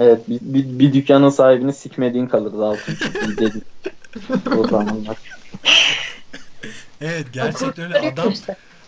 Evet 0.00 0.28
bir, 0.28 0.40
bir, 0.40 0.78
bir 0.78 0.92
dükkanın 0.92 1.28
sahibini 1.28 1.72
sikmediğin 1.72 2.26
kalırdı 2.26 2.64
altın 2.64 2.96
çizgi 2.96 3.38
dedik. 3.38 3.64
o 4.52 4.64
zamanlar. 4.64 5.16
Evet 7.00 7.32
gerçekten 7.32 7.84
öyle 7.84 7.96
adam 7.96 8.42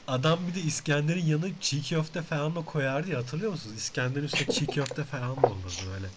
adam 0.07 0.49
bir 0.49 0.55
de 0.55 0.61
İskender'in 0.61 1.25
yanına 1.27 1.61
çiğ 1.61 1.83
köfte 1.83 2.23
falan 2.23 2.57
da 2.57 2.65
koyardı 2.65 3.11
ya 3.11 3.19
hatırlıyor 3.19 3.51
musunuz? 3.51 3.77
İskender'in 3.77 4.25
üstüne 4.25 4.49
çiğ 4.49 4.69
köfte 4.69 5.05
falan 5.05 5.45
da 5.45 5.49
olurdu 5.49 5.87
böyle. 5.87 6.13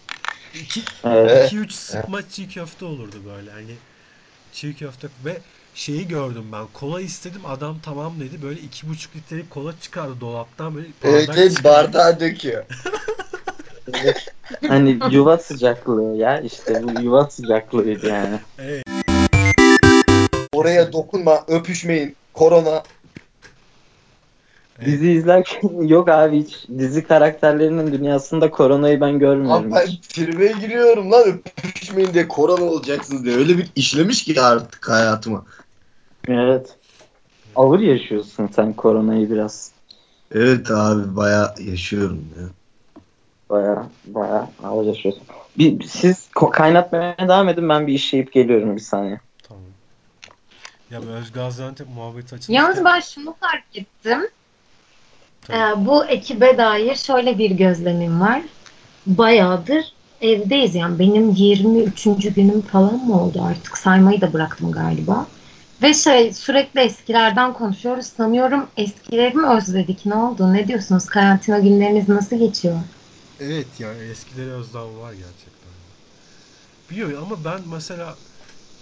2 0.52 0.88
Evet. 1.04 1.52
2 1.52 1.58
3 1.58 1.72
sıkma 1.72 2.28
çiğ 2.28 2.48
köfte 2.48 2.84
olurdu 2.84 3.24
böyle 3.24 3.50
hani 3.52 3.82
çiğ 4.52 4.76
köfte 4.76 5.10
ve 5.18 5.44
şeyi 5.78 6.08
gördüm 6.08 6.44
ben 6.52 6.66
kola 6.72 7.00
istedim 7.00 7.40
adam 7.46 7.76
tamam 7.82 8.12
dedi 8.20 8.42
böyle 8.42 8.60
iki 8.60 8.88
buçuk 8.88 9.16
litrelik 9.16 9.50
kola 9.50 9.80
çıkardı 9.80 10.20
dolaptan 10.20 10.74
böyle 10.74 10.86
Evet, 11.04 11.30
evet 11.36 11.64
bardağa 11.64 12.20
döküyor. 12.20 12.64
Hani 14.68 14.98
yuva 15.10 15.38
sıcaklığı 15.38 16.16
ya 16.16 16.40
işte 16.40 16.82
bu 16.82 17.00
yuva 17.00 17.30
sıcaklığıydı 17.30 18.08
yani. 18.08 18.40
Evet. 18.58 18.84
Oraya 20.52 20.92
dokunma, 20.92 21.44
öpüşmeyin. 21.48 22.16
Korona. 22.34 22.82
Evet. 24.78 24.86
Dizi 24.86 25.10
izlerken 25.10 25.80
yok 25.86 26.08
abi 26.08 26.42
hiç 26.42 26.66
dizi 26.78 27.06
karakterlerinin 27.06 27.92
dünyasında 27.92 28.50
koronayı 28.50 29.00
ben 29.00 29.18
görmüyorum. 29.18 29.72
Abi 29.72 29.74
ben 29.74 29.88
tribe 30.08 30.52
giriyorum 30.60 31.12
lan 31.12 31.42
öpüşmeyin 31.68 32.14
diye 32.14 32.28
korona 32.28 32.64
olacaksınız 32.64 33.24
diye. 33.24 33.36
Öyle 33.36 33.58
bir 33.58 33.66
işlemiş 33.76 34.24
ki 34.24 34.40
artık 34.40 34.88
hayatıma. 34.88 35.44
Evet. 36.28 36.76
Ağır 37.56 37.80
yaşıyorsun 37.80 38.48
sen 38.56 38.72
koronayı 38.72 39.30
biraz. 39.30 39.72
Evet 40.34 40.70
abi 40.70 41.16
baya 41.16 41.54
yaşıyorum 41.58 42.24
ya. 42.40 42.46
Baya 43.50 43.86
baya 44.04 44.50
ağır 44.62 44.84
yaşıyorsun. 44.84 45.22
Bir, 45.58 45.82
siz 45.82 46.28
kaynatmaya 46.52 47.16
devam 47.18 47.48
edin 47.48 47.68
ben 47.68 47.86
bir 47.86 47.92
işleyip 47.92 48.32
geliyorum 48.32 48.76
bir 48.76 48.80
saniye. 48.80 49.20
Tamam. 49.42 49.62
Ya 50.90 51.02
bu 51.02 51.06
Özgaziantep 51.06 51.86
muhabbeti 51.94 52.34
açılmışken 52.34 52.54
Yalnız 52.54 52.84
ben 52.84 53.00
şunu 53.00 53.36
fark 53.40 53.64
ettim. 53.74 54.28
Ee, 55.50 55.86
bu 55.86 56.04
ekibe 56.04 56.58
dair 56.58 56.94
şöyle 56.94 57.38
bir 57.38 57.50
gözlemim 57.50 58.20
var. 58.20 58.42
Bayağıdır 59.06 59.92
evdeyiz 60.20 60.74
yani 60.74 60.98
benim 60.98 61.30
23. 61.30 62.04
günüm 62.34 62.60
falan 62.60 62.94
mı 62.94 63.22
oldu 63.22 63.42
artık 63.50 63.78
saymayı 63.78 64.20
da 64.20 64.32
bıraktım 64.32 64.72
galiba. 64.72 65.26
Ve 65.82 65.94
şey 65.94 66.32
sürekli 66.32 66.80
eskilerden 66.80 67.52
konuşuyoruz. 67.52 68.06
Sanıyorum 68.06 68.66
eskileri 68.76 69.34
mi 69.34 69.46
özledik? 69.46 70.06
Ne 70.06 70.14
oldu? 70.14 70.52
Ne 70.52 70.68
diyorsunuz? 70.68 71.06
Karantina 71.06 71.58
günleriniz 71.58 72.08
nasıl 72.08 72.36
geçiyor? 72.38 72.80
Evet 73.40 73.80
yani 73.80 74.02
eskileri 74.10 74.52
özlem 74.52 74.98
var 74.98 75.12
gerçekten. 75.12 75.70
Biliyorum 76.90 77.24
ama 77.32 77.44
ben 77.44 77.60
mesela 77.68 78.14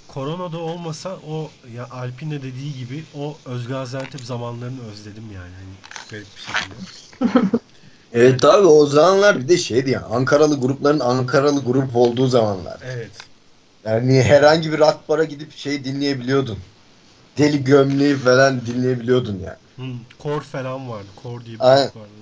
koronada 0.08 0.58
olmasa 0.58 1.16
o 1.16 1.50
ya 1.74 1.88
Alp'in 1.90 2.30
de 2.30 2.42
dediği 2.42 2.74
gibi 2.78 3.04
o 3.14 3.36
Özgaziantep 3.44 4.20
zamanlarını 4.24 4.90
özledim 4.90 5.32
yani. 5.34 5.54
Hani 5.54 5.74
garip 6.10 6.26
bir 6.36 6.40
şekilde. 6.40 6.74
Evet 8.12 8.44
abi 8.44 8.66
o 8.66 8.86
zamanlar 8.86 9.40
bir 9.40 9.48
de 9.48 9.56
şeydi 9.56 9.90
ya 9.90 10.02
Ankaralı 10.02 10.60
grupların 10.60 11.00
Ankaralı 11.00 11.64
grup 11.64 11.96
olduğu 11.96 12.26
zamanlar. 12.26 12.80
Evet. 12.84 13.10
Yani 13.84 14.22
herhangi 14.22 14.72
bir 14.72 14.78
rock 14.78 15.08
bara 15.08 15.24
gidip 15.24 15.52
şey 15.52 15.84
dinleyebiliyordun. 15.84 16.58
Deli 17.38 17.64
gömleği 17.64 18.16
falan 18.16 18.66
dinleyebiliyordun 18.66 19.38
ya. 19.38 19.60
Hı, 19.78 19.82
Kor 20.18 20.40
falan 20.42 20.88
vardı. 20.88 21.12
Kor 21.16 21.44
diye 21.46 21.58
bir 21.58 21.64
Aynen. 21.64 21.90
vardı. 21.94 22.12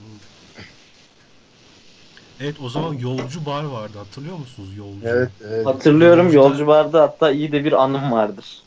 Evet 2.40 2.60
o 2.60 2.68
zaman 2.68 2.94
Yolcu 2.94 3.46
Bar 3.46 3.64
vardı. 3.64 3.98
Hatırlıyor 3.98 4.36
musunuz 4.36 4.76
Yolcu? 4.76 5.06
Evet, 5.08 5.32
evet. 5.40 5.66
Hatırlıyorum 5.66 6.26
Yolcuda- 6.26 6.34
yolcu 6.36 6.66
barda 6.66 7.02
hatta 7.02 7.30
iyi 7.30 7.52
de 7.52 7.64
bir 7.64 7.72
anım 7.72 8.12
vardır. 8.12 8.64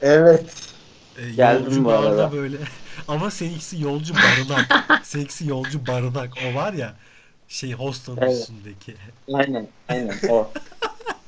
Evet. 0.00 0.74
E, 1.16 1.22
Geldim 1.30 1.64
yolcu 1.64 1.84
bu 1.84 1.88
barda 1.88 2.00
arada. 2.06 2.32
böyle 2.32 2.58
ama 3.08 3.30
seninkisi 3.30 3.80
yolcu 3.82 4.22
barınak. 4.22 4.66
seninkisi 5.02 5.46
yolcu 5.48 5.86
barınak. 5.86 6.38
O 6.38 6.54
var 6.54 6.72
ya 6.72 6.98
şey 7.46 7.72
hostanın 7.72 8.22
Evet. 8.22 8.26
üstündeki. 8.26 8.96
Aynen 9.34 9.74
aynen 9.88 10.20
o. 10.26 10.52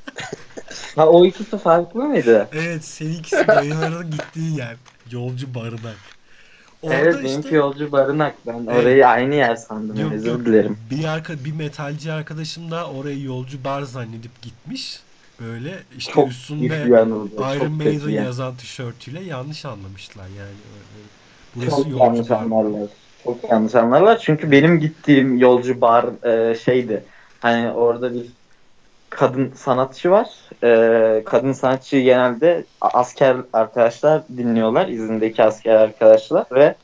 ha 0.97 1.09
o 1.09 1.27
ikisi 1.27 1.59
farklı 1.59 2.05
mıydı? 2.05 2.49
Evet 2.53 2.85
seninkisi 2.85 3.53
dayıların 3.53 4.11
gittiği 4.11 4.57
yer. 4.59 4.77
Yolcu 5.11 5.55
barınak. 5.55 5.97
Orada 6.83 6.97
evet 6.97 7.15
işte 7.25 7.25
benimki 7.25 7.55
yolcu 7.55 7.93
barınak. 7.93 8.47
Ben 8.47 8.67
Evet. 8.67 8.69
orayı 8.69 9.07
aynı 9.09 9.35
yer 9.35 9.57
sandım. 9.57 9.97
Yok, 9.97 10.13
Özür 10.13 10.27
yok. 10.27 10.47
dilerim. 10.47 10.79
bir 10.91 11.05
arka 11.05 11.45
bir 11.45 11.53
metalci 11.53 12.13
arkadaşım 12.13 12.71
da 12.71 12.91
orayı 12.91 13.23
yolcu 13.23 13.65
bar 13.65 13.83
zannedip 13.83 14.43
gitmiş. 14.43 15.07
Böyle 15.41 15.87
işte 15.91 16.13
Çok 16.13 16.29
üstünde 16.31 16.75
anıydı. 16.93 17.35
Iron 17.39 17.73
Maiden 17.73 18.11
yani. 18.11 18.25
yazan 18.25 18.57
tişörtüyle 18.57 19.21
yanlış 19.25 19.65
anlamışlar 19.65 20.29
yani. 20.29 20.57
Burası 21.55 21.71
Çok 21.71 21.91
yolcu 21.91 22.05
yanlış 22.05 22.31
bar. 22.31 22.37
anlarlar. 22.45 22.91
Çok 23.25 23.51
yanlış 23.51 23.75
anlarlar. 23.75 24.19
Çünkü 24.19 24.51
benim 24.51 24.81
gittiğim 24.81 25.39
yolcu 25.39 25.81
bar 25.81 26.25
e, 26.51 26.55
şeydi. 26.55 27.09
Hani 27.41 27.73
orada 27.73 28.15
bir 28.15 28.40
kadın 29.11 29.53
sanatçı 29.57 30.11
var. 30.11 30.29
E, 30.65 31.25
kadın 31.25 31.53
sanatçıyı 31.53 32.05
genelde 32.05 32.65
asker 32.81 33.37
arkadaşlar 33.53 34.23
dinliyorlar. 34.37 34.89
izindeki 34.89 35.43
asker 35.43 35.75
arkadaşlar 35.75 36.47
ve 36.53 36.75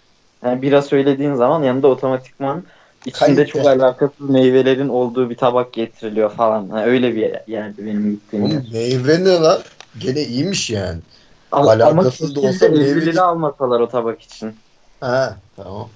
yani 0.45 0.63
bira 0.63 0.83
söylediğin 0.83 1.35
zaman 1.35 1.63
yanında 1.63 1.89
otomatikman 1.89 2.63
içinde 3.07 3.47
çok 3.47 3.67
alakasız 3.67 4.31
meyvelerin 4.31 4.89
olduğu 4.89 5.31
bir 5.31 5.37
tabak 5.37 5.73
getiriliyor 5.73 6.31
falan. 6.31 6.69
Ha, 6.69 6.85
öyle 6.85 7.15
bir 7.15 7.21
yer- 7.21 7.45
yerdi 7.47 7.87
benim 7.87 8.11
gittiğim 8.11 8.47
yer. 8.47 8.53
Oğlum 8.53 8.67
meyve 8.73 9.25
ne 9.25 9.33
lan? 9.33 9.59
Gene 9.99 10.23
iyiymiş 10.23 10.71
yani. 10.71 10.99
Ama, 11.53 11.71
alakasız 11.71 12.35
da 12.37 12.41
olsa 12.41 12.69
meyve- 12.69 13.21
almasalar 13.21 13.81
o 13.81 13.89
tabak 13.89 14.23
için. 14.23 14.55
Ha 15.01 15.37
tamam. 15.57 15.89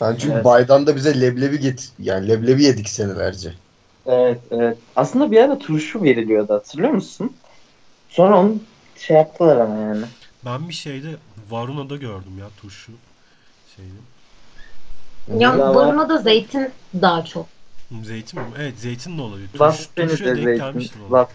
Ben 0.00 0.16
çünkü 0.16 0.34
Evet. 0.34 0.44
baydan 0.44 0.86
da 0.86 0.96
bize 0.96 1.20
leblebi 1.20 1.60
get 1.60 1.92
yani 1.98 2.28
leblebi 2.28 2.64
yedik 2.64 2.88
senelerce. 2.88 3.52
Evet, 4.06 4.38
evet. 4.50 4.78
Aslında 4.96 5.30
bir 5.30 5.40
ara 5.40 5.58
turşu 5.58 6.02
veriliyordu 6.02 6.54
hatırlıyor 6.54 6.90
musun? 6.92 7.36
Sonra 8.08 8.40
onu 8.40 8.58
şey 8.96 9.16
yaptılar 9.16 9.56
ama 9.56 9.76
yani. 9.76 10.04
Ben 10.44 10.68
bir 10.68 10.74
şeyde 10.74 11.16
Varuna'da 11.50 11.96
gördüm 11.96 12.38
ya 12.38 12.46
turşu 12.56 12.92
şeyini. 13.76 13.98
Ya 15.28 15.56
Ya 15.56 15.74
var. 15.74 15.74
Borno'da 15.74 16.18
zeytin 16.18 16.70
daha 17.02 17.24
çok. 17.24 17.46
Hı, 17.92 18.04
Zeytin 18.04 18.40
mi? 18.40 18.46
Evet 18.58 18.78
zeytin 18.78 19.18
de 19.18 19.22
olabilir. 19.22 19.48
Turş, 19.48 19.86
turşuya 19.96 20.34
denk 20.34 20.44
zeytin. 20.44 20.64
gelmiştim 20.64 21.02
ona. 21.10 21.28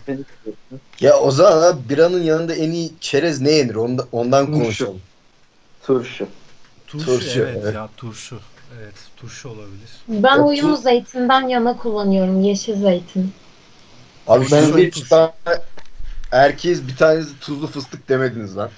Ya 1.01 1.19
o 1.19 1.31
zaman 1.31 1.61
ha, 1.61 1.89
biranın 1.89 2.23
yanında 2.23 2.55
en 2.55 2.71
iyi 2.71 2.99
çerez 2.99 3.41
ne 3.41 3.51
yenir? 3.51 3.75
Ondan, 3.75 4.07
ondan 4.11 4.51
konuşalım. 4.51 5.01
Turşu. 5.83 6.27
Turşu, 6.87 7.05
Turşu, 7.05 7.39
evet, 7.39 7.57
evet. 7.63 7.75
ya 7.75 7.89
turşu. 7.97 8.39
Evet 8.79 8.95
turşu 9.17 9.49
olabilir. 9.49 9.89
Ben 10.07 10.39
O 10.39 10.47
oyunu 10.47 10.73
tu- 10.75 10.81
zeytinden 10.81 11.47
yana 11.47 11.77
kullanıyorum. 11.77 12.41
Yeşil 12.41 12.75
zeytin. 12.75 13.31
Abi 14.27 14.45
Ben 14.51 14.77
bir- 14.77 14.91
tane 15.09 15.31
herkes 16.31 16.87
bir 16.87 16.95
tanesi 16.95 17.39
tuzlu 17.39 17.67
fıstık 17.67 18.09
demediniz 18.09 18.57
lan. 18.57 18.69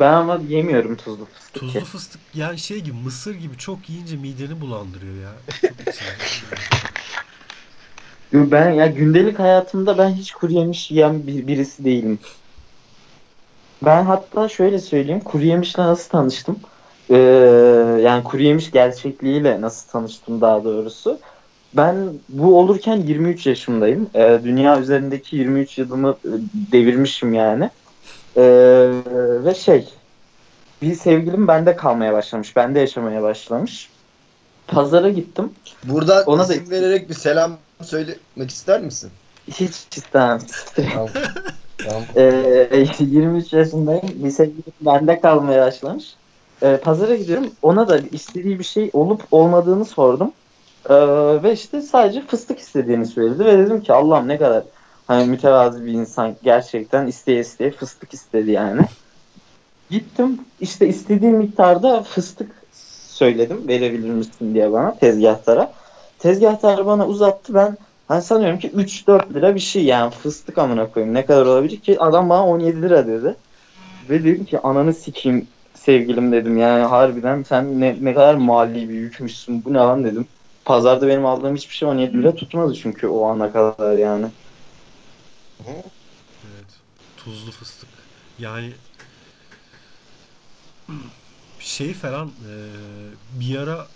Ben 0.00 0.12
ama 0.12 0.40
yemiyorum 0.48 0.96
tuzlu 0.96 1.24
fıstık. 1.24 1.60
Tuzlu 1.60 1.84
fıstık 1.84 2.20
yani 2.34 2.58
şey 2.58 2.80
gibi 2.80 2.96
mısır 2.96 3.34
gibi 3.34 3.58
çok 3.58 3.90
yiyince 3.90 4.16
mideni 4.16 4.60
bulandırıyor 4.60 5.14
ya. 5.22 5.32
Ben 8.32 8.70
ya 8.70 8.86
gündelik 8.86 9.38
hayatımda 9.38 9.98
ben 9.98 10.08
hiç 10.08 10.32
kuru 10.32 10.52
yemiş 10.52 10.90
yiyen 10.90 11.26
bir, 11.26 11.46
birisi 11.46 11.84
değilim. 11.84 12.18
Ben 13.82 14.04
hatta 14.04 14.48
şöyle 14.48 14.78
söyleyeyim 14.78 15.20
kuru 15.20 15.42
yemişle 15.42 15.82
nasıl 15.82 16.10
tanıştım? 16.10 16.60
Ee, 17.10 17.16
yani 18.02 18.24
kuru 18.24 18.42
yemiş 18.42 18.70
gerçekliğiyle 18.70 19.60
nasıl 19.60 19.90
tanıştım 19.90 20.40
daha 20.40 20.64
doğrusu. 20.64 21.18
Ben 21.76 21.96
bu 22.28 22.58
olurken 22.58 22.96
23 22.96 23.46
yaşındayım. 23.46 24.10
Ee, 24.14 24.40
dünya 24.44 24.80
üzerindeki 24.80 25.36
23 25.36 25.78
yılımı 25.78 26.10
e, 26.24 26.30
devirmişim 26.72 27.34
yani. 27.34 27.70
Ee, 28.36 28.42
ve 29.44 29.54
şey 29.54 29.88
bir 30.82 30.94
sevgilim 30.94 31.48
bende 31.48 31.76
kalmaya 31.76 32.12
başlamış. 32.12 32.56
Bende 32.56 32.80
yaşamaya 32.80 33.22
başlamış. 33.22 33.90
Pazara 34.66 35.08
gittim. 35.08 35.50
Buradan 35.84 36.24
Ona 36.26 36.48
da- 36.48 36.54
isim 36.54 36.70
vererek 36.70 37.08
bir 37.08 37.14
selam 37.14 37.52
söylemek 37.82 38.50
ister 38.50 38.82
misin? 38.82 39.10
Hiç 39.48 39.96
istemem. 39.96 40.40
Tamam. 40.76 41.08
tamam. 41.84 42.02
Ee, 42.16 42.86
23 42.98 43.52
yaşındayım. 43.52 44.02
Bir 44.24 44.30
sevgilim 44.30 44.72
bende 44.80 45.20
kalmaya 45.20 45.66
başlamış. 45.66 46.04
Ee, 46.62 46.76
pazara 46.76 47.16
gidiyorum. 47.16 47.50
Ona 47.62 47.88
da 47.88 47.98
istediği 47.98 48.58
bir 48.58 48.64
şey 48.64 48.90
olup 48.92 49.22
olmadığını 49.30 49.84
sordum. 49.84 50.32
Ee, 50.90 50.94
ve 51.42 51.52
işte 51.52 51.80
sadece 51.80 52.26
fıstık 52.26 52.58
istediğini 52.58 53.06
söyledi. 53.06 53.44
Ve 53.44 53.58
dedim 53.58 53.80
ki 53.80 53.92
Allah'ım 53.92 54.28
ne 54.28 54.38
kadar 54.38 54.64
hani 55.06 55.26
mütevazi 55.26 55.86
bir 55.86 55.92
insan 55.92 56.36
gerçekten 56.42 57.06
isteye 57.06 57.40
isteye 57.40 57.70
fıstık 57.70 58.14
istedi 58.14 58.50
yani. 58.50 58.82
Gittim 59.90 60.40
işte 60.60 60.88
istediği 60.88 61.32
miktarda 61.32 62.02
fıstık 62.02 62.50
söyledim. 63.08 63.68
Verebilir 63.68 64.10
misin 64.10 64.54
diye 64.54 64.72
bana 64.72 64.94
tezgahtara. 64.94 65.72
Tezgahtar 66.18 66.86
bana 66.86 67.06
uzattı. 67.06 67.54
Ben 67.54 67.76
hani 68.08 68.22
sanıyorum 68.22 68.58
ki 68.58 68.70
3-4 68.70 69.34
lira 69.34 69.54
bir 69.54 69.60
şey 69.60 69.84
yani 69.84 70.10
fıstık 70.10 70.58
amına 70.58 70.90
koyayım. 70.90 71.14
Ne 71.14 71.26
kadar 71.26 71.46
olabilir 71.46 71.80
ki? 71.80 72.00
Adam 72.00 72.28
bana 72.28 72.46
17 72.46 72.82
lira 72.82 73.06
dedi. 73.06 73.34
Ve 74.10 74.24
dedim 74.24 74.44
ki 74.44 74.60
ananı 74.60 74.94
sikeyim 74.94 75.48
sevgilim 75.76 76.32
dedim. 76.32 76.56
Yani 76.56 76.82
harbiden 76.84 77.42
sen 77.42 77.80
ne, 77.80 77.96
ne 78.04 78.14
kadar 78.14 78.34
mali 78.34 78.88
bir 78.88 78.94
yükmüşsün. 78.94 79.64
Bu 79.64 79.72
ne 79.72 79.78
lan 79.78 80.04
dedim. 80.04 80.28
Pazarda 80.64 81.08
benim 81.08 81.26
aldığım 81.26 81.56
hiçbir 81.56 81.74
şey 81.74 81.88
17 81.88 82.18
lira 82.18 82.34
tutmadı 82.34 82.74
çünkü 82.74 83.06
o 83.08 83.24
ana 83.26 83.52
kadar 83.52 83.98
yani. 83.98 84.32
Evet. 86.44 86.82
Tuzlu 87.16 87.50
fıstık. 87.52 88.08
Yani 88.38 88.80
şey 91.58 91.94
falan 91.94 92.28
e, 92.46 92.50
bir 93.40 93.56
ara 93.58 93.90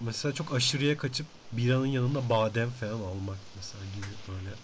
mesela 0.00 0.34
çok 0.34 0.54
aşırıya 0.54 0.96
kaçıp 0.96 1.28
biranın 1.52 1.86
yanında 1.86 2.30
badem 2.30 2.72
falan 2.72 3.00
almak 3.00 3.40
mesela 3.54 3.86
gibi 3.86 4.18
böyle 4.28 4.58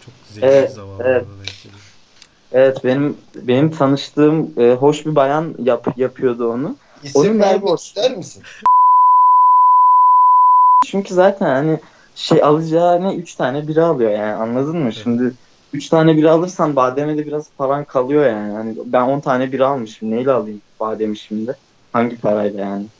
çok 0.00 0.26
zevkli 0.26 0.68
Evet, 0.68 0.70
zamanlarda 0.70 1.38
evet. 1.38 1.66
Evet 2.52 2.84
benim 2.84 3.18
benim 3.34 3.70
tanıştığım 3.70 4.60
e, 4.60 4.74
hoş 4.74 5.06
bir 5.06 5.14
bayan 5.16 5.54
yap, 5.58 5.86
yapıyordu 5.96 6.48
onu. 6.52 6.78
İsim 7.02 7.20
Oyun 7.20 7.40
vermek 7.40 7.78
vermiş. 7.78 7.80
ister 7.80 8.16
misin? 8.16 8.42
Çünkü 10.84 11.14
zaten 11.14 11.46
hani 11.46 11.80
şey 12.14 12.42
alacağı 12.42 13.00
ne 13.02 13.16
3 13.16 13.34
tane 13.34 13.68
bira 13.68 13.86
alıyor 13.86 14.10
yani 14.10 14.34
anladın 14.34 14.78
mı? 14.78 14.92
Şimdi 14.92 15.38
3 15.72 15.88
tane 15.88 16.16
bira 16.16 16.32
alırsan 16.32 16.76
bademe 16.76 17.16
de 17.18 17.26
biraz 17.26 17.54
paran 17.56 17.84
kalıyor 17.86 18.26
yani. 18.26 18.52
Hani 18.52 18.76
ben 18.92 19.02
10 19.08 19.20
tane 19.20 19.52
bira 19.52 19.68
almışım. 19.68 20.10
Neyle 20.10 20.32
alayım 20.32 20.62
bademi 20.80 21.16
şimdi? 21.18 21.58
Hangi 21.92 22.20
parayla 22.20 22.60
yani? 22.60 22.90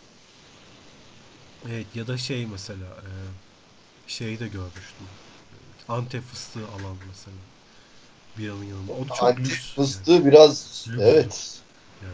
Evet 1.69 1.97
ya 1.97 2.07
da 2.07 2.17
şey 2.19 2.47
mesela 2.47 2.87
e, 3.07 3.11
şeyi 4.07 4.41
de 4.41 4.49
görmüştüm. 4.49 5.19
Antep 5.89 6.25
fıstığı 6.25 6.69
alan 6.69 6.99
mesela 7.05 7.43
biranın 8.39 8.65
yanında. 8.65 8.93
O 8.93 9.05
da 9.09 9.15
çok 9.15 9.23
Antik 9.23 9.47
lüks. 9.47 9.75
fıstığı 9.75 10.27
biraz 10.27 10.85
Lüks. 10.89 11.03
evet. 11.03 11.61
Yani. 12.03 12.13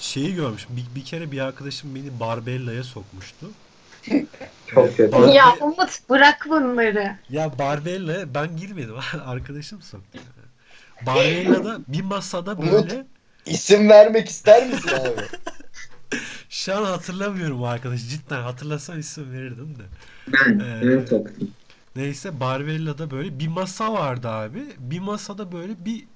Şeyi 0.00 0.34
görmüşüm. 0.34 0.76
Bir, 0.76 0.94
bir 0.94 1.04
kere 1.04 1.32
bir 1.32 1.38
arkadaşım 1.40 1.94
beni 1.94 2.20
Barbella'ya 2.20 2.84
sokmuştu. 2.84 3.46
Çok 4.66 4.88
Ee, 4.88 4.94
kötü. 4.96 5.16
Barbe- 5.16 5.34
Ya 5.34 5.56
Umut 5.60 6.08
bırak 6.08 6.46
bunları. 6.50 7.16
Ya 7.30 7.58
Barbella'ya 7.58 8.34
ben 8.34 8.56
girmedim. 8.56 8.94
Arkadaşım 9.26 9.82
soktu. 9.82 10.18
Barbella'da 11.06 11.78
bir 11.88 12.02
masada 12.02 12.52
Umut. 12.52 12.72
böyle 12.72 13.06
İsim 13.46 13.88
vermek 13.88 14.28
ister 14.28 14.66
misin 14.66 14.88
abi? 14.88 15.22
şu 16.50 16.76
an 16.76 16.84
hatırlamıyorum 16.84 17.64
arkadaş. 17.64 18.08
Cidden 18.08 18.42
hatırlasam 18.42 18.98
isim 18.98 19.32
verirdim 19.32 19.78
de. 19.78 19.82
Ben, 20.28 20.58
Ee, 20.58 20.80
ben 20.82 21.04
soktum. 21.06 21.54
Neyse 21.96 22.40
Barbella'da 22.40 23.10
böyle 23.10 23.38
bir 23.40 23.48
masa 23.48 23.92
vardı 23.92 24.28
abi. 24.28 24.74
Bir 24.78 25.00
masada 25.00 25.52
böyle 25.52 25.84
bir 25.84 26.08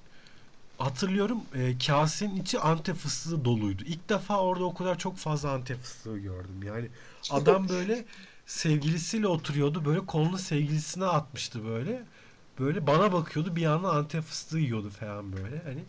hatırlıyorum 0.77 1.49
e, 1.55 1.77
kasenin 1.79 2.35
içi 2.37 2.59
antep 2.59 2.95
fıstığı 2.97 3.45
doluydu. 3.45 3.83
İlk 3.85 4.09
defa 4.09 4.41
orada 4.41 4.65
o 4.65 4.73
kadar 4.73 4.99
çok 4.99 5.17
fazla 5.17 5.51
antep 5.53 5.79
fıstığı 5.81 6.17
gördüm. 6.19 6.63
Yani 6.63 6.91
adam 7.29 7.69
böyle 7.69 8.05
sevgilisiyle 8.45 9.27
oturuyordu. 9.27 9.85
Böyle 9.85 10.05
kolunu 10.05 10.37
sevgilisine 10.37 11.05
atmıştı 11.05 11.65
böyle. 11.65 12.07
Böyle 12.59 12.87
bana 12.87 13.13
bakıyordu 13.13 13.55
bir 13.55 13.61
yandan 13.61 13.95
antep 13.95 14.23
fıstığı 14.23 14.59
yiyordu 14.59 14.89
falan 14.89 15.33
böyle. 15.33 15.59
Hani 15.63 15.87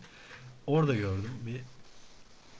orada 0.67 0.95
gördüm. 0.95 1.47
Bir 1.47 1.65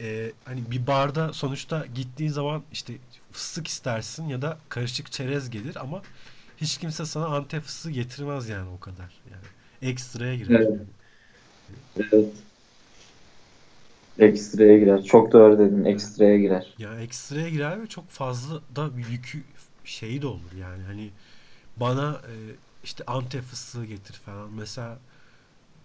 e, 0.02 0.34
hani 0.46 0.72
bir 0.72 0.88
barda 0.88 1.34
sonuçta 1.34 1.86
gittiğin 1.86 2.30
zaman 2.32 2.66
işte 2.72 3.02
fıstık 3.32 3.68
istersin 3.68 4.28
ya 4.28 4.42
da 4.42 4.60
karışık 4.70 5.12
çerez 5.12 5.50
gelir 5.50 5.76
ama 5.76 6.06
hiç 6.58 6.78
kimse 6.78 7.06
sana 7.06 7.26
antep 7.28 7.64
fıstığı 7.64 7.92
getirmez 7.92 8.50
yani 8.50 8.70
o 8.70 8.80
kadar. 8.80 9.24
Yani 9.32 9.46
ekstraya 9.82 10.36
girer. 10.36 10.70
Evet. 10.70 10.88
Evet. 11.96 12.48
Ekstraya 14.18 14.78
girer. 14.80 15.04
Çok 15.04 15.32
doğru 15.32 15.60
dedin. 15.60 15.84
Ekstraya 15.86 16.38
girer. 16.38 16.78
Ya 16.78 17.00
ekstraya 17.02 17.50
girer 17.50 17.82
ve 17.82 17.88
çok 17.88 18.10
fazla 18.10 18.76
da 18.76 18.98
bir 18.98 19.06
yükü 19.06 19.46
şeyi 19.84 20.22
de 20.22 20.28
olur 20.28 20.52
yani 20.52 20.84
hani 20.84 21.14
bana 21.78 22.22
e, 22.30 22.58
işte 22.84 23.06
Antep 23.08 23.44
fıstığı 23.44 23.86
getir 23.86 24.14
falan 24.16 24.52
mesela 24.54 25.02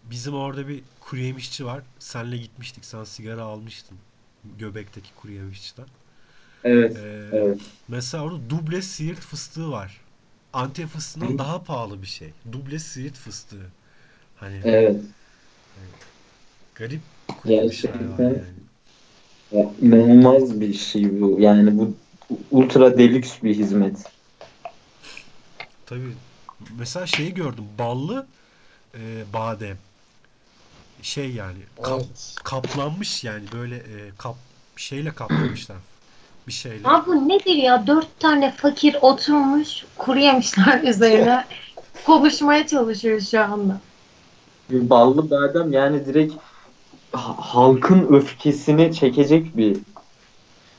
bizim 0.05 0.35
orada 0.35 0.69
bir 0.69 0.85
kuru 1.01 1.21
yemişçi 1.21 1.67
var 1.67 1.85
senle 2.01 2.39
gitmiştik 2.39 2.87
sen 2.87 3.05
sigara 3.05 3.43
almıştın 3.45 4.01
Göbek'teki 4.45 5.15
kuru 5.15 5.33
yemişçiden 5.33 5.89
Evet. 6.65 6.97
E, 6.97 7.03
Evet. 7.31 7.73
mesela 7.89 8.25
orada 8.25 8.51
duble 8.51 8.83
siirt 8.83 9.21
fıstığı 9.21 9.71
var 9.71 10.02
Antep 10.53 10.89
fıstığından 10.89 11.35
Hı. 11.35 11.39
daha 11.39 11.65
pahalı 11.65 12.03
bir 12.03 12.07
şey 12.07 12.35
duble 12.53 12.79
siirt 12.79 13.17
fıstığı 13.17 13.73
hani 14.37 14.65
Evet. 14.65 15.05
garip 16.75 17.03
yemişler 17.45 18.05
var 18.05 18.25
Gerçekten. 18.25 18.35
yani 18.35 18.59
Ya, 19.53 19.75
inanılmaz 19.81 20.61
bir 20.61 20.73
şey 20.73 21.21
bu. 21.21 21.37
Yani 21.41 21.79
bu 21.79 21.97
ultra 22.51 22.99
deluxe 22.99 23.43
bir 23.43 23.55
hizmet. 23.55 24.13
Tabii. 25.87 26.17
Mesela 26.71 27.07
şeyi 27.07 27.35
gördüm. 27.35 27.65
Ballı 27.79 28.27
e, 28.97 29.33
badem. 29.33 29.79
Şey 31.03 31.33
yani 31.35 31.59
kap, 31.83 32.03
Evet. 32.03 32.39
kaplanmış 32.45 33.25
yani 33.25 33.53
böyle 33.53 33.77
e, 33.77 34.13
kap 34.19 34.37
şeyle 34.77 35.15
kaplamışlar. 35.15 35.79
Bir 36.47 36.53
şeyle. 36.53 36.89
Abi 36.89 37.07
bu 37.07 37.29
nedir 37.29 37.55
ya? 37.55 37.87
Dört 37.87 38.21
tane 38.21 38.51
fakir 38.53 38.97
oturmuş 39.01 39.85
kuru 39.99 40.19
yemişler 40.19 40.83
üzerine 40.89 41.45
konuşmaya 42.07 42.67
çalışıyor 42.67 43.21
şu 43.21 43.41
anda. 43.41 43.81
Bir 44.71 44.91
ballı 44.91 45.31
badem 45.31 45.73
yani 45.73 46.07
direkt 46.07 46.35
ha- 47.13 47.37
halkın 47.39 48.15
öfkesini 48.15 48.95
çekecek 48.95 49.57
bir 49.57 49.79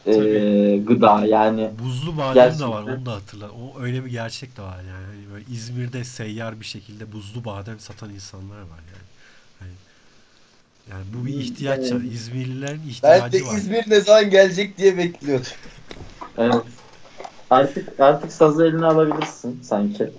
e, 0.06 0.78
gıda 0.78 1.26
yani. 1.26 1.80
Buzlu 1.80 2.18
badem 2.18 2.60
de 2.60 2.66
var 2.66 2.84
onu 2.84 3.06
da 3.06 3.12
hatırla. 3.14 3.52
O 3.52 3.80
öyle 3.82 4.06
bir 4.06 4.10
gerçek 4.12 4.58
de 4.58 4.62
var 4.62 4.84
yani. 4.84 5.30
Böyle 5.30 5.46
İzmir'de 5.46 6.04
seyyar 6.04 6.60
bir 6.60 6.66
şekilde 6.66 7.12
buzlu 7.12 7.46
badem 7.46 7.80
satan 7.80 8.10
insanlar 8.10 8.62
var 8.62 8.84
yani. 8.84 9.08
Yani 10.92 11.04
bu 11.14 11.26
bir 11.26 11.34
ihtiyaç 11.34 11.92
yani. 11.92 12.08
İzmirlilerin 12.08 12.82
Ben 13.04 13.32
de 13.32 13.38
ihtiyacı 13.38 13.46
var. 13.48 13.58
İzmir 13.58 13.84
ne 13.88 14.02
zaman 14.02 14.30
gelecek 14.30 14.78
diye 14.78 14.98
bekliyordum. 14.98 15.48
Evet. 16.38 16.66
Artık 17.50 18.00
artık 18.00 18.32
sazı 18.32 18.66
eline 18.66 18.86
alabilirsin 18.86 19.62
sanki. 19.62 20.10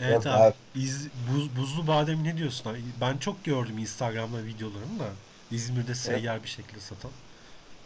Evet 0.00 0.12
Yok 0.14 0.26
abi. 0.26 0.42
abi. 0.42 0.54
İz, 0.74 1.08
buz, 1.32 1.56
buzlu 1.56 1.86
badem 1.86 2.24
ne 2.24 2.36
diyorsun 2.36 2.70
abi? 2.70 2.78
Ben 3.00 3.16
çok 3.16 3.44
gördüm 3.44 3.78
Instagram'da 3.78 4.44
videolarını 4.44 5.00
da. 5.00 5.08
İzmir'de 5.50 5.94
seyyar 5.94 6.42
bir 6.42 6.48
şekilde 6.48 6.80
satan. 6.80 7.10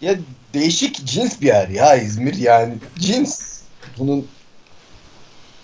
Ya 0.00 0.14
değişik 0.54 1.06
cins 1.06 1.40
bir 1.40 1.46
yer 1.46 1.68
ya 1.68 1.96
İzmir 1.96 2.34
yani. 2.34 2.74
Cins. 2.98 3.62
Bunun 3.98 4.30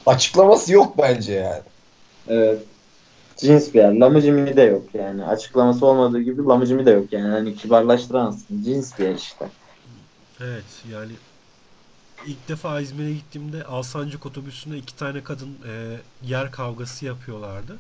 açıklaması 0.07 0.73
yok 0.73 0.99
bence 0.99 1.33
yani. 1.33 1.63
Evet. 2.29 2.74
Cins 3.45 3.75
bir 3.75 3.79
yer. 3.79 3.93
Lamıcımı 3.93 4.57
de 4.57 4.63
yok 4.63 4.83
yani. 4.95 5.25
Açıklaması 5.25 5.87
olmadığı 5.87 6.21
gibi 6.21 6.43
lamıcımı 6.43 6.87
da 6.87 6.91
yok 6.91 7.13
yani. 7.13 7.29
Hani 7.29 7.55
kibarlaştıramazsın. 7.55 8.63
Cins 8.63 8.99
bir 8.99 9.05
yer 9.05 9.15
işte. 9.15 9.49
Evet 10.41 10.65
yani 10.93 11.13
ilk 12.27 12.49
defa 12.49 12.81
İzmir'e 12.81 13.13
gittiğimde 13.13 13.65
Alsancak 13.65 14.27
otobüsünde 14.27 14.79
iki 14.79 14.97
tane 14.97 15.23
kadın 15.23 15.49
e, 15.69 15.97
yer 16.27 16.51
kavgası 16.51 17.07
yapıyorlardı. 17.07 17.77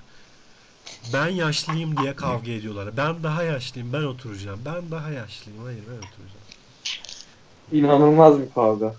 Ben 1.12 1.28
yaşlıyım 1.28 1.96
diye 1.96 2.16
kavga 2.16 2.50
ediyorlar. 2.52 2.88
Ben 2.96 3.22
daha 3.22 3.42
yaşlıyım, 3.42 3.92
ben 3.92 4.02
oturacağım. 4.02 4.60
Ben 4.64 4.90
daha 4.90 5.10
yaşlıyım, 5.10 5.64
hayır 5.64 5.82
ben 5.90 5.96
oturacağım. 5.96 6.44
İnanılmaz 7.72 8.40
bir 8.40 8.50
kavga. 8.54 8.94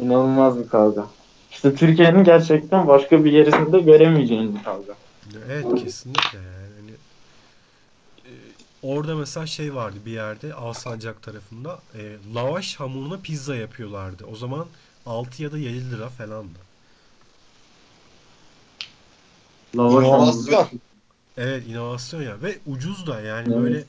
İnanılmaz 0.00 0.58
bir 0.58 0.68
kavga. 0.68 1.06
İşte 1.50 1.74
Türkiye'nin 1.74 2.24
gerçekten 2.24 2.88
başka 2.88 3.24
bir 3.24 3.32
yerinde 3.32 3.80
göremeyeceğiniz 3.80 4.54
bir 4.54 4.62
kavga. 4.64 4.94
Evet 5.36 5.74
kesinlikle 5.74 6.38
yani. 6.38 6.74
Hani, 6.74 7.00
e, 8.26 8.30
orada 8.82 9.16
mesela 9.16 9.46
şey 9.46 9.74
vardı 9.74 10.04
bir 10.04 10.10
yerde 10.12 10.54
Alsancak 10.54 11.22
tarafında 11.22 11.82
e, 11.94 12.18
lavaş 12.34 12.76
hamuruna 12.76 13.20
pizza 13.20 13.56
yapıyorlardı. 13.56 14.24
O 14.26 14.34
zaman 14.36 14.72
6 15.04 15.42
ya 15.42 15.52
da 15.52 15.58
7 15.58 15.90
lira 15.90 16.08
falandı. 16.08 16.60
Lavaş 19.76 20.12
İnovasyon. 20.12 20.58
hamuru. 20.58 20.70
Evet 21.36 21.66
inovasyon 21.68 22.22
ya 22.22 22.42
ve 22.42 22.60
ucuz 22.66 23.06
da 23.06 23.20
yani 23.22 23.54
Evet. 23.54 23.54
böyle 23.56 23.88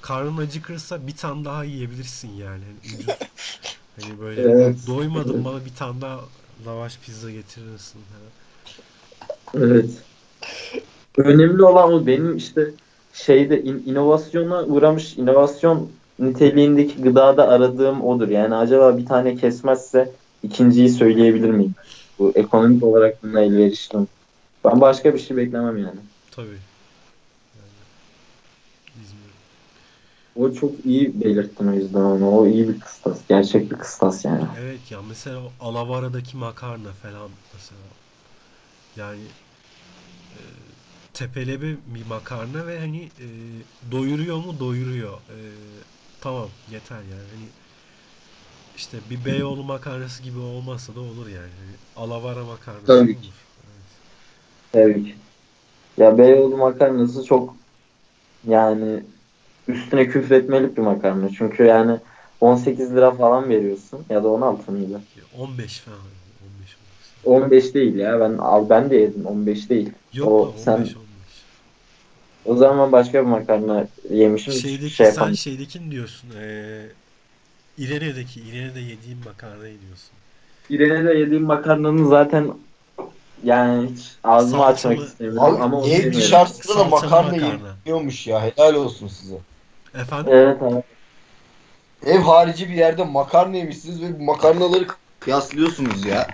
karnın 0.00 0.36
acıkırsa 0.36 1.06
bir 1.06 1.16
tane 1.16 1.44
daha 1.44 1.64
yiyebilirsin 1.64 2.28
yani. 2.28 2.64
Hani 2.64 2.80
ucuz. 2.94 3.14
Hani 3.96 4.18
böyle 4.20 4.52
Evet. 4.52 4.80
doymadım 4.86 5.44
Evet. 5.44 5.44
bana 5.44 5.64
bir 5.64 5.74
tane 5.74 6.00
daha 6.00 6.28
lavaş 6.66 7.00
pizza 7.00 7.30
getirir 7.30 7.66
misin 7.66 8.04
falan. 8.04 8.32
Evet. 9.54 10.07
Önemli 11.18 11.62
olan 11.64 11.92
o 11.92 12.06
benim 12.06 12.36
işte 12.36 12.74
şeyde 13.12 13.62
in- 13.62 13.82
inovasyona 13.86 14.64
uğramış 14.64 15.16
inovasyon 15.16 15.92
niteliğindeki 16.18 17.02
gıdada 17.02 17.48
aradığım 17.48 18.02
odur. 18.04 18.28
Yani 18.28 18.54
acaba 18.54 18.98
bir 18.98 19.06
tane 19.06 19.34
kesmezse 19.34 20.16
ikinciyi 20.42 20.88
söyleyebilir 20.88 21.50
miyim? 21.50 21.74
Bu 22.18 22.32
ekonomik 22.34 22.84
olarak 22.84 23.22
buna 23.22 23.40
elverişli. 23.40 23.98
Ben 24.64 24.80
başka 24.80 25.14
bir 25.14 25.18
şey 25.18 25.36
beklemem 25.36 25.76
yani. 25.76 26.00
Tabii. 26.30 26.58
O 30.36 30.52
çok 30.52 30.86
iyi 30.86 31.20
belirttin 31.20 31.68
o 31.68 31.72
yüzden 31.72 32.00
onu. 32.00 32.30
O 32.30 32.46
iyi 32.46 32.68
bir 32.68 32.80
kıstas. 32.80 33.26
Gerçek 33.28 33.70
bir 33.70 33.78
kıstas 33.78 34.24
yani. 34.24 34.44
Evet 34.58 34.90
ya 34.90 35.02
mesela 35.02 35.40
Alavara'daki 35.60 36.36
makarna 36.36 36.92
falan 36.92 37.30
mesela. 37.54 37.80
Yani 38.96 39.20
tepeleme 41.18 41.78
bir 41.94 42.02
makarna 42.04 42.66
ve 42.66 42.78
hani 42.80 43.12
e, 43.18 43.28
doyuruyor 43.92 44.36
mu? 44.38 44.60
Doyuruyor. 44.60 45.20
E, 45.30 45.38
tamam 46.20 46.50
yeter 46.66 47.02
yani. 47.02 47.30
Hani 47.30 47.52
işte 48.74 49.10
bir 49.10 49.24
Beyoğlu 49.24 49.64
makarnası 49.64 50.22
gibi 50.22 50.38
olmasa 50.38 50.94
da 50.94 51.00
olur 51.00 51.26
yani. 51.28 51.54
Hani 51.54 51.76
Alavara 51.96 52.44
makarnası 52.44 53.06
Tabii 53.06 53.20
ki. 53.20 53.28
olur. 53.28 53.48
Evet. 53.64 54.02
Tabii 54.72 55.04
ki. 55.04 55.22
Ya 55.98 56.18
Beyoğlu 56.18 56.56
makarnası 56.56 57.24
çok 57.24 57.56
yani 58.44 59.06
üstüne 59.68 60.08
küfretmelik 60.08 60.78
bir 60.78 60.82
makarna. 60.82 61.30
Çünkü 61.30 61.64
yani 61.64 62.00
18 62.40 62.96
lira 62.96 63.12
falan 63.16 63.48
veriyorsun 63.50 64.06
ya 64.10 64.24
da 64.24 64.28
16 64.28 64.72
mıydı? 64.72 65.08
15 65.32 65.80
falan. 65.80 66.12
15 66.40 66.78
olması. 66.80 67.16
15 67.22 67.74
değil 67.74 67.94
ya. 67.94 68.20
Ben 68.20 68.38
al 68.38 68.68
ben 68.68 68.90
de 68.90 68.96
yedim. 68.96 69.26
15 69.26 69.70
değil. 69.70 69.92
Yok 70.12 70.42
O 70.42 70.42
lan 70.42 70.54
15 70.54 70.56
sen 70.56 70.94
15. 70.96 71.07
o 72.48 72.56
zaman 72.56 72.92
başka 72.92 73.12
bir 73.24 73.28
makarna 73.28 73.86
yemişim. 74.10 74.52
Şeydeki 74.52 74.94
şey 74.94 75.06
sen 75.06 75.06
yapamadım. 75.06 75.36
şeydekini 75.36 75.90
diyorsun. 75.90 76.30
E, 76.30 76.88
İrene'deki 77.76 78.40
İrene'de 78.40 78.80
yediğim 78.80 79.18
makarnayı 79.18 79.80
diyorsun. 79.80 80.18
İrene'de 80.68 81.14
yediğim 81.18 81.42
makarnanın 81.44 82.04
zaten 82.04 82.54
yani 83.44 83.90
hiç 83.90 84.18
ağzımı 84.24 84.64
açmak 84.64 84.94
Salçalı- 84.94 85.08
istemiyorum 85.08 85.40
Abi 85.40 85.62
ama 85.62 85.76
onu 85.78 85.88
ev 85.88 85.98
yemiyorum. 86.02 86.14
dışarısında 86.14 86.78
da 86.78 86.84
Salçalı 86.84 86.90
makarna 86.90 87.36
makarna. 87.36 87.76
yeniyormuş 87.86 88.26
ya. 88.26 88.42
Helal 88.42 88.74
olsun 88.74 89.08
size. 89.08 89.36
Efendim? 89.94 90.32
Evet 90.32 90.62
abi. 90.62 90.82
Ev 92.06 92.18
harici 92.20 92.68
bir 92.68 92.74
yerde 92.74 93.04
makarna 93.04 93.56
yemişsiniz 93.56 94.02
ve 94.02 94.18
bu 94.20 94.22
makarnaları 94.24 94.86
kıyaslıyorsunuz 95.20 96.04
ya. 96.06 96.26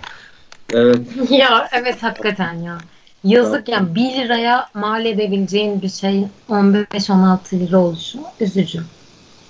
Evet. 0.73 1.07
ya 1.31 1.69
evet 1.71 2.03
hakikaten 2.03 2.53
ya. 2.53 2.83
Yazık 3.25 3.69
yani 3.69 3.95
1 3.95 4.01
liraya 4.01 4.65
mal 4.73 5.05
edebileceğin 5.05 5.81
bir 5.81 5.89
şeyin 5.89 6.27
15-16 6.49 7.59
lira 7.59 7.77
oluşu 7.77 8.19
üzücü. 8.39 8.79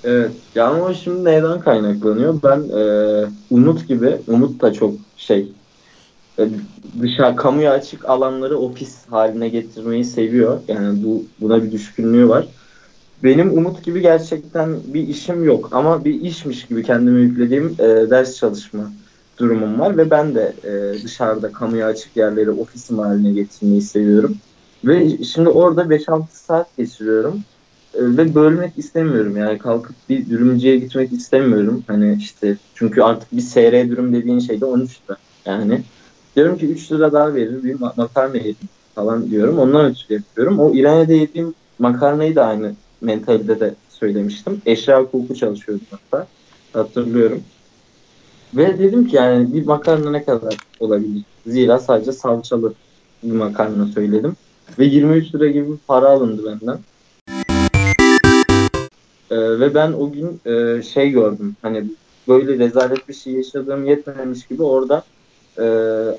Evet. 0.04 0.32
Ya 0.56 0.68
ama 0.68 0.94
şimdi 0.94 1.24
neyden 1.24 1.60
kaynaklanıyor? 1.60 2.44
Ben 2.44 2.60
e, 2.78 2.84
Umut 3.52 3.88
gibi, 3.88 4.18
Umut 4.28 4.62
da 4.62 4.74
çok 4.74 4.94
şey 5.18 5.48
e, 6.40 6.48
dışarı 7.02 7.36
kamuya 7.36 7.72
açık 7.72 8.10
alanları 8.10 8.58
ofis 8.58 9.08
haline 9.10 9.50
getirmeyi 9.50 10.04
seviyor. 10.04 10.60
Yani 10.68 11.04
bu 11.04 11.24
buna 11.42 11.64
bir 11.64 11.72
düşkünlüğü 11.72 12.30
var. 12.30 12.48
Benim 13.24 13.58
Umut 13.58 13.84
gibi 13.84 14.02
gerçekten 14.02 14.70
bir 14.94 15.08
işim 15.08 15.44
yok 15.44 15.70
ama 15.72 16.06
bir 16.06 16.22
işmiş 16.22 16.68
gibi 16.68 16.84
kendime 16.84 17.22
yüklediğim 17.22 17.76
e, 17.80 18.10
ders 18.10 18.36
çalışma 18.36 18.92
durumum 19.40 19.80
var 19.80 19.98
ve 19.98 20.10
ben 20.12 20.36
de 20.36 20.60
e, 21.00 21.04
dışarıda 21.04 21.52
kamuya 21.52 21.88
açık 21.88 22.16
yerleri 22.16 22.52
ofisim 22.52 23.00
haline 23.00 23.34
getirmeyi 23.34 23.82
seviyorum. 23.82 24.42
Ve 24.84 25.24
şimdi 25.24 25.50
orada 25.50 25.90
5-6 25.90 26.44
saat 26.46 26.78
geçiriyorum. 26.78 27.46
E, 27.94 28.00
ve 28.18 28.36
bölmek 28.36 28.78
istemiyorum 28.78 29.38
yani 29.38 29.58
kalkıp 29.58 30.10
bir 30.10 30.30
dürümcüye 30.30 30.78
gitmek 30.78 31.14
istemiyorum. 31.14 31.84
Hani 31.88 32.16
işte 32.16 32.60
çünkü 32.74 33.02
artık 33.02 33.32
bir 33.32 33.42
SR 33.42 33.90
dürüm 33.90 34.14
dediğin 34.14 34.40
şey 34.40 34.62
de 34.62 34.66
13 34.66 35.02
lira. 35.10 35.18
Yani 35.48 35.86
diyorum 36.36 36.58
ki 36.58 36.68
3 36.72 36.92
lira 36.92 37.14
daha 37.14 37.34
verir 37.34 37.64
bir 37.64 37.76
ma- 37.76 37.94
makarna 37.98 38.38
yedim 38.38 38.70
falan 38.96 39.32
diyorum. 39.32 39.60
Ondan 39.60 39.86
ötürü 39.92 40.14
yapıyorum. 40.14 40.60
O 40.60 40.74
İran'da 40.76 41.14
yediğim 41.14 41.56
makarnayı 41.80 42.36
da 42.36 42.46
aynı 42.46 42.78
mentalde 43.02 43.60
de 43.60 43.76
söylemiştim. 43.88 44.62
Eşya 44.66 45.02
hukuku 45.04 45.36
çalışıyordum 45.36 45.88
hatta. 45.92 46.32
Hatırlıyorum. 46.74 47.55
Ve 48.56 48.80
dedim 48.80 49.08
ki 49.08 49.16
yani 49.16 49.54
bir 49.54 49.66
makarna 49.66 50.12
ne 50.12 50.24
kadar 50.24 50.58
olabilir? 50.80 51.24
Zira 51.48 51.80
sadece 51.80 52.12
salçalı 52.12 52.74
bir 53.24 53.32
makarna 53.32 53.86
söyledim. 53.86 54.36
Ve 54.80 54.86
23 54.86 55.36
lira 55.36 55.48
gibi 55.48 55.72
bir 55.72 55.78
para 55.88 56.10
alındı 56.10 56.42
benden. 56.46 56.80
Ee, 59.32 59.60
ve 59.60 59.76
ben 59.76 59.92
o 59.92 60.12
gün 60.12 60.42
e, 60.46 60.82
şey 60.82 61.10
gördüm. 61.10 61.56
Hani 61.62 61.84
böyle 62.28 62.60
rezalet 62.60 63.10
bir 63.10 63.14
şey 63.14 63.34
yaşadığım 63.34 63.86
yetmemiş 63.86 64.48
gibi 64.48 64.64
orada 64.64 65.04
e, 65.58 65.64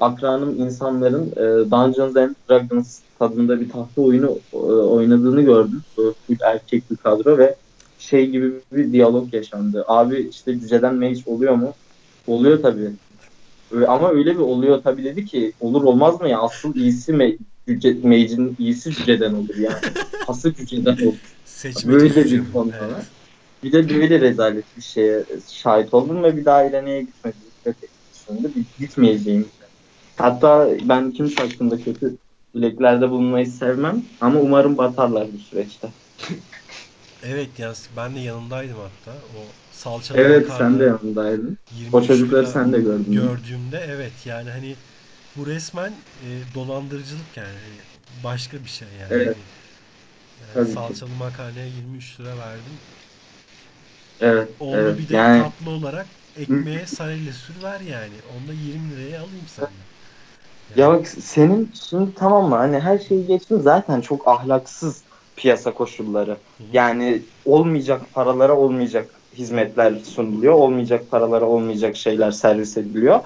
akranım 0.00 0.60
insanların 0.60 1.32
e, 1.36 1.70
Dungeons 1.70 2.16
and 2.16 2.34
Dragons 2.50 3.00
tadında 3.18 3.60
bir 3.60 3.68
tahta 3.68 4.02
oyunu 4.02 4.38
e, 4.52 4.56
oynadığını 4.56 5.42
gördüm. 5.42 5.82
Full 5.96 6.14
erkek 6.40 6.90
bir 6.90 6.96
kadro 6.96 7.38
ve 7.38 7.54
şey 7.98 8.26
gibi 8.26 8.52
bir 8.72 8.92
diyalog 8.92 9.34
yaşandı. 9.34 9.84
Abi 9.88 10.28
işte 10.30 10.60
cüceden 10.60 10.94
mage 10.94 11.20
oluyor 11.26 11.54
mu? 11.54 11.74
Oluyor 12.26 12.62
tabii. 12.62 12.96
Ama 13.88 14.10
öyle 14.10 14.34
bir 14.34 14.40
oluyor 14.40 14.82
tabii 14.82 15.04
dedi 15.04 15.24
ki 15.24 15.54
olur 15.60 15.82
olmaz 15.84 16.20
mı 16.20 16.28
ya 16.28 16.40
asıl 16.40 16.74
iyisi 16.74 17.12
me 17.12 17.38
cüce, 17.68 17.94
mage'in 17.94 18.56
iyisi 18.58 18.94
cüceden 18.94 19.34
olur 19.34 19.56
yani. 19.58 19.76
Asıl 20.28 20.54
cüceden 20.54 20.96
olur. 21.06 21.18
Seçmece 21.44 21.98
Böyle 22.04 22.24
bir 22.24 22.52
konu 22.52 22.72
Evet. 22.82 23.06
Bir 23.62 23.72
de 23.72 23.88
böyle 23.88 24.20
rezalet 24.20 24.76
bir 24.76 24.82
şeye 24.82 25.26
şahit 25.52 25.94
oldum 25.94 26.22
ve 26.22 26.36
bir 26.36 26.44
daha 26.44 26.64
İrene'ye 26.64 27.02
gitmedim. 27.02 27.40
Gitmek 27.66 28.78
gitmeyeceğim. 28.78 29.52
Hatta 30.16 30.68
ben 30.82 31.12
kimse 31.12 31.42
hakkında 31.42 31.76
kötü 31.84 32.18
dileklerde 32.54 33.10
bulunmayı 33.10 33.46
sevmem 33.46 34.04
ama 34.20 34.40
umarım 34.40 34.78
batarlar 34.78 35.32
bu 35.32 35.38
süreçte. 35.38 35.88
Evet 37.22 37.58
yani 37.58 37.76
ben 37.96 38.16
de 38.16 38.20
yanındaydım 38.20 38.76
hatta. 38.78 39.12
O 39.12 39.42
salçalı 39.76 40.24
Evet 40.24 40.52
makarna 40.52 40.54
sen 40.54 40.78
de 40.80 40.84
yanındaydın. 40.84 41.58
23 41.70 41.92
O 41.92 42.02
çocukları 42.02 42.46
sen 42.46 42.72
de 42.72 42.80
gördün. 42.80 43.40
gördüğümde 43.40 43.78
evet 43.78 44.26
yani 44.26 44.50
hani 44.50 44.78
bu 45.36 45.46
resmen 45.46 46.04
e, 46.20 46.54
dolandırıcılık 46.54 47.36
yani 47.36 47.58
Hani 47.60 47.82
başka 48.24 48.64
bir 48.64 48.70
şey 48.70 48.88
yani. 48.88 49.20
Evet. 49.20 49.38
Yani 50.40 50.64
ki. 50.64 50.66
salçalı 50.66 51.14
makarnaya 51.14 51.66
23 51.66 52.20
lira 52.20 52.38
verdim. 52.38 52.80
Evet, 54.20 54.56
Onu 54.58 54.70
evet. 54.70 54.98
bir 54.98 55.08
de 55.08 55.30
Yani 55.30 55.32
tatlı 55.32 55.70
olarak 55.70 56.10
ekmeğe 56.36 56.86
sarıyla 56.86 57.32
sür 57.32 57.62
ver 57.62 57.80
yani. 57.80 58.22
Onu 58.22 58.48
da 58.48 58.52
20 58.54 58.90
liraya 58.90 59.22
alayım 59.22 59.48
senden. 59.48 59.86
ya 60.74 60.88
bak 60.90 61.08
senin 61.08 61.72
şimdi 61.72 62.14
tamam 62.14 62.48
mı? 62.48 62.54
Hani 62.56 62.78
her 62.80 62.98
şeyi 62.98 63.26
geçtim 63.26 63.60
zaten 63.60 64.00
çok 64.00 64.28
ahlaksız 64.28 65.04
piyasa 65.36 65.74
koşulları. 65.74 66.42
Yani 66.58 67.28
olmayacak 67.44 68.12
paralara 68.12 68.56
olmayacak 68.58 69.15
hizmetler 69.38 69.94
sunuluyor. 69.94 70.52
Olmayacak 70.52 71.10
paralara 71.10 71.44
olmayacak 71.46 71.96
şeyler 71.96 72.30
servis 72.30 72.76
ediliyor. 72.76 73.20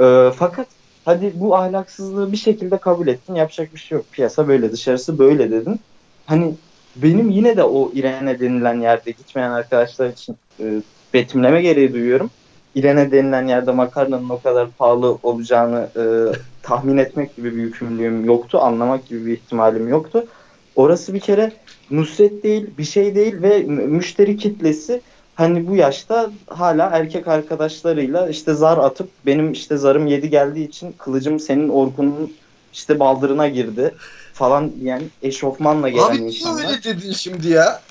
Ee, 0.00 0.30
fakat 0.36 0.66
hadi 1.04 1.32
bu 1.34 1.56
ahlaksızlığı 1.56 2.32
bir 2.32 2.36
şekilde 2.36 2.78
kabul 2.80 3.08
ettin. 3.08 3.34
Yapacak 3.34 3.74
bir 3.74 3.78
şey 3.78 3.98
yok. 3.98 4.12
Piyasa 4.12 4.48
böyle, 4.48 4.72
dışarısı 4.72 5.18
böyle 5.18 5.50
dedin. 5.50 5.80
Hani 6.26 6.54
benim 6.96 7.30
yine 7.30 7.56
de 7.56 7.64
o 7.64 7.92
İrene 7.94 8.40
denilen 8.40 8.80
yerde 8.80 9.10
gitmeyen 9.10 9.50
arkadaşlar 9.50 10.08
için 10.10 10.36
e, 10.60 10.82
betimleme 11.14 11.62
gereği 11.62 11.92
duyuyorum. 11.92 12.30
İrene 12.74 13.12
denilen 13.12 13.46
yerde 13.46 13.72
makarnanın 13.72 14.28
o 14.28 14.40
kadar 14.42 14.70
pahalı 14.70 15.18
olacağını 15.22 15.92
e, 15.96 16.02
tahmin 16.62 16.96
etmek 16.96 17.36
gibi 17.36 17.56
bir 17.56 17.62
yükümlülüğüm 17.62 18.24
yoktu. 18.24 18.58
Anlamak 18.62 19.06
gibi 19.06 19.26
bir 19.26 19.32
ihtimalim 19.32 19.88
yoktu. 19.88 20.26
Orası 20.74 21.14
bir 21.14 21.20
kere 21.20 21.52
Nusret 21.90 22.42
değil, 22.42 22.76
bir 22.78 22.84
şey 22.84 23.14
değil 23.14 23.42
ve 23.42 23.58
mü- 23.62 23.86
müşteri 23.86 24.36
kitlesi 24.36 25.02
hani 25.34 25.66
bu 25.66 25.76
yaşta 25.76 26.30
hala 26.48 26.90
erkek 26.90 27.28
arkadaşlarıyla 27.28 28.28
işte 28.28 28.54
zar 28.54 28.78
atıp 28.78 29.10
benim 29.26 29.52
işte 29.52 29.76
zarım 29.76 30.06
7 30.06 30.30
geldiği 30.30 30.68
için 30.68 30.94
kılıcım 30.98 31.40
senin 31.40 31.68
Orkun'un 31.68 32.32
işte 32.72 33.00
baldırına 33.00 33.48
girdi 33.48 33.94
falan 34.34 34.72
yani 34.82 35.04
eşofmanla 35.22 35.88
gelen 35.88 36.04
Abi 36.04 36.16
niye 36.20 36.26
insanlar. 36.28 36.68
öyle 36.68 36.84
dedin 36.84 37.12
şimdi 37.12 37.48
ya? 37.48 37.82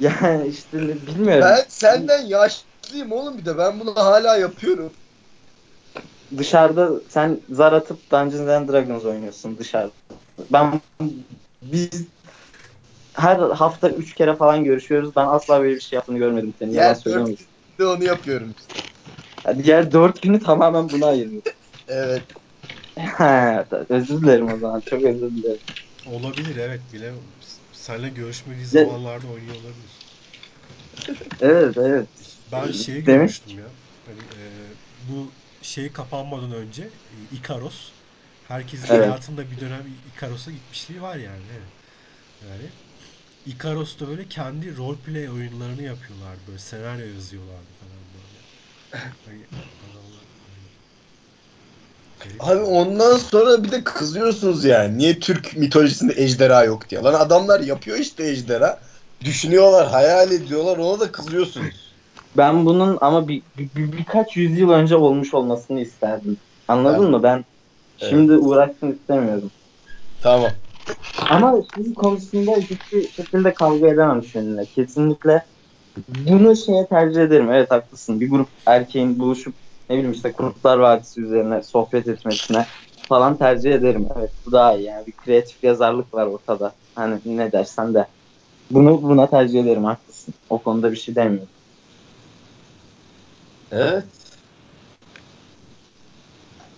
Yani 0.00 0.46
işte 0.48 0.78
bilmiyorum. 1.06 1.48
Ben 1.48 1.64
senden 1.68 2.22
yaşlıyım 2.26 3.12
oğlum 3.12 3.38
bir 3.38 3.44
de. 3.44 3.58
Ben 3.58 3.80
bunu 3.80 3.96
hala 3.96 4.36
yapıyorum. 4.36 4.92
Dışarıda 6.38 6.90
sen 7.08 7.40
zar 7.50 7.72
atıp 7.72 8.10
Dungeons 8.10 8.48
and 8.48 8.68
Dragons 8.68 9.04
oynuyorsun 9.04 9.58
dışarıda. 9.58 9.92
Ben 10.50 10.80
biz 11.62 12.04
her 13.14 13.36
hafta 13.38 13.90
3 13.90 14.14
kere 14.14 14.36
falan 14.36 14.64
görüşüyoruz. 14.64 15.16
Ben 15.16 15.26
asla 15.26 15.60
böyle 15.60 15.74
bir 15.74 15.80
şey 15.80 15.96
yaptığını 15.96 16.18
görmedim 16.18 16.54
senin. 16.58 16.72
Yalan 16.74 16.94
Yer 16.94 16.94
söylemiyorum. 16.94 17.36
dört 17.38 17.78
de 17.78 17.86
onu 17.86 18.04
yapıyorum 18.04 18.52
işte. 18.58 18.80
Yani 19.46 19.64
diğer 19.64 19.92
4 19.92 20.22
günü 20.22 20.40
tamamen 20.40 20.92
buna 20.92 21.06
ayırıyorum. 21.06 21.52
Evet. 21.86 22.28
Ha, 22.98 23.66
özür 23.88 24.22
dilerim 24.22 24.48
o 24.50 24.58
zaman. 24.58 24.82
Çok 24.86 25.04
özür 25.04 25.30
dilerim. 25.30 25.60
Olabilir 26.04 26.56
evet 26.56 26.92
bile 26.92 27.14
seninle 27.72 28.08
görüşmediği 28.08 28.66
Ne- 28.72 28.88
zamanlarda 28.88 29.26
oynuyor 29.28 29.56
olabilir. 29.56 30.04
Evet 31.40 31.76
evet. 31.76 32.08
Ben 32.46 32.70
şeyi 32.72 33.04
Demek- 33.06 33.06
görmüştüm 33.06 33.58
ya. 33.58 33.74
Hani, 34.04 34.20
e, 34.20 34.72
bu 34.98 35.34
şey 35.62 35.92
kapanmadan 35.92 36.52
önce 36.52 36.92
e, 37.10 37.22
Ikaros 37.22 37.92
herkesin 38.42 38.88
Evet. 38.88 39.06
hayatında 39.06 39.50
bir 39.50 39.60
dönem 39.60 39.86
Ikaros'a 39.86 40.52
gitmişliği 40.52 41.02
var 41.02 41.16
yani. 41.16 41.46
Evet. 41.52 41.72
Yani 42.42 42.72
Ikaros'ta 43.46 44.08
böyle 44.08 44.28
kendi 44.28 44.76
roleplay 44.76 45.30
oyunlarını 45.30 45.82
yapıyorlar 45.82 46.36
böyle 46.46 46.58
senaryo 46.58 47.06
yazıyorlardı 47.14 47.72
falan 47.80 48.02
böyle. 48.14 48.42
Hani 49.26 49.42
adamlar 49.84 50.22
garip 52.38 52.60
Abi 52.60 52.62
ondan 52.62 53.16
sonra 53.16 53.64
bir 53.64 53.70
de 53.70 53.84
kızıyorsunuz 53.84 54.64
yani. 54.64 54.98
Niye 54.98 55.18
Türk 55.20 55.56
mitolojisinde 55.56 56.12
ejderha 56.16 56.64
yok 56.64 56.88
diye. 56.90 57.02
Lan 57.02 57.14
adamlar 57.14 57.60
yapıyor 57.60 57.98
işte 57.98 58.24
ejderha. 58.28 58.80
Düşünüyorlar, 59.24 59.88
hayal 59.88 60.32
ediyorlar. 60.32 60.78
Ona 60.78 61.00
da 61.00 61.12
kızıyorsunuz. 61.12 61.92
Ben 62.36 62.66
bunun 62.66 62.98
ama 63.00 63.28
bir, 63.28 63.42
bir- 63.58 63.74
bir- 63.74 63.92
birkaç 63.92 64.36
yüzyıl 64.36 64.70
önce 64.70 64.96
olmuş 64.96 65.34
olmasını 65.34 65.80
isterdim. 65.80 66.36
Anladın 66.68 67.02
Ben- 67.04 67.10
mı? 67.10 67.22
Ben 67.22 67.44
şimdi 67.98 68.32
uğraşsın 68.32 68.92
istemiyorum. 68.92 69.50
Tamam. 70.20 70.50
Ama 71.30 71.62
şimdi 71.74 71.94
konusunda 71.94 72.52
hiçbir 72.70 73.12
şekilde 73.16 73.54
kavga 73.54 73.88
edemem 73.88 74.22
seninle. 74.22 74.64
Kesinlikle 74.64 75.42
bunu 76.08 76.56
şeye 76.56 76.86
tercih 76.86 77.22
ederim. 77.22 77.52
Evet 77.52 77.70
haklısın. 77.70 78.20
Bir 78.20 78.30
grup 78.30 78.48
erkeğin 78.66 79.18
buluşup 79.18 79.54
ne 79.90 79.96
bileyim 79.96 80.12
işte 80.12 80.32
Kurtlar 80.32 80.78
Vadisi 80.78 81.20
üzerine 81.20 81.62
sohbet 81.62 82.08
etmesine 82.08 82.66
falan 83.08 83.36
tercih 83.36 83.72
ederim. 83.72 84.08
Evet 84.16 84.30
bu 84.46 84.52
daha 84.52 84.74
iyi. 84.74 84.84
Yani 84.84 85.06
bir 85.06 85.12
kreatif 85.12 85.64
yazarlık 85.64 86.14
var 86.14 86.26
ortada. 86.26 86.72
Hani 86.94 87.20
ne 87.24 87.52
dersen 87.52 87.94
de. 87.94 88.06
Bunu 88.70 89.02
buna 89.02 89.26
tercih 89.30 89.60
ederim. 89.60 89.84
Haklısın. 89.84 90.34
O 90.50 90.58
konuda 90.58 90.92
bir 90.92 90.96
şey 90.96 91.14
demiyorum. 91.14 91.48
Evet. 93.72 94.04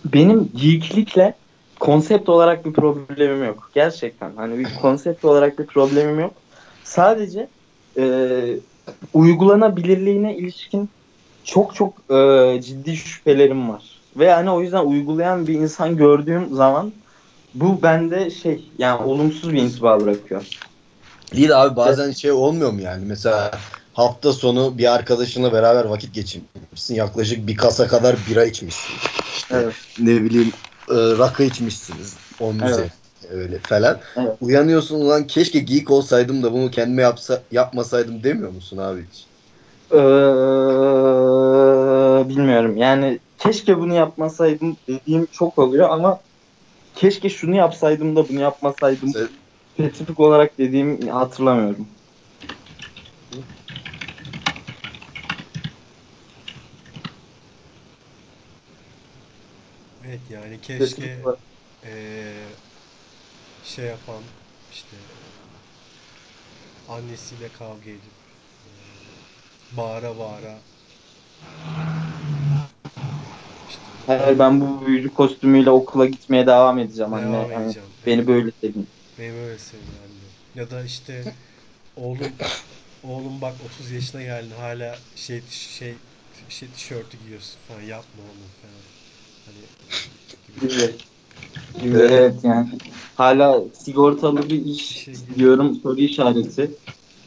Benim 0.05 0.49
geeklikle 0.55 1.33
konsept 1.79 2.29
olarak 2.29 2.65
bir 2.65 2.73
problemim 2.73 3.43
yok. 3.45 3.69
Gerçekten. 3.73 4.31
Hani 4.35 4.59
bir 4.59 4.67
konsept 4.81 5.25
olarak 5.25 5.59
bir 5.59 5.65
problemim 5.65 6.19
yok. 6.19 6.33
Sadece 6.83 7.47
e, 7.97 8.05
uygulanabilirliğine 9.13 10.37
ilişkin 10.37 10.89
çok 11.43 11.75
çok 11.75 11.93
e, 12.11 12.61
ciddi 12.61 12.95
şüphelerim 12.95 13.69
var. 13.69 13.83
Ve 14.15 14.31
hani 14.31 14.51
o 14.51 14.61
yüzden 14.61 14.85
uygulayan 14.85 15.47
bir 15.47 15.53
insan 15.53 15.97
gördüğüm 15.97 16.55
zaman 16.55 16.93
bu 17.53 17.81
bende 17.83 18.29
şey 18.29 18.69
yani 18.77 19.03
olumsuz 19.03 19.53
bir 19.53 19.61
intiba 19.61 20.01
bırakıyor. 20.01 20.59
İyi 21.33 21.49
de 21.49 21.55
abi 21.55 21.75
bazen 21.75 22.11
şey 22.11 22.31
olmuyor 22.31 22.71
mu 22.71 22.81
yani? 22.81 23.05
Mesela 23.05 23.51
hafta 23.93 24.33
sonu 24.33 24.77
bir 24.77 24.93
arkadaşınla 24.93 25.53
beraber 25.53 25.85
vakit 25.85 26.13
geçirmişsin. 26.13 26.95
Yaklaşık 26.95 27.47
bir 27.47 27.55
kasa 27.55 27.87
kadar 27.87 28.15
bira 28.29 28.45
içmişsin. 28.45 28.95
Evet. 29.51 29.73
Ne 29.99 30.23
bileyim 30.23 30.51
e, 30.89 30.93
rakı 30.95 31.43
içmişsiniz. 31.43 32.19
Onun 32.39 32.61
Evet. 32.61 32.65
üzerine 32.65 32.91
öyle 33.29 33.59
falan. 33.59 34.01
Evet. 34.15 34.39
Uyanıyorsun 34.39 35.01
ulan 35.01 35.27
keşke 35.27 35.59
geek 35.59 35.91
olsaydım 35.91 36.43
da 36.43 36.53
bunu 36.53 36.71
kendime 36.71 37.01
yapsa, 37.01 37.43
yapmasaydım 37.51 38.23
demiyor 38.23 38.51
musun 38.51 38.77
abi 38.77 39.07
hiç? 39.07 39.29
Ee, 39.91 39.97
bilmiyorum. 42.29 42.77
Yani 42.77 43.19
keşke 43.37 43.77
bunu 43.79 43.93
yapmasaydım 43.93 44.77
dediğim 44.87 45.25
çok 45.31 45.57
oluyor 45.59 45.89
ama 45.89 46.23
keşke 46.93 47.29
şunu 47.29 47.55
yapsaydım 47.55 48.15
da 48.15 48.29
bunu 48.29 48.41
yapmasaydım 48.41 49.13
Sen- 49.13 49.29
spesifik 49.75 50.19
olarak 50.19 50.59
dediğim 50.59 51.07
hatırlamıyorum. 51.07 51.89
Evet 60.05 60.29
yani 60.29 60.61
keşke 60.61 61.23
olarak- 61.23 61.39
eee, 61.83 62.59
şey 63.61 63.85
yapan 63.85 64.31
işte 64.69 65.05
annesiyle 66.87 67.51
kavga 67.51 67.89
edip 67.89 68.15
eee, 68.65 68.71
bağıra 69.71 70.17
bağıra 70.17 70.65
işte 73.67 73.91
Hayır 74.05 74.39
ben 74.39 74.61
bu 74.61 74.85
büyücü 74.85 75.13
kostümüyle 75.13 75.69
okula 75.71 76.05
gitmeye 76.05 76.47
devam 76.47 76.79
edeceğim 76.79 77.13
devam 77.13 77.51
anne. 77.53 77.53
Hani 77.53 77.75
edeceğim. 77.75 77.95
beni 78.05 78.27
böyle 78.27 78.51
sevin. 78.61 78.89
Benim 79.17 79.35
öyle 79.37 79.57
seviyorum 79.57 80.21
Ya 80.53 80.69
da 80.71 80.83
işte 80.83 81.29
oğlum 81.95 82.37
oğlum 83.03 83.41
bak 83.41 83.61
30 83.61 83.91
yaşına 83.91 84.23
geldin 84.23 84.51
hala 84.51 85.05
şey 85.15 85.47
şey 85.47 86.03
şey 86.49 86.71
tişörtü 86.71 87.17
giyiyorsun 87.17 87.61
falan 87.67 87.81
yapma 87.81 88.23
oğlum 88.23 88.53
falan. 88.53 88.85
Hani. 89.45 90.69
Gibi. 90.69 90.91
Gibi, 91.83 91.97
evet 91.97 92.43
yani. 92.43 92.67
Hala 93.15 93.63
sigortalı 93.73 94.49
bir 94.49 94.65
iş 94.65 94.85
şey 94.87 95.13
diyorum 95.35 95.75
soru 95.75 95.99
işareti. 95.99 96.71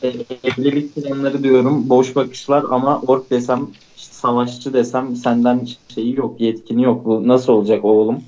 E, 0.02 0.08
evlilik 0.44 0.94
planları 0.94 1.42
diyorum 1.42 1.88
boş 1.88 2.16
bakışlar 2.16 2.64
ama 2.70 3.00
ork 3.00 3.30
desem 3.30 3.66
işte 3.96 4.14
savaşçı 4.14 4.72
desem 4.72 5.16
senden 5.16 5.68
şeyi 5.94 6.16
yok 6.16 6.40
yetkini 6.40 6.82
yok. 6.82 7.04
Bu 7.04 7.28
nasıl 7.28 7.52
olacak 7.52 7.84
oğlum? 7.84 8.18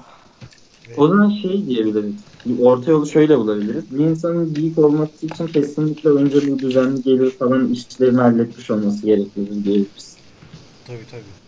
O 0.97 1.09
zaman 1.09 1.30
şey 1.30 1.66
diyebiliriz. 1.66 2.14
Bir 2.47 2.62
orta 2.62 2.91
yolu 2.91 3.07
şöyle 3.07 3.38
bulabiliriz. 3.38 3.99
Bir 3.99 4.05
insanın 4.05 4.55
geek 4.55 4.78
olması 4.78 5.26
için 5.26 5.47
kesinlikle 5.47 6.11
önce 6.11 6.51
bu 6.51 6.59
düzenli 6.59 7.03
gelir 7.03 7.30
falan 7.30 7.72
işlerini 7.72 8.20
halletmiş 8.20 8.70
olması 8.70 9.07
gerekir 9.07 9.64
diyebiliriz. 9.64 10.16
Tabii 10.86 11.07
tabii. 11.11 11.39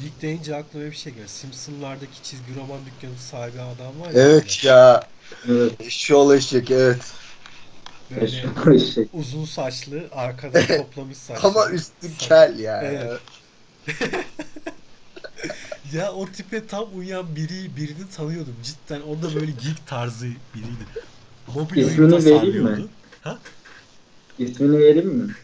Yani 0.00 0.10
geek 0.10 0.22
deyince 0.22 0.56
aklıma 0.56 0.84
bir 0.84 0.96
şey 0.96 1.12
geliyor. 1.12 1.28
Simpsonlardaki 1.28 2.22
çizgi 2.22 2.56
roman 2.56 2.78
dükkanı 2.86 3.18
sahibi 3.18 3.60
adam 3.60 4.00
var 4.00 4.10
ya. 4.10 4.22
Evet 4.22 4.64
ya. 4.64 5.10
Evet. 5.48 5.80
Eşşoğlu 5.80 6.34
eşek 6.36 6.70
evet. 6.70 7.12
Böyle 8.10 8.78
şey. 8.78 9.08
uzun 9.12 9.44
saçlı, 9.44 10.08
arkadan 10.12 10.66
toplamış 10.76 11.16
saçlı. 11.16 11.48
Ama 11.48 11.70
üstü 11.70 12.16
kel 12.18 12.58
ya. 12.58 12.82
Evet. 12.84 13.20
Ya 15.94 16.12
o 16.12 16.26
tipe 16.26 16.66
tam 16.66 16.98
uyan 16.98 17.36
biri 17.36 17.76
birini 17.76 18.10
tanıyordum 18.16 18.54
cidden. 18.62 19.00
O 19.00 19.22
da 19.22 19.34
böyle 19.40 19.50
geek 19.50 19.86
tarzı 19.86 20.26
biriydi. 20.26 20.86
Mobil 21.54 21.84
oyun 21.84 21.92
İsmini 21.92 22.24
vereyim 22.24 22.64
mi? 22.64 22.84
Ha? 23.20 23.38
İsmini 24.38 24.78
vereyim 24.78 25.08
mi? 25.08 25.34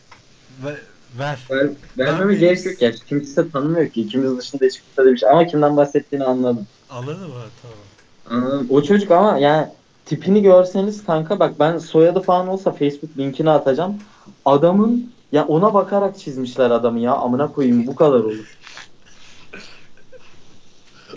Ver. 0.64 0.95
Ver. 1.18 1.38
Ver, 1.50 1.68
vermeme 1.98 2.32
Ben- 2.32 2.40
gerek 2.40 2.66
yok 2.66 2.82
ya. 2.82 2.92
Kimse 2.92 3.50
tanımıyor 3.50 3.88
ki. 3.90 4.00
İkimiz 4.02 4.38
dışında 4.38 4.64
hiç 4.64 4.80
kimse 4.80 5.08
demiş. 5.08 5.24
Ama 5.24 5.46
kimden 5.46 5.76
bahsettiğini 5.76 6.24
anladım. 6.24 6.66
Anladın 6.90 7.28
mı? 7.28 7.34
Tamam. 7.62 8.44
Anladım. 8.44 8.66
O 8.70 8.82
çocuk 8.82 9.10
ama 9.10 9.38
yani 9.38 9.68
tipini 10.04 10.42
görseniz 10.42 11.04
kanka 11.04 11.38
bak 11.38 11.58
ben 11.60 11.78
soyadı 11.78 12.20
falan 12.20 12.48
olsa 12.48 12.72
Facebook 12.72 13.18
linkini 13.18 13.50
atacağım. 13.50 13.98
Adamın 14.44 15.12
ya 15.32 15.46
ona 15.46 15.74
bakarak 15.74 16.18
çizmişler 16.18 16.70
adamı 16.70 17.00
ya. 17.00 17.12
Amına 17.14 17.52
koyayım 17.52 17.86
bu 17.86 17.96
kadar 17.96 18.18
olur. 18.20 18.56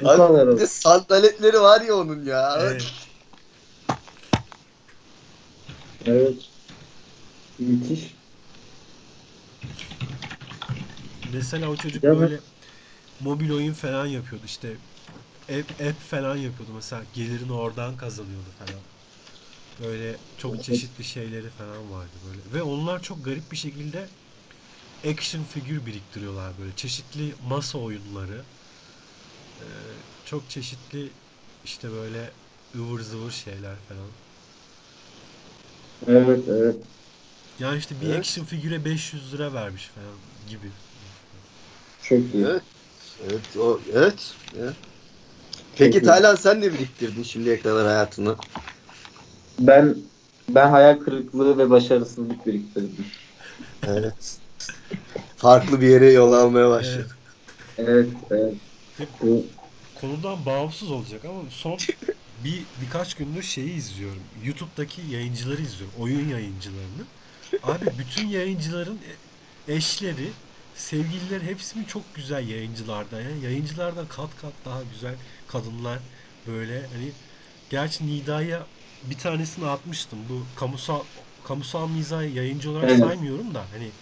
Bu 0.02 0.08
kadar 0.08 0.30
Abi, 0.30 0.38
bir 0.38 0.47
olur. 0.47 0.60
de 0.60 0.68
sandaletleri 0.68 1.62
var 1.62 1.82
ya 1.82 1.95
onun 1.95 2.26
ya. 2.26 2.58
Evet. 2.62 2.84
Evet. 6.06 6.34
Müthiş. 7.60 8.18
Mesela 11.30 11.70
o 11.70 11.78
çocuk 11.78 12.04
Ya 12.04 12.20
ben- 12.22 12.30
böyle 12.30 12.44
mobil 13.20 13.52
oyun 13.52 13.74
falan 13.74 14.06
yapıyordu 14.08 14.46
işte. 14.46 14.82
App, 15.52 15.82
app 15.82 16.02
falan 16.02 16.38
yapıyordu 16.38 16.74
mesela 16.74 17.04
gelirini 17.06 17.54
oradan 17.54 17.98
kazanıyordu 17.98 18.52
falan. 18.52 18.86
Böyle 19.80 20.22
çok 20.38 20.64
çeşitli 20.64 21.04
şeyleri 21.04 21.52
falan 21.52 21.92
vardı 21.92 22.20
böyle. 22.24 22.54
Ve 22.54 22.64
onlar 22.64 23.02
çok 23.04 23.26
garip 23.26 23.52
bir 23.52 23.58
şekilde 23.58 24.12
action 25.08 25.44
figür 25.44 25.86
biriktiriyorlar 25.86 26.58
böyle. 26.58 26.76
Çeşitli 26.76 27.36
masa 27.40 27.80
oyunları. 27.80 28.48
Ee, 29.60 29.66
çok 30.24 30.50
çeşitli 30.50 31.18
işte 31.64 31.92
böyle 31.92 32.36
ıvır 32.76 33.00
zıvır 33.00 33.32
şeyler 33.32 33.80
falan. 33.82 34.16
Evet 36.08 36.48
evet. 36.48 36.88
Yani 37.58 37.78
işte 37.78 38.02
bir 38.02 38.18
Evet. 38.18 38.18
action 38.18 38.46
figüre 38.46 38.86
500 38.86 39.34
lira 39.34 39.54
vermiş 39.54 39.88
falan 39.90 40.22
gibi. 40.46 40.74
Çok 42.10 42.34
iyi. 42.36 42.43
Evet. 42.45 42.64
Evet. 43.30 43.57
O, 43.57 43.80
evet. 43.93 44.34
evet. 44.60 44.74
Peki. 45.78 46.01
Taylan 46.01 46.36
sen 46.36 46.62
ne 46.62 46.74
biriktirdin 46.74 47.24
şimdiye 47.24 47.60
kadar 47.60 47.88
hayatını? 47.88 48.36
Ben 49.60 49.95
ben 50.49 50.70
hayal 50.70 50.99
kırıklığı 50.99 51.57
ve 51.57 51.70
başarısızlık 51.70 52.45
biriktirdim. 52.45 53.05
Evet. 53.88 54.39
Farklı 55.38 55.82
bir 55.82 55.88
yere 55.88 56.12
yol 56.12 56.34
almaya 56.34 56.70
başladık. 56.70 57.18
Evet 57.78 58.07
evet. 58.32 58.53
Bu 59.22 59.45
Konudan 59.95 60.45
bağımsız 60.45 60.91
olacak 60.91 61.26
ama 61.26 61.49
son 61.49 61.78
bir 62.43 62.68
birkaç 62.82 63.14
gündür 63.14 63.43
şeyi 63.43 63.74
izliyorum. 63.74 64.24
YouTube'daki 64.43 65.01
yayıncıları 65.01 65.62
izliyorum. 65.62 65.95
Oyun 65.99 66.28
yayıncılarını. 66.30 67.07
Abi 67.64 67.86
bütün 67.97 68.28
yayıncıların 68.28 69.01
e- 69.68 69.74
eşleri, 69.76 70.34
sevgilileri 70.80 71.46
hepsi 71.46 71.78
mi 71.80 71.86
çok 71.88 72.16
güzel 72.16 72.48
yayıncılardan. 72.50 73.22
Yani 73.22 73.42
yayıncılardan 73.44 74.08
kat 74.08 74.36
kat 74.36 74.54
daha 74.66 74.84
güzel 74.84 75.20
kadınlar 75.48 76.00
böyle 76.46 76.88
hani 76.88 77.16
gerçi 77.70 78.06
Nida'ya 78.08 78.68
bir 79.04 79.18
tanesini 79.18 79.66
atmıştım. 79.68 80.30
Bu 80.30 80.48
kamusal 80.56 81.08
kamusal 81.44 81.90
mizah 81.90 82.36
yayıncı 82.36 82.72
olarak 82.72 82.90
Evet. 82.90 83.00
saymıyorum 83.00 83.56
da 83.56 83.72
hani 83.72 83.96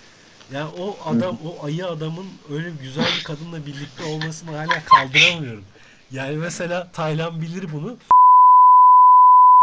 ya 0.52 0.72
o 0.72 1.02
adam 1.06 1.38
o 1.42 1.64
ayı 1.66 1.88
adamın 1.88 2.42
öyle 2.50 2.70
güzel 2.72 3.16
bir 3.16 3.24
kadınla 3.24 3.66
birlikte 3.66 4.04
olmasını 4.04 4.52
hala 4.56 4.84
kaldıramıyorum. 4.86 5.66
Yani 6.12 6.38
mesela 6.38 6.92
Taylan 6.92 7.42
bilir 7.42 7.74
bunu. 7.74 8.00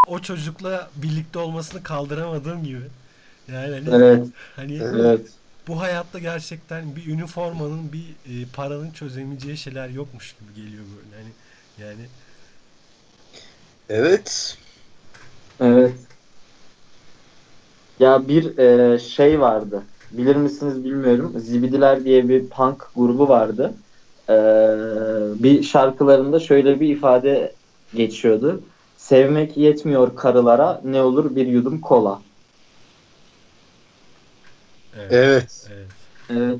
O 0.06 0.18
çocukla 0.22 0.90
birlikte 0.94 1.38
olmasını 1.38 1.82
kaldıramadığım 1.82 2.64
gibi. 2.64 2.90
Yani 3.48 3.74
hani, 3.74 3.90
evet 3.92 4.32
hani 4.56 4.74
evet. 4.80 5.43
Bu 5.68 5.80
hayatta 5.80 6.18
gerçekten 6.18 6.96
bir 6.96 7.06
üniformanın 7.06 7.92
bir 7.92 8.08
e, 8.08 8.46
paranın 8.52 8.90
çözemeyeceği 8.90 9.56
şeyler 9.56 9.88
yokmuş 9.88 10.36
gibi 10.40 10.64
geliyor 10.64 10.84
böyle. 10.96 11.16
Hani 11.16 11.32
yani 11.88 12.06
Evet. 13.88 14.58
Evet. 15.60 15.94
Ya 18.00 18.28
bir 18.28 18.58
e, 18.58 18.98
şey 18.98 19.40
vardı. 19.40 19.82
Bilir 20.10 20.36
misiniz 20.36 20.84
bilmiyorum. 20.84 21.32
Zibidiler 21.36 22.04
diye 22.04 22.28
bir 22.28 22.48
punk 22.48 22.82
grubu 22.96 23.28
vardı. 23.28 23.74
E, 24.28 24.34
bir 25.42 25.62
şarkılarında 25.62 26.40
şöyle 26.40 26.80
bir 26.80 26.88
ifade 26.88 27.52
geçiyordu. 27.94 28.62
Sevmek 28.96 29.56
yetmiyor 29.56 30.16
karılara 30.16 30.80
ne 30.84 31.02
olur 31.02 31.36
bir 31.36 31.46
yudum 31.46 31.80
kola. 31.80 32.20
Evet. 34.98 35.12
Evet. 35.12 35.68
evet. 36.30 36.58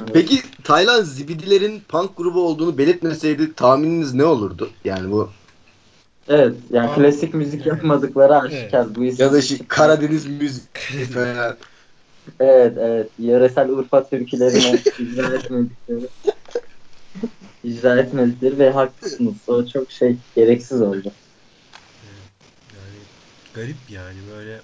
Evet. 0.00 0.12
Peki 0.12 0.42
Taylan 0.64 1.02
Zibidilerin 1.02 1.82
punk 1.88 2.16
grubu 2.16 2.46
olduğunu 2.46 2.78
belirtmeseydi 2.78 3.54
tahmininiz 3.54 4.14
ne 4.14 4.24
olurdu? 4.24 4.70
Yani 4.84 5.10
bu 5.10 5.30
Evet. 6.28 6.54
Yani 6.70 6.90
Abi, 6.90 7.00
klasik 7.00 7.34
müzik 7.34 7.60
evet. 7.60 7.66
yapmadıkları 7.66 8.36
aşikar. 8.36 8.94
Bu 8.94 9.04
isim. 9.04 9.24
ya 9.24 9.32
da 9.32 9.42
şey, 9.42 9.58
Karadeniz 9.68 10.26
müzik 10.26 10.78
falan. 11.14 11.56
Evet 12.40 12.72
evet. 12.78 13.08
Yöresel 13.18 13.68
Urfa 13.68 14.08
türkülerini 14.08 14.80
icra 14.98 15.34
etmedikleri. 15.34 16.08
icra 17.64 18.00
etmedikleri 18.00 18.58
ve 18.58 18.70
haklısınız. 18.70 19.34
O 19.46 19.66
çok 19.66 19.92
şey 19.92 20.16
gereksiz 20.36 20.82
oldu. 20.82 21.12
Yani 22.74 22.98
garip 23.54 23.76
yani 23.90 24.18
böyle 24.36 24.60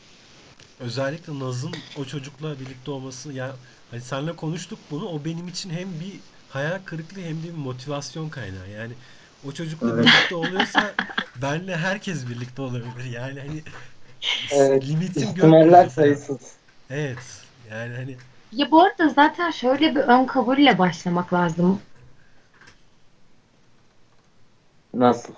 özellikle 0.80 1.38
Naz'ın 1.38 1.84
o 1.94 2.04
çocukla 2.04 2.60
birlikte 2.60 2.90
olması 2.90 3.32
ya 3.32 3.56
hani 3.90 4.00
senle 4.00 4.36
konuştuk 4.36 4.78
bunu 4.90 5.08
o 5.08 5.24
benim 5.24 5.48
için 5.48 5.70
hem 5.70 6.00
bir 6.00 6.20
hayal 6.48 6.78
kırıklığı 6.84 7.20
hem 7.20 7.42
de 7.42 7.46
bir 7.48 7.52
motivasyon 7.52 8.28
kaynağı. 8.30 8.70
Yani 8.70 8.92
o 9.42 9.52
çocukla 9.52 9.94
Evet. 9.94 10.06
birlikte 10.06 10.34
oluyorsa 10.34 10.94
benle 11.36 11.76
herkes 11.76 12.28
birlikte 12.28 12.62
olabilir. 12.62 13.04
Yani 13.04 13.40
hani 13.40 13.64
Evet. 14.50 14.82
limitim 14.88 15.28
İhtimaller 15.28 15.88
sayısız. 15.88 16.56
Evet. 16.90 17.46
Yani 17.70 17.94
hani 17.94 18.16
Ya 18.52 18.70
bu 18.70 18.82
arada 18.82 19.08
zaten 19.08 19.50
şöyle 19.50 19.94
bir 19.94 20.00
ön 20.00 20.26
kabulle 20.26 20.78
başlamak 20.78 21.32
lazım. 21.32 21.80
Nasıl? 24.94 25.34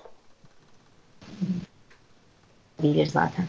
Bilir 2.83 3.07
zaten. 3.07 3.47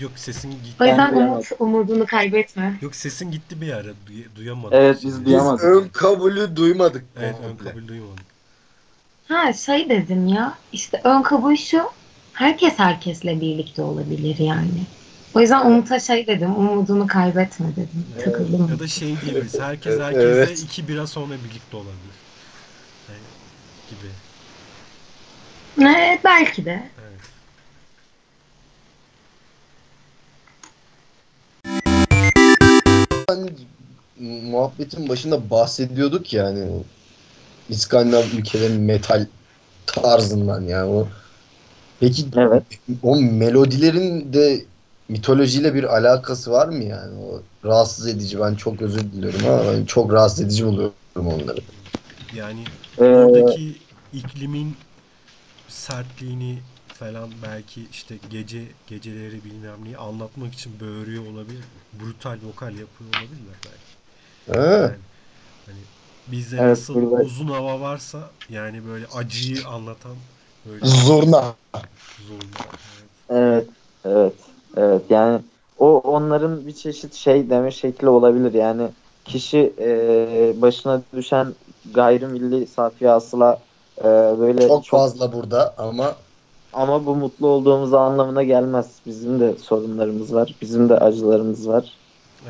Yok 0.00 0.10
sesin 0.16 0.50
gitti. 0.50 0.76
O 0.80 0.84
yüzden 0.84 1.08
Ben 1.08 1.16
duyamadım. 1.16 1.34
umut, 1.34 1.52
umudunu 1.58 2.06
kaybetme. 2.06 2.74
Yok 2.82 2.94
sesin 2.94 3.30
gitti 3.30 3.60
bir 3.60 3.72
ara. 3.72 3.90
Duy- 4.06 4.36
duyamadık. 4.36 4.74
Evet, 4.74 4.98
şimdi. 5.00 5.14
biz 5.14 5.20
Biz 5.20 5.26
duyamadık. 5.26 5.64
ön 5.64 5.88
kabulü 5.88 6.56
duymadık. 6.56 7.04
Evet 7.20 7.34
ön 7.44 7.48
komple. 7.48 7.70
kabul 7.70 7.88
duymadık. 7.88 8.24
Ha 9.28 9.52
şey 9.52 9.90
dedim 9.90 10.28
ya 10.28 10.54
işte 10.72 11.00
ön 11.04 11.22
kabul 11.22 11.56
şu 11.56 11.90
herkes 12.32 12.78
herkesle 12.78 13.40
birlikte 13.40 13.82
olabilir 13.82 14.38
yani. 14.38 14.86
O 15.34 15.40
yüzden 15.40 15.66
Umut'a 15.66 16.00
şey 16.00 16.26
dedim 16.26 16.56
umudunu 16.56 17.06
kaybetme 17.06 17.66
dedim. 17.76 18.04
Evet. 18.14 18.24
Takıldım. 18.24 18.68
Ya 18.72 18.78
da 18.78 18.88
şey 18.88 19.08
diyebiliriz. 19.08 19.60
Herkes 19.60 19.98
Evet, 20.12 20.62
iki 20.62 20.88
bira 20.88 21.06
sonra 21.06 21.34
birlikte 21.34 21.76
olabilir. 21.76 22.16
Yani 23.08 23.20
gibi. 23.90 24.10
Evet, 25.90 26.20
belki 26.24 26.64
de. 26.64 26.82
Hani 33.30 33.50
muhabbetin 34.50 35.08
başında 35.08 35.50
bahsediyorduk 35.50 36.32
yani 36.32 36.70
o 36.70 36.84
İskandinav 37.68 38.24
ülkelerin 38.38 38.80
metal 38.80 39.26
tarzından 39.86 40.62
yani 40.62 40.90
o 40.90 41.08
peki 42.00 42.24
Evet. 42.36 42.62
o 43.02 43.16
melodilerin 43.16 44.32
de 44.32 44.64
mitolojiyle 45.08 45.74
bir 45.74 45.84
alakası 45.96 46.50
var 46.50 46.68
mı 46.68 46.84
yani 46.84 47.18
o 47.18 47.42
rahatsız 47.64 48.06
edici 48.08 48.40
ben 48.40 48.54
çok 48.54 48.82
özür 48.82 49.00
diliyorum 49.12 49.40
ama 49.46 49.72
ben 49.72 49.84
çok 49.84 50.12
rahatsız 50.12 50.40
edici 50.40 50.66
buluyorum 50.66 50.94
onları. 51.16 51.60
Yani 52.36 52.64
Ee, 52.98 53.04
oradaki 53.04 53.82
iklimin 54.12 54.76
sertliğini 55.68 56.58
falan 57.00 57.30
belki 57.42 57.82
işte 57.90 58.18
gece 58.30 58.62
geceleri 58.86 59.44
bilmem 59.44 59.84
neyi 59.84 59.96
anlatmak 59.96 60.54
için 60.54 60.80
böğürüyor 60.80 61.24
olabilir. 61.32 61.64
Brutal 61.92 62.38
vokal 62.42 62.74
yapıyor 62.74 63.10
olabilirler 63.10 63.56
belki. 63.64 63.92
Yani 64.56 64.98
hani 65.66 65.80
bizde 66.32 66.56
Evet, 66.56 66.78
nasıl 66.78 66.94
burada- 66.94 67.24
uzun 67.24 67.46
hava 67.46 67.80
varsa 67.80 68.30
yani 68.48 68.86
böyle 68.86 69.06
acıyı 69.06 69.66
anlatan 69.66 70.16
böyle 70.66 70.84
Zurna. 70.86 71.56
zorlu. 72.18 72.46
Evet. 72.98 73.10
Evet, 73.30 73.68
evet, 74.04 74.40
evet. 74.76 75.10
Yani 75.10 75.40
o 75.76 75.98
onların 76.00 76.66
bir 76.66 76.72
çeşit 76.74 77.14
şey 77.14 77.50
deme 77.50 77.70
şekli 77.70 78.08
olabilir. 78.08 78.52
Yani 78.54 78.90
kişi 79.24 79.74
e, 79.78 80.52
başına 80.62 81.02
düşen 81.16 81.54
gayrimilli 81.84 82.66
safi 82.66 83.08
hasıla 83.08 83.62
e, 83.98 84.04
böyle 84.38 84.68
Çok 84.68 84.84
çok, 84.84 85.00
fazla 85.00 85.32
burada 85.32 85.74
ama 85.78 86.16
ama 86.72 87.06
bu 87.06 87.16
mutlu 87.16 87.46
olduğumuz 87.46 87.94
anlamına 87.94 88.42
gelmez. 88.42 88.92
Bizim 89.06 89.40
de 89.40 89.58
sorunlarımız 89.58 90.34
var. 90.34 90.54
Bizim 90.62 90.88
de 90.88 90.98
acılarımız 90.98 91.68
var. 91.68 91.92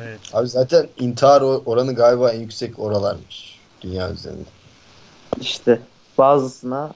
Evet. 0.01 0.19
abi 0.33 0.47
zaten 0.47 0.87
intihar 0.99 1.41
oranı 1.41 1.95
galiba 1.95 2.31
en 2.31 2.39
yüksek 2.39 2.79
oralarmış 2.79 3.59
dünya 3.81 4.11
üzerinde. 4.11 4.49
İşte 5.41 5.81
bazısına 6.17 6.93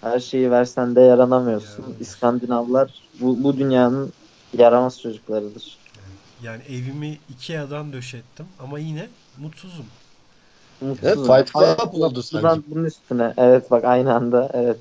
her 0.00 0.20
şeyi 0.20 0.50
versen 0.50 0.96
de 0.96 1.00
yaranamıyorsun. 1.00 1.68
Yaranamıyorsun. 1.68 2.04
İskandinavlar 2.04 2.94
bu, 3.20 3.44
bu 3.44 3.56
dünyanın 3.56 4.12
yaramaz 4.58 5.00
çocuklarıdır. 5.00 5.78
Yani 6.42 6.62
evimi 6.68 7.18
Ikea'dan 7.28 7.92
döşettim 7.92 8.46
ama 8.58 8.78
yine 8.78 9.08
mutsuzum. 9.38 9.86
Mutsuzum. 10.80 11.36
Fight 11.36 11.52
Club 11.52 12.02
oldu 12.02 12.22
sanki. 12.22 12.62
Bunun 12.70 12.84
üstüne. 12.84 13.34
Evet 13.36 13.70
bak 13.70 13.84
aynı 13.84 14.14
anda. 14.14 14.50
Evet. 14.52 14.76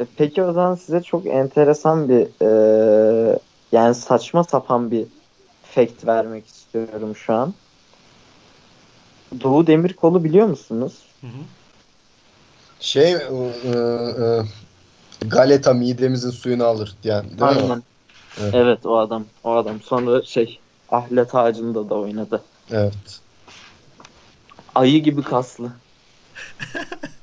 E, 0.00 0.04
Peki 0.16 0.42
o 0.42 0.52
zaman 0.52 0.74
size 0.74 1.02
çok 1.02 1.26
enteresan 1.26 2.08
bir 2.08 2.28
e, 2.42 3.38
yani 3.72 3.94
saçma 3.94 4.44
sapan 4.44 4.90
bir 4.90 5.06
fact 5.62 6.06
vermek 6.06 6.46
istiyorum 6.46 7.16
şu 7.16 7.34
an. 7.34 7.54
Doğu 9.42 9.66
Demirkol'u 9.66 10.24
biliyor 10.24 10.46
musunuz? 10.46 11.06
Hı 11.20 11.26
hı. 11.26 11.40
Şey 12.80 13.12
e, 13.12 13.16
e, 13.16 13.70
e, 13.70 14.42
Galeta 15.28 15.74
midemizin 15.74 16.30
suyunu 16.30 16.64
alır 16.64 16.94
yani 17.04 17.28
değil 17.28 17.40
mi? 17.40 17.46
Aynen. 17.46 17.82
Evet. 18.40 18.54
Evet 18.54 18.86
o 18.86 18.98
adam. 18.98 19.24
O 19.44 19.52
adam. 19.52 19.82
Sonra 19.82 20.22
şey 20.22 20.60
Ahlet 20.88 21.34
Ağacı'nda 21.34 21.90
da 21.90 21.94
oynadı. 21.94 22.42
Evet. 22.72 23.20
Ayı 24.74 25.02
gibi 25.02 25.22
kaslı. 25.22 25.72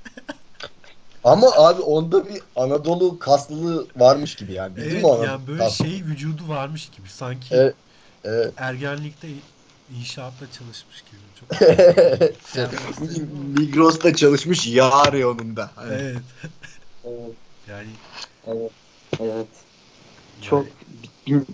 Ama 1.25 1.51
abi 1.55 1.81
onda 1.81 2.29
bir 2.29 2.41
Anadolu 2.55 3.19
kaslılığı 3.19 3.87
varmış 3.95 4.35
gibi 4.35 4.53
yani. 4.53 4.73
Evet 4.77 4.93
mi 5.03 5.09
Anadolu 5.09 5.25
yani 5.25 5.47
böyle 5.47 5.59
kaslı? 5.59 5.85
şey 5.85 6.03
vücudu 6.03 6.49
varmış 6.49 6.89
gibi. 6.89 7.09
Sanki 7.09 7.55
Evet. 7.55 7.75
Evet. 8.23 8.53
ergenlikte 8.57 9.27
inşaatta 9.99 10.51
çalışmış 10.51 11.01
gibi. 11.01 11.19
Çok 11.39 11.61
Migros'ta 13.59 14.15
çalışmış 14.15 14.67
yağ 14.67 15.11
reyonunda. 15.11 15.71
Hani. 15.75 15.93
Evet. 15.93 16.21
Evet. 17.05 17.35
Yani 17.69 17.87
Evet. 18.47 18.71
Evet. 19.19 19.47
Çok 20.41 20.65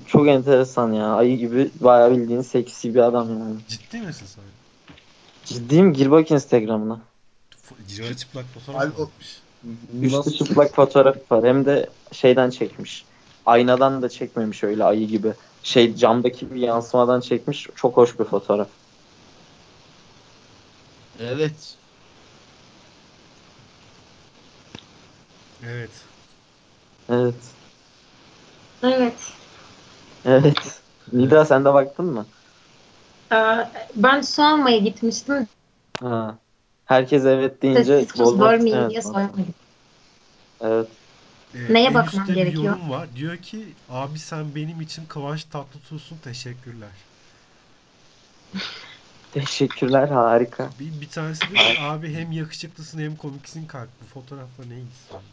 çok 0.08 0.28
enteresan 0.28 0.94
ya. 0.94 1.16
Ayı 1.16 1.38
gibi 1.38 1.72
bayağı 1.80 2.12
bildiğin 2.12 2.42
seksi 2.42 2.96
bir 2.96 3.00
adam 3.00 3.40
yani. 3.40 3.56
ciddi 3.68 3.98
misin 3.98 4.26
sen? 4.26 4.44
Ciddiyim 5.46 5.94
gir 5.94 6.12
bak 6.12 6.32
Instagram'ına. 6.32 7.02
Cira 7.88 8.18
çıplak 8.18 8.46
fotoğraf 8.46 8.82
Abi 8.82 9.04
atmış. 9.04 9.41
Üstü 10.02 10.18
Nasıl? 10.18 10.32
çıplak 10.32 10.76
fotoğraf 10.76 11.16
var. 11.32 11.46
Hem 11.46 11.66
de 11.66 11.90
şeyden 12.12 12.50
çekmiş. 12.50 13.06
Aynadan 13.46 14.02
da 14.02 14.10
çekmemiş 14.10 14.64
öyle 14.64 14.84
ayı 14.84 15.08
gibi. 15.08 15.34
Şey 15.64 15.96
camdaki 15.96 16.52
bir 16.52 16.60
yansımadan 16.62 17.20
çekmiş. 17.20 17.68
Çok 17.76 17.98
hoş 17.98 18.20
bir 18.20 18.26
fotoğraf. 18.26 18.70
Evet. 21.20 21.78
Evet. 25.64 25.90
Evet. 27.10 27.36
Evet. 28.84 29.34
Evet. 30.26 30.82
Nida 31.14 31.46
sen 31.46 31.66
de 31.66 31.74
baktın 31.74 32.06
mı? 32.06 32.26
Ee, 33.34 33.68
Ben 33.96 34.22
su 34.22 34.42
almaya 34.44 34.78
gitmiştim. 34.78 35.48
Ha. 36.02 36.38
Herkes 36.92 37.26
evet 37.26 37.62
deyince 37.62 38.08
bol- 38.16 38.38
görmeyin 38.40 38.78
evet. 38.78 39.06
Evet. 40.60 40.92
Ee, 41.54 41.74
Neye 41.74 41.94
bakmam 41.94 42.26
üstte 42.26 42.34
gerekiyor? 42.34 42.74
bir 42.74 42.78
yorum 42.78 42.90
var. 42.90 43.16
Diyor 43.16 43.38
ki 43.38 43.78
abi 43.88 44.20
sen 44.20 44.56
benim 44.56 44.82
için 44.82 45.06
Kıvanç 45.06 45.44
Tatlıtuğ'sun 45.46 46.18
teşekkürler. 46.18 47.08
Teşekkürler 49.32 50.08
harika. 50.08 50.74
Bir, 50.80 51.02
bir 51.02 51.10
tanesi 51.10 51.48
ki 51.48 51.60
abi 51.78 52.14
hem 52.14 52.32
yakışıklısın 52.32 53.00
hem 53.00 53.18
komiksin 53.18 53.68
kalk 53.68 53.90
bu 54.02 54.06
fotoğrafla 54.06 54.66
ne 54.66 54.82
ilgisi 54.82 55.14
var? 55.14 55.24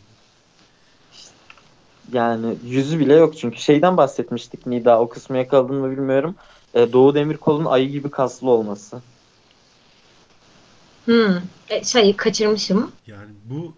Yani 2.12 2.58
yüzü 2.62 2.98
bile 2.98 3.14
yok 3.14 3.36
çünkü 3.36 3.58
şeyden 3.58 3.96
bahsetmiştik 3.96 4.66
Nida 4.66 5.00
o 5.00 5.08
kısmı 5.08 5.36
yakaladın 5.38 5.76
mı 5.76 5.90
bilmiyorum. 5.90 6.36
Ee, 6.74 6.92
Doğu 6.92 7.14
Demirkol'un 7.14 7.64
ayı 7.64 7.88
gibi 7.90 8.10
kaslı 8.10 8.50
olması. 8.50 9.02
Hmm. 11.08 11.36
E, 11.70 11.84
şey 11.84 12.16
kaçırmışım. 12.16 12.92
Yani 13.06 13.30
bu 13.50 13.72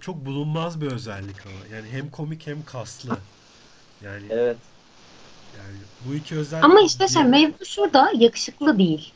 çok 0.00 0.26
bulunmaz 0.26 0.80
bir 0.80 0.86
özellik 0.86 1.36
ama. 1.46 1.76
Yani 1.76 1.88
hem 1.92 2.10
komik 2.10 2.46
hem 2.46 2.64
kaslı. 2.64 3.10
Yani 4.04 4.22
Evet. 4.30 4.56
yani 5.58 5.76
bu 6.08 6.14
iki 6.14 6.36
özellik 6.36 6.64
Ama 6.64 6.80
işte 6.80 7.08
şey 7.08 7.22
bir- 7.24 7.28
mevzu 7.28 7.64
şurada 7.64 8.10
yakışıklı 8.18 8.78
değil. 8.78 9.12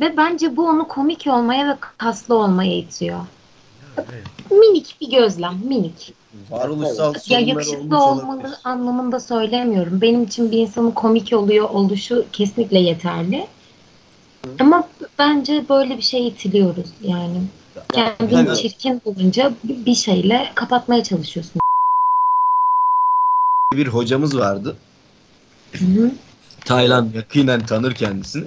Ve 0.00 0.16
bence 0.16 0.56
bu 0.56 0.68
onu 0.68 0.88
komik 0.88 1.26
olmaya 1.26 1.68
ve 1.68 1.76
kaslı 1.98 2.34
olmaya 2.34 2.76
itiyor. 2.76 3.20
Evet. 3.96 4.50
Minik 4.50 4.96
bir 5.00 5.10
gözlem, 5.10 5.58
minik. 5.64 6.14
Varoluşsal 6.50 7.14
Ya 7.14 7.20
sorunları 7.20 7.48
yakışıklı 7.48 8.04
olmalı 8.04 8.32
olabilir. 8.38 8.56
anlamında 8.64 9.20
söylemiyorum. 9.20 10.00
Benim 10.00 10.22
için 10.24 10.50
bir 10.50 10.58
insanın 10.58 10.90
komik 10.90 11.32
oluyor 11.32 11.70
oluşu 11.70 12.24
kesinlikle 12.32 12.78
yeterli. 12.78 13.46
Ama 14.60 14.88
bence 15.18 15.64
böyle 15.68 15.96
bir 15.96 16.02
şey 16.02 16.28
itiliyoruz 16.28 16.90
yani. 17.02 17.42
Kendini 17.92 18.46
Tabii. 18.46 18.56
çirkin 18.56 19.02
bulunca 19.04 19.52
bir 19.64 19.86
bir 19.86 19.94
şeyle 19.94 20.52
kapatmaya 20.54 21.04
çalışıyorsun. 21.04 21.60
Bir 23.72 23.86
hocamız 23.86 24.38
vardı. 24.38 24.76
Hı 25.72 25.84
hı. 25.84 26.10
Taylan 26.64 27.10
yakinen 27.14 27.66
tanır 27.66 27.94
kendisini. 27.94 28.44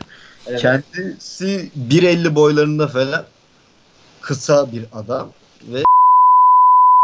Evet. 0.48 0.62
Kendisi 0.62 1.70
1.50 1.76 2.36
boylarında 2.36 2.88
falan 2.88 3.26
kısa 4.22 4.72
bir 4.72 4.86
adam 4.94 5.30
ve 5.64 5.84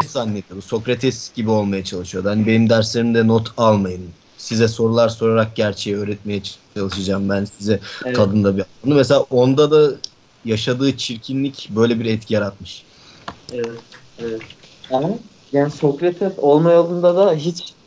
zannediyordu. 0.06 0.62
Sokrates 0.62 1.34
gibi 1.34 1.50
olmaya 1.50 1.84
çalışıyordu. 1.84 2.30
Hani 2.30 2.48
benim 2.48 2.70
derslerimde 2.70 3.28
not 3.28 3.52
almayın. 3.58 4.10
Size 4.38 4.68
sorular 4.68 5.10
sorarak 5.10 5.56
gerçeği 5.56 5.98
öğretmeye 5.98 6.42
çalışacağım 6.78 7.30
ben 7.30 7.46
size 7.46 7.80
Evet. 8.06 8.16
tadında 8.16 8.58
bir. 8.58 8.66
Bunu 8.84 8.96
mesela 8.96 9.22
onda 9.22 9.72
da 9.72 9.98
yaşadığı 10.44 10.98
çirkinlik 10.98 11.68
böyle 11.72 12.00
bir 12.00 12.06
etki 12.06 12.34
yaratmış. 12.34 12.86
Evet, 13.52 13.84
evet. 14.18 14.44
Ama 14.90 15.20
yani 15.52 15.70
Sokrates 15.72 16.34
olma 16.40 16.72
yolunda 16.72 17.16
da 17.18 17.34
hiç 17.34 17.78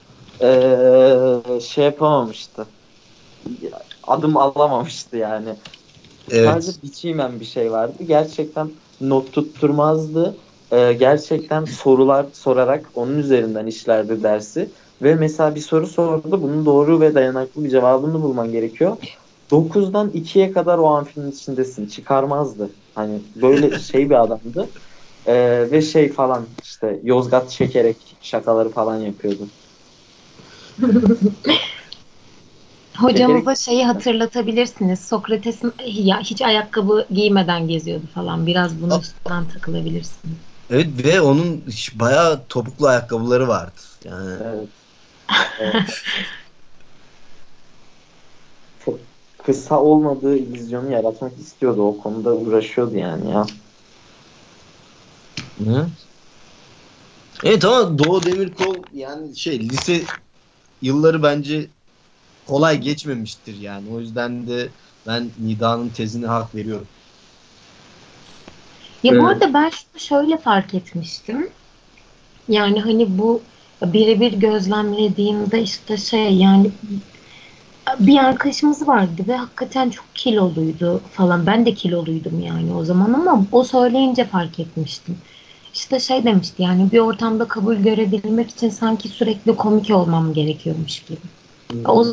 eee, 0.42 1.61
şey 1.61 1.84
yapamamıştı. 1.84 2.74
Adım 4.03 4.36
alamamıştı 4.36 5.16
yani. 5.16 5.57
Evet. 6.30 6.61
Sadece 6.61 6.82
biçimen 6.82 7.40
bir 7.40 7.44
şey 7.44 7.72
vardı. 7.72 8.05
Gerçekten 8.05 8.80
not 9.01 9.34
tutturmazdı. 9.34 10.38
Eee, 10.72 10.92
gerçekten 10.92 11.64
sorular 11.64 12.30
sorarak 12.32 12.90
onun 12.94 13.18
üzerinden 13.18 13.66
işlerdi 13.66 14.22
dersi. 14.22 14.74
Ve 15.03 15.14
mesela 15.14 15.55
bir 15.55 15.61
soru 15.61 15.86
sordu. 15.86 16.42
Bunun 16.42 16.66
doğru 16.66 17.01
ve 17.01 17.14
dayanaklı 17.14 17.64
bir 17.64 17.70
cevabını 17.70 18.22
bulman 18.22 18.53
gerekiyor. 18.53 18.96
9'dan 19.51 20.11
2'ye 20.14 20.53
kadar 20.53 20.78
o 20.78 20.86
amfinin 20.86 21.30
içindesin. 21.30 21.86
Çıkarmazdı. 21.86 22.70
Hani 22.94 23.22
böyle 23.34 23.78
şey 23.78 24.11
bir 24.11 24.22
adamdı. 24.24 24.72
Ee, 25.26 25.70
ve 25.70 25.82
şey 25.82 26.12
falan 26.12 26.48
işte 26.62 27.01
Yozgat 27.05 27.51
çekerek 27.51 28.18
şakaları 28.20 28.70
falan 28.70 28.96
yapıyordu. 28.96 29.51
Hocamıza 33.01 33.55
şeyi 33.55 33.84
hatırlatabilirsiniz. 33.84 35.09
Sokrates'in 35.09 35.72
ya 35.86 36.20
hiç 36.20 36.42
ayakkabı 36.42 37.07
giymeden 37.11 37.68
geziyordu 37.68 38.07
falan. 38.14 38.46
Biraz 38.46 38.82
bunun 38.82 38.94
Hop. 38.94 39.03
üstünden 39.03 39.48
takılabilirsiniz. 39.48 40.36
Evet 40.70 41.05
ve 41.05 41.20
onun 41.20 41.66
bayağı 41.94 42.46
topuklu 42.48 42.86
ayakkabıları 42.86 43.48
vardı. 43.48 43.80
Yani 44.05 44.30
Evet. 44.42 44.68
Çok 48.84 48.98
kısa 49.44 49.80
olmadığı 49.80 50.36
illüzyonu 50.36 50.92
yaratmak 50.92 51.38
istiyordu. 51.38 51.82
O 51.82 51.98
konuda 51.98 52.34
uğraşıyordu 52.34 52.96
yani 52.96 53.30
ya. 53.30 53.46
Hı? 55.58 55.90
Evet 57.44 57.64
ama 57.64 57.98
Doğu 57.98 58.22
Demirkol 58.22 58.76
yani 58.94 59.36
şey 59.36 59.60
lise 59.60 60.00
yılları 60.82 61.22
bence 61.22 61.70
kolay 62.46 62.80
geçmemiştir 62.80 63.54
yani. 63.54 63.88
O 63.90 64.00
yüzden 64.00 64.46
de 64.46 64.68
ben 65.06 65.32
Nida'nın 65.38 65.90
tezine 65.90 66.26
hak 66.26 66.54
veriyorum. 66.54 66.88
Ya 69.02 69.12
bu 69.12 69.14
Evet. 69.14 69.24
arada 69.26 69.54
ben 69.54 69.70
şunu 69.70 70.00
şöyle 70.00 70.36
fark 70.36 70.74
etmiştim. 70.74 71.50
Yani 72.48 72.80
hani 72.80 73.18
bu 73.18 73.42
birebir 73.82 74.32
gözlemlediğimde 74.32 75.62
işte 75.62 75.96
şey 75.96 76.34
yani 76.34 76.70
bir 78.00 78.16
arkadaşımız 78.18 78.88
vardı 78.88 79.22
ve 79.28 79.36
hakikaten 79.36 79.90
çok 79.90 80.04
kiloluydu 80.14 81.02
falan. 81.12 81.46
Ben 81.46 81.66
de 81.66 81.74
kiloluydum 81.74 82.40
yani 82.40 82.74
o 82.74 82.84
zaman 82.84 83.12
ama 83.12 83.44
o 83.52 83.64
söyleyince 83.64 84.24
fark 84.24 84.58
etmiştim. 84.60 85.18
İşte 85.74 86.00
şey 86.00 86.24
demişti 86.24 86.62
yani 86.62 86.92
bir 86.92 86.98
ortamda 86.98 87.48
kabul 87.48 87.76
görebilmek 87.76 88.50
için 88.50 88.68
sanki 88.68 89.08
sürekli 89.08 89.56
komik 89.56 89.90
olmam 89.90 90.32
gerekiyormuş 90.32 91.00
gibi. 91.04 91.18
O 91.86 92.04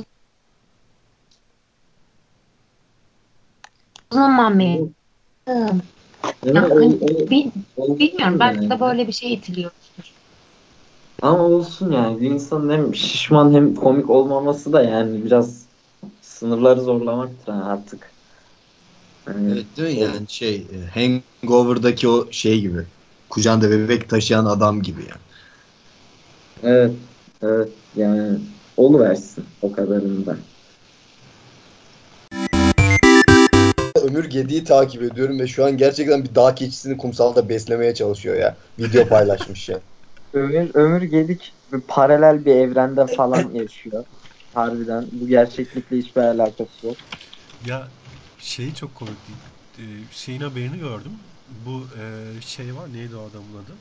zaman 4.11 4.59
benim 4.59 4.81
mi? 4.81 4.91
Yani 6.53 6.73
O- 6.73 6.77
o- 7.77 7.99
bilmiyorum 7.99 8.39
belki 8.39 8.69
de 8.69 8.79
böyle 8.79 9.07
bir 9.07 9.11
şey 9.13 9.33
itiliyor. 9.33 9.71
Ama 11.21 11.43
olsun 11.43 11.91
yani. 11.91 12.21
Bir 12.21 12.29
insanın 12.29 12.69
hem 12.69 12.95
şişman 12.95 13.53
hem 13.53 13.75
komik 13.75 14.09
olmaması 14.09 14.73
da 14.73 14.83
yani 14.83 15.25
biraz 15.25 15.61
sınırları 16.21 16.81
zorlamaktır 16.81 17.53
ha 17.53 17.63
artık. 17.65 18.11
Yani, 19.27 19.51
Evet 19.53 19.65
değil 19.77 19.97
mi 19.97 20.03
yani 20.03 20.27
şey 20.27 20.55
e, 20.55 21.09
Hangover'daki 21.41 22.07
o 22.07 22.31
şey 22.31 22.61
gibi. 22.61 22.79
Kucağında 23.29 23.71
bebek 23.71 24.09
taşıyan 24.09 24.45
adam 24.45 24.81
gibi 24.81 25.01
yani. 25.01 25.21
Evet. 26.63 26.91
Evet. 27.41 27.69
Yani 27.95 28.39
oluversin 28.77 29.45
o 29.61 29.71
kadarını 29.71 30.25
da. 30.25 30.37
Ömür 34.01 34.25
Gedi'yi 34.25 34.63
takip 34.63 35.03
ediyorum 35.03 35.39
ve 35.39 35.47
şu 35.47 35.65
an 35.65 35.77
gerçekten 35.77 36.23
bir 36.23 36.35
dağ 36.35 36.55
keçisini 36.55 36.97
kumsalda 36.97 37.49
beslemeye 37.49 37.93
çalışıyor 37.93 38.35
ya. 38.35 38.55
Video 38.79 39.07
paylaşmış 39.07 39.69
ya. 39.69 39.79
Ömür, 40.33 40.71
ömür 40.75 41.01
Gedik 41.01 41.57
bir 41.71 41.81
paralel 41.87 42.45
bir 42.45 42.55
evrende 42.55 43.07
falan 43.07 43.49
yaşıyor. 43.53 44.05
Harbiden. 44.53 45.09
Bu 45.11 45.27
gerçeklikle 45.27 45.97
hiçbir 45.97 46.21
alakası 46.21 46.85
yok. 46.85 46.99
Ya 47.59 47.91
şey 48.37 48.73
çok 48.73 48.95
komik 48.95 49.27
değil. 49.27 49.43
Ee, 49.77 50.09
şeyin 50.11 50.41
haberini 50.41 50.79
gördüm. 50.79 51.23
Bu 51.47 51.89
e, 51.97 52.41
şey 52.41 52.75
var 52.75 52.93
neydi 52.93 53.15
o 53.15 53.23
adamın 53.25 53.53
adı? 53.63 53.79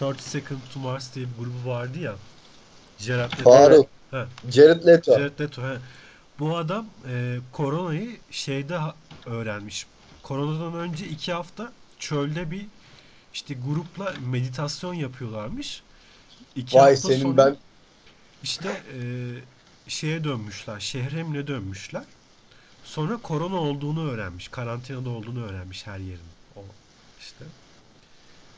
30 0.00 0.24
Second 0.26 0.62
to 0.68 0.80
Mars 0.80 1.14
diye 1.14 1.30
bir 1.30 1.36
grubu 1.36 1.64
vardı 1.68 1.98
ya. 1.98 2.18
Gerard 2.98 3.38
Leto. 3.40 3.60
Faruk. 3.60 3.88
Ha. 4.10 4.28
Jared 4.44 4.84
Leto. 4.84 5.14
Jared 5.14 5.40
Leto. 5.40 5.62
he. 5.62 5.80
Bu 6.38 6.56
adam 6.56 6.94
e, 7.08 7.38
koronayı 7.52 8.20
şeyde 8.30 8.76
ha- 8.76 8.96
öğrenmiş. 9.26 9.88
Koronadan 10.22 10.74
önce 10.74 11.06
iki 11.08 11.32
hafta 11.32 11.74
çölde 11.98 12.50
bir 12.50 12.70
işte 13.36 13.54
grupla 13.54 14.16
meditasyon 14.20 14.94
yapıyorlarmış. 14.94 15.84
İki 16.56 16.80
Vay 16.80 16.96
hafta 16.96 17.10
senin 17.10 17.36
sonra 17.36 17.36
ben 17.36 17.60
işte 18.42 18.84
e, 19.86 19.90
şeye 19.90 20.24
dönmüşler. 20.24 20.80
Şehre 20.80 21.22
mi 21.24 21.34
ne 21.38 21.46
dönmüşler. 21.46 22.06
Sonra 22.82 23.22
korona 23.22 23.56
olduğunu 23.56 24.10
öğrenmiş. 24.10 24.48
Karantinada 24.48 25.10
olduğunu 25.10 25.44
öğrenmiş 25.46 25.86
her 25.86 25.98
yerin. 26.00 26.36
O 26.56 26.76
işte. 27.18 27.46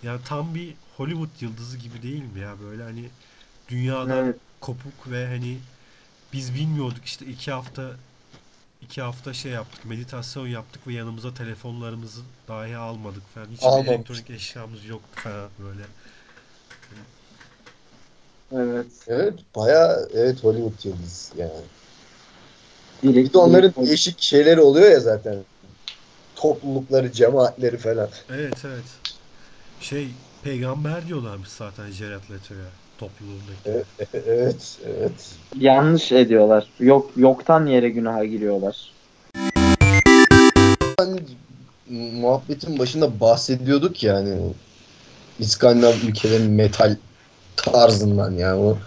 Yani 0.02 0.22
tam 0.24 0.54
bir 0.54 0.78
Hollywood 0.82 1.40
yıldızı 1.42 1.78
gibi 1.78 2.02
değil 2.02 2.22
mi 2.22 2.40
ya? 2.40 2.60
Böyle 2.60 2.82
hani 2.82 3.12
dünyadan 3.68 4.26
Evet. 4.26 4.40
kopuk 4.60 5.10
ve 5.10 5.26
hani 5.26 5.64
biz 6.32 6.54
bilmiyorduk 6.54 7.04
işte 7.06 7.26
iki 7.26 7.52
hafta 7.52 8.00
iki 8.80 9.00
hafta 9.02 9.32
şey 9.34 9.52
yaptık, 9.52 9.84
meditasyon 9.84 10.46
yaptık 10.48 10.86
ve 10.86 10.92
yanımıza 10.92 11.34
telefonlarımızı 11.34 12.20
dahi 12.48 12.76
almadık 12.76 13.28
falan. 13.28 13.46
Hiçbir 13.50 13.66
Almamış. 13.66 13.88
elektronik 13.88 14.30
eşyamız 14.30 14.84
yoktu 14.84 15.18
falan 15.22 15.50
böyle. 15.58 15.82
Evet. 18.52 18.86
evet 19.08 19.34
bayağı 19.56 20.08
evet 20.14 20.44
Hollywood 20.44 20.84
yıldız 20.84 21.32
yani. 21.36 21.52
Bir 23.02 23.14
Direkt, 23.14 23.34
de 23.34 23.38
onların 23.38 23.72
direkt- 23.74 23.86
değişik 23.86 24.20
şeyleri 24.22 24.60
oluyor 24.60 24.90
ya 24.90 25.00
zaten. 25.00 25.44
Toplulukları, 26.34 27.12
cemaatleri 27.12 27.78
falan. 27.78 28.10
Evet 28.28 28.64
evet. 28.64 29.00
Şey 29.80 30.16
peygamber 30.42 31.06
diyorlarmış 31.08 31.48
zaten 31.48 31.90
Jared 31.90 32.30
Leto'ya 32.30 32.72
topluluğundaki. 32.98 33.58
Evet, 33.66 33.86
evet, 34.14 34.78
evet. 34.98 35.30
yanlış 35.58 36.12
ediyorlar. 36.12 36.66
Yok 36.80 37.10
yoktan 37.16 37.66
yere 37.66 37.88
günaha 37.88 38.24
giriyorlar. 38.24 38.92
Hani 40.98 41.20
muhabbetin 41.90 42.78
başında 42.78 43.20
bahsediyorduk 43.20 44.02
yani 44.02 44.36
İskandinav 45.38 45.92
ülkelerin 46.08 46.50
metal 46.50 46.96
tarzından 47.56 48.32
yani 48.32 48.60
o 48.60 48.78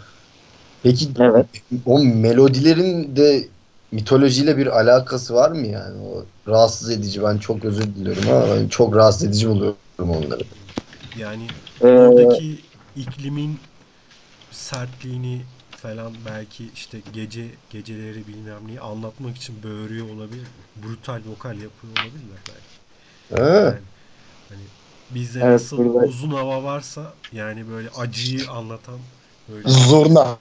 peki 0.83 1.07
Evet. 1.19 1.45
o 1.85 1.99
melodilerin 1.99 3.15
de 3.15 3.47
mitolojiyle 3.91 4.57
bir 4.57 4.67
alakası 4.79 5.33
var 5.33 5.51
mı 5.51 5.67
yani 5.67 5.95
o 6.01 6.25
rahatsız 6.51 6.89
edici 6.89 7.23
ben 7.23 7.37
çok 7.37 7.65
özür 7.65 7.83
diliyorum 7.83 8.23
ama 8.29 8.55
ben 8.55 8.67
çok 8.67 8.95
rahatsız 8.95 9.23
edici 9.23 9.49
buluyorum 9.49 9.77
onları. 9.99 10.43
Yani 11.19 11.47
Ee, 11.81 11.87
oradaki 11.87 12.57
iklimin 12.95 13.59
sertliğini 14.51 15.47
falan 15.75 16.25
belki 16.25 16.69
işte 16.71 17.01
gece 17.11 17.59
geceleri 17.69 18.27
bilmem 18.27 18.67
neyi 18.67 18.81
anlatmak 18.81 19.37
için 19.37 19.63
böğürüyor 19.63 20.07
olabilir. 20.07 20.47
Brutal 20.75 21.21
vokal 21.25 21.57
yapıyor 21.57 21.93
olabilirler 21.93 22.39
belki. 22.47 22.77
Ha, 23.31 23.75
Yani 23.75 23.87
hani 24.49 24.67
bizde 25.09 25.41
Evet, 25.41 25.61
nasıl 25.61 25.77
burada- 25.77 26.07
uzun 26.07 26.31
hava 26.31 26.63
varsa 26.63 27.13
yani 27.31 27.67
böyle 27.69 27.89
acıyı 27.89 28.49
anlatan 28.49 29.01
böyle 29.49 29.69
zurna. 29.69 30.39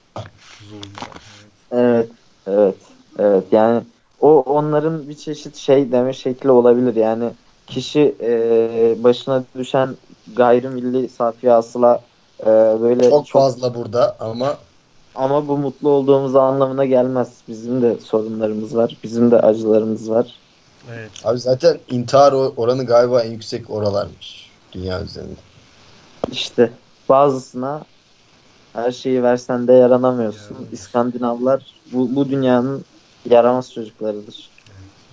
zorlu. 0.61 0.99
Evet. 1.41 1.53
Evet, 1.71 2.11
evet, 2.47 2.83
evet. 3.19 3.53
Yani 3.53 3.87
o 4.19 4.41
onların 4.43 5.09
bir 5.09 5.15
çeşit 5.15 5.57
şey 5.57 5.93
deme 5.93 6.13
şekli 6.13 6.51
olabilir. 6.51 6.95
Yani 6.97 7.33
kişi 7.67 8.17
e, 8.21 8.95
başına 9.05 9.47
düşen 9.57 9.97
gayrimilli 10.27 11.09
safi 11.09 11.53
hasıla 12.45 12.77
e, 12.77 12.81
böyle 12.81 13.11
Çok 13.11 13.27
çok, 13.27 13.43
fazla 13.43 13.75
burada 13.75 14.17
ama 14.21 14.57
ama 15.15 15.49
bu 15.49 15.59
mutlu 15.59 15.89
olduğumuz 15.89 16.37
anlamına 16.37 16.85
gelmez. 16.85 17.33
Bizim 17.49 17.83
de 17.83 18.01
sorunlarımız 18.01 18.77
var, 18.77 18.97
bizim 19.05 19.31
de 19.31 19.41
acılarımız 19.41 20.11
var. 20.11 20.35
Evet. 20.95 21.11
abi 21.25 21.39
zaten 21.39 21.79
intihar 21.91 22.33
oranı 22.33 22.87
galiba 22.87 23.23
en 23.23 23.31
yüksek 23.31 23.71
oralarmış 23.71 24.51
dünya 24.73 25.03
üzerinde. 25.03 25.41
İşte 26.33 26.73
bazısına 27.09 27.83
her 28.73 28.93
şeyi 28.93 29.23
versen 29.23 29.69
de 29.69 29.73
yaranamıyorsun. 29.73 30.41
Yaranamıyorsun. 30.41 30.75
İskandinavlar 30.77 31.67
bu, 31.93 32.17
bu 32.17 32.29
dünyanın 32.29 32.85
yaramaz 33.31 33.73
çocuklarıdır. 33.73 34.51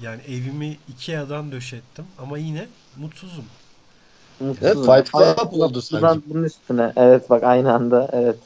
Yani 0.02 0.22
evimi 0.28 0.78
Ikea'dan 0.88 1.52
döşettim 1.52 2.06
ama 2.18 2.38
yine 2.38 2.68
mutsuzum. 2.98 3.46
Mutsuzum. 4.40 4.96
Fight 4.96 5.12
Club 5.12 5.52
oldu 5.62 5.82
sanki. 5.82 6.04
buradan 6.04 6.24
bunun 6.30 6.44
üstüne. 6.44 6.94
Evet 6.96 7.30
bak 7.30 7.44
aynı 7.44 7.74
anda 7.74 8.10
evet. 8.14 8.38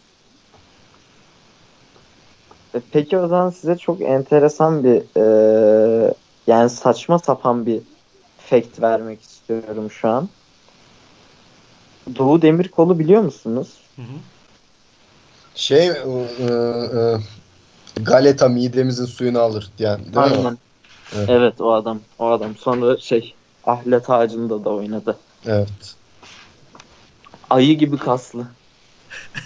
E, 2.75 2.79
Peki 2.91 3.17
o 3.17 3.27
zaman 3.27 3.49
size 3.49 3.77
çok 3.77 4.01
enteresan 4.01 4.83
bir 4.83 5.01
e, 5.17 6.13
yani 6.47 6.69
saçma 6.69 7.19
sapan 7.19 7.65
bir 7.65 7.81
fact 8.37 8.81
vermek 8.81 9.21
istiyorum 9.21 9.91
şu 9.91 10.09
an. 10.09 10.29
Doğu 12.17 12.41
Demirkol'u 12.41 12.99
biliyor 12.99 13.21
musunuz? 13.21 13.67
Hı 13.95 14.01
hı. 14.01 14.15
Şey 15.55 15.87
e, 15.87 15.91
e, 15.91 16.45
e, 16.45 17.17
galeta 18.03 18.49
midemizin 18.49 19.05
suyunu 19.05 19.39
alır 19.39 19.71
diyen 19.77 19.99
değil 19.99 20.13
mi? 20.13 20.21
Aynen. 20.21 20.57
Evet. 21.15 21.29
Evet 21.29 21.61
o 21.61 21.73
adam. 21.73 21.99
O 22.19 22.25
adam. 22.29 22.57
Sonra 22.57 22.97
şey 22.97 23.35
Ahlet 23.63 24.09
Ağacı'nda 24.09 24.63
da 24.63 24.69
oynadı. 24.69 25.17
Evet. 25.45 25.95
Ayı 27.49 27.77
gibi 27.77 27.97
kaslı. 27.97 28.47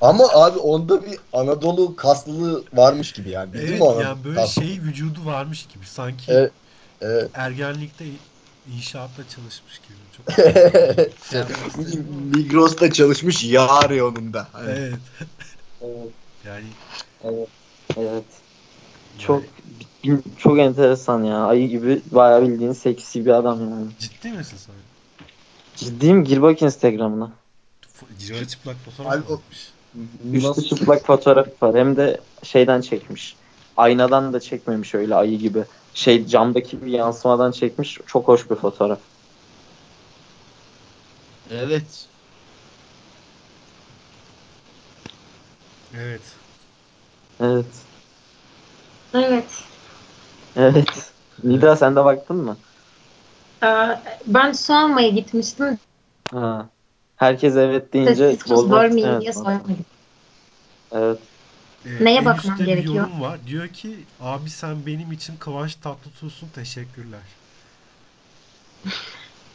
Ama 0.00 0.24
abi 0.28 0.58
onda 0.58 1.06
bir 1.06 1.18
Anadolu 1.32 1.96
kaslılığı 1.96 2.64
varmış 2.72 3.12
gibi 3.12 3.30
yani. 3.30 3.50
Evet 3.54 3.70
mi 3.80 3.86
Anadolu 3.86 4.02
yani 4.02 4.24
böyle 4.24 4.36
kaslı? 4.36 4.62
şey 4.62 4.80
vücudu 4.80 5.26
varmış 5.26 5.66
gibi 5.66 5.86
sanki 5.86 6.32
Evet. 6.32 6.52
Evet. 7.00 7.30
ergenlikte 7.34 8.04
inşaatta 8.66 9.28
çalışmış 9.28 9.78
gibi 9.78 9.96
çok 10.16 10.32
şey 11.30 11.40
ama. 11.40 11.84
Migros'ta 12.34 12.92
çalışmış 12.92 13.44
yağ 13.44 13.88
reyonunda. 13.88 14.48
Hani. 14.52 14.70
Evet. 14.70 14.94
Evet, 15.82 16.12
Yani 16.46 16.64
evet, 17.24 17.48
evet. 17.96 18.24
Çok 19.18 19.42
Çok 20.38 20.58
enteresan 20.58 21.24
ya. 21.24 21.36
Ayı 21.36 21.68
gibi 21.68 22.02
bayağı 22.10 22.42
bildiğin 22.42 22.72
seksi 22.72 23.26
bir 23.26 23.30
adam 23.30 23.60
yani. 23.70 23.86
Ciddi 23.98 24.28
misin 24.28 24.56
sen? 24.56 24.74
Ciddiyim 25.76 26.24
gir 26.24 26.42
bak 26.42 26.62
Instagram'ına. 26.62 27.30
F- 27.92 28.46
çıplak 28.46 28.76
fotoğraf 28.76 29.12
Abi 29.12 29.34
atmış? 29.34 29.72
Üstü 30.32 30.62
çıplak 30.62 31.06
fotoğraf 31.06 31.62
var. 31.62 31.76
Hem 31.76 31.96
de 31.96 32.20
şeyden 32.42 32.80
çekmiş. 32.80 33.36
Aynadan 33.76 34.32
da 34.32 34.40
çekmemiş 34.40 34.94
öyle 34.94 35.14
ayı 35.14 35.38
gibi. 35.38 35.64
Şey 35.94 36.26
camdaki 36.26 36.82
bir 36.82 36.90
yansımadan 36.90 37.50
çekmiş. 37.50 37.98
Çok 38.06 38.28
hoş 38.28 38.50
bir 38.50 38.56
fotoğraf. 38.56 38.98
Evet. 41.50 42.06
Evet. 45.94 46.20
Evet. 47.40 47.86
Evet. 49.14 49.69
Evet. 50.56 51.12
Nida 51.44 51.76
sen 51.76 51.96
de 51.96 52.04
baktın 52.04 52.36
mı? 52.36 52.56
Ee, 53.62 53.98
Ben 54.26 54.52
su 54.52 54.74
almaya 54.74 55.08
gitmiştim. 55.08 55.78
Ha. 56.30 56.66
Herkes 57.16 57.56
evet 57.56 57.92
deyince 57.92 58.38
kız 58.38 58.52
bozmak- 58.52 58.82
bölmeyin 58.82 59.08
evet, 59.08 59.20
diye 59.20 59.32
sormadım. 59.32 59.76
Evet. 60.92 61.18
Ee, 61.86 62.04
Neye 62.04 62.24
bakmam 62.24 62.56
gerekiyor? 62.56 62.94
Bir 62.94 62.98
yorum 62.98 63.20
var. 63.20 63.38
Diyor 63.46 63.68
ki 63.68 63.96
abi 64.20 64.50
sen 64.50 64.86
benim 64.86 65.12
için 65.12 65.36
Kıvanç 65.36 65.74
Tatlıtuğ'sun 65.74 66.48
teşekkürler. 66.54 67.20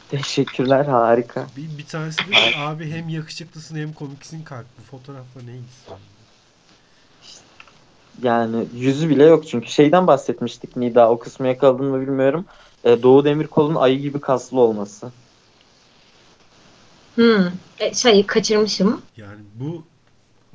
Teşekkürler 0.08 0.84
harika. 0.84 1.46
Bir, 1.56 1.78
bir 1.78 1.86
tanesi 1.86 2.18
diyor 2.26 2.52
ki 2.52 2.58
abi 2.58 2.90
hem 2.90 3.08
yakışıklısın 3.08 3.76
hem 3.76 3.92
komiksin 3.92 4.42
kalk 4.42 4.66
bu 4.78 4.82
fotoğrafla 4.82 5.42
ne 5.42 5.50
ilgisi 5.50 5.90
var? 5.90 5.98
Yani 8.22 8.66
yüzü 8.74 9.08
bile 9.08 9.24
yok 9.24 9.46
çünkü 9.48 9.70
şeyden 9.70 10.06
bahsetmiştik 10.06 10.76
Nida 10.76 11.10
o 11.10 11.18
kısmı 11.18 11.48
yakaladın 11.48 11.86
mı 11.86 12.00
bilmiyorum. 12.00 12.44
Ee, 12.84 13.02
Doğu 13.02 13.24
Demirkol'un 13.24 13.74
ayı 13.74 13.98
gibi 13.98 14.20
kaslı 14.20 14.60
olması. 14.60 15.12
Hmm. 17.14 17.46
E, 17.80 17.94
şey 17.94 18.26
kaçırmışım. 18.26 19.02
Yani 19.16 19.40
bu 19.60 19.82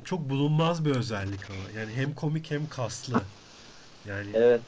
çok 0.04 0.30
bulunmaz 0.30 0.84
bir 0.84 0.90
özellik 0.90 1.40
ama. 1.50 1.80
Yani 1.80 1.92
hem 1.92 2.14
komik 2.14 2.50
hem 2.50 2.68
kaslı. 2.68 3.14
Yani 4.08 4.30
Evet. 4.34 4.60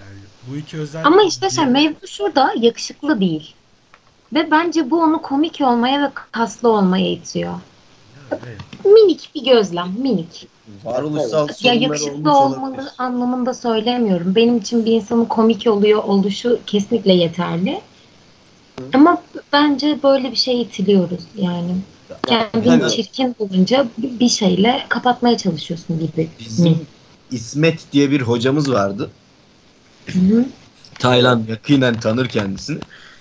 yani 0.00 0.20
bu 0.50 0.56
iki 0.56 0.78
özellik 0.78 1.06
Ama 1.06 1.22
işte 1.22 1.50
şey 1.50 1.66
mevzu 1.66 2.06
şurada 2.06 2.52
yakışıklı 2.56 3.20
değil. 3.20 3.54
Ve 4.32 4.50
bence 4.50 4.90
bu 4.90 5.02
onu 5.02 5.22
komik 5.22 5.60
olmaya 5.60 6.02
ve 6.02 6.10
kaslı 6.32 6.68
olmaya 6.68 7.10
itiyor. 7.10 7.54
Yani. 8.30 8.94
Minik 8.94 9.30
bir 9.34 9.44
gözlem, 9.44 9.94
minik. 9.98 10.48
Varoluşsal 10.84 11.48
Ya 11.62 11.74
yakışıklı 11.74 12.38
olmalı 12.38 12.66
olabilir. 12.66 12.84
anlamında 12.98 13.54
söylemiyorum. 13.54 14.34
Benim 14.34 14.58
için 14.58 14.84
bir 14.84 14.92
insanın 14.92 15.24
komik 15.24 15.66
oluyor 15.66 16.04
oluşu 16.04 16.58
kesinlikle 16.66 17.12
yeterli. 17.12 17.80
Ama 18.94 19.22
bence 19.52 19.98
böyle 20.02 20.30
bir 20.30 20.36
şey 20.36 20.62
itiliyoruz 20.62 21.24
yani. 21.36 21.76
Kendini 22.26 22.74
Evet. 22.74 22.90
çirkin 22.90 23.36
bulunca 23.38 23.86
bir 23.98 24.28
şeyle 24.28 24.86
kapatmaya 24.88 25.38
çalışıyorsun 25.38 26.00
gibi. 26.00 26.28
Bizim 26.40 26.78
İsmet 27.30 27.92
diye 27.92 28.10
bir 28.10 28.20
hocamız 28.20 28.72
vardı. 28.72 29.10
Hı 30.06 30.18
hı. 30.18 30.44
Taylan 30.98 31.44
yakinen 31.48 32.00
tanır 32.00 32.28
kendisini. 32.28 32.78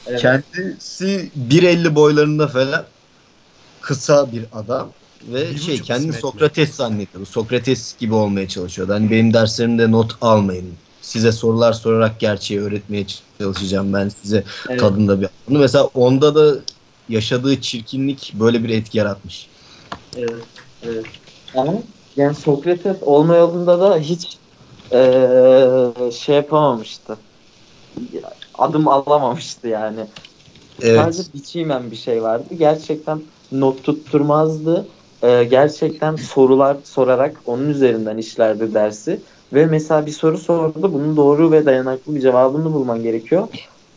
Evet. 0.08 0.22
Kendisi 0.22 1.32
1.50 1.50 1.96
boylarında 1.96 2.48
falan 2.48 2.84
kısa 3.90 4.32
bir 4.32 4.46
adam 4.52 4.94
ve 5.22 5.52
Bir 5.52 5.58
şey 5.58 5.82
kendini? 5.82 6.14
Sokrates 6.14 6.76
zannediyordu. 6.76 7.26
Sokrates 7.26 7.98
gibi 7.98 8.14
olmaya 8.14 8.48
çalışıyordu. 8.48 8.94
Hani 8.94 9.12
benim 9.12 9.34
derslerimde 9.34 9.92
not 9.92 10.12
almayın. 10.22 10.78
Size 11.02 11.32
sorular 11.32 11.74
sorarak 11.74 12.20
gerçeği 12.20 12.62
öğretmeye 12.62 13.06
çalışacağım 13.42 13.94
ben 13.94 14.10
size 14.10 14.44
Evet. 14.70 14.82
tadında 14.82 15.22
bir 15.22 15.28
Bunu 15.50 15.60
mesela 15.60 15.86
onda 15.86 16.36
da 16.36 16.56
yaşadığı 17.08 17.62
çirkinlik 17.62 18.32
böyle 18.40 18.64
bir 18.64 18.70
etki 18.70 18.98
yaratmış. 18.98 19.50
Evet, 20.16 20.48
evet. 20.82 21.06
Ama 21.54 21.74
yani 22.16 22.36
Sokrates 22.36 22.98
olma 23.04 23.36
yolunda 23.36 23.80
da 23.82 23.98
hiç 23.98 24.42
eee, 24.94 26.12
şey 26.12 26.36
yapamamıştı. 26.36 27.26
Adım 28.54 28.88
alamamıştı 28.88 29.68
yani. 29.68 30.08
Evet. 30.82 31.06
Sadece 31.08 31.34
biçimen 31.34 31.92
bir 31.92 31.96
şey 31.96 32.24
vardı. 32.24 32.54
Gerçekten 32.56 33.32
not 33.52 33.84
tutturmazdı. 33.84 34.88
Eee, 35.24 35.44
gerçekten 35.44 36.16
sorular 36.16 36.78
sorarak 36.84 37.42
onun 37.46 37.70
üzerinden 37.70 38.18
işlerdi 38.18 38.74
dersi. 38.74 39.24
Ve 39.54 39.66
mesela 39.66 40.06
bir 40.06 40.12
soru 40.12 40.38
sordu. 40.38 40.94
Bunun 40.94 41.18
doğru 41.18 41.52
ve 41.52 41.66
dayanaklı 41.66 42.16
bir 42.16 42.22
cevabını 42.22 42.74
bulman 42.74 43.04
gerekiyor. 43.04 43.48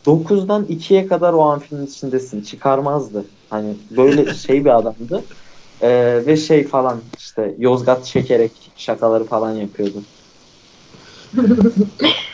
9'dan 0.05 0.65
2'ye 0.65 1.07
kadar 1.07 1.33
o 1.33 1.41
amfinin 1.41 1.85
içindesin. 1.85 2.41
Çıkarmazdı. 2.41 3.31
Hani 3.49 3.77
böyle 3.89 4.33
şey 4.33 4.65
bir 4.65 4.77
adamdı. 4.79 5.27
Ee, 5.81 6.25
ve 6.25 6.37
şey 6.37 6.67
falan 6.67 7.03
işte 7.17 7.55
Yozgat 7.59 8.05
çekerek 8.05 8.73
şakaları 8.75 9.25
falan 9.25 9.51
yapıyordu. 9.51 10.05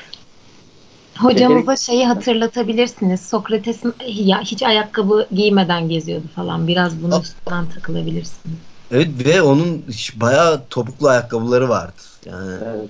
Hocamıza 1.21 1.75
şeyi 1.75 2.05
hatırlatabilirsiniz. 2.05 3.21
Sokrates'in 3.21 3.93
ya 4.07 4.41
hiç 4.41 4.63
ayakkabı 4.63 5.27
giymeden 5.31 5.89
geziyordu 5.89 6.27
falan. 6.35 6.67
Biraz 6.67 7.03
bunun 7.03 7.21
üstünden 7.21 7.69
takılabilirsiniz. 7.69 8.57
Evet 8.91 9.25
ve 9.25 9.41
onun 9.41 9.85
bayağı 10.15 10.67
topuklu 10.69 11.07
ayakkabıları 11.07 11.69
vardı. 11.69 12.01
Yani 12.25 12.51
Evet. 12.65 12.89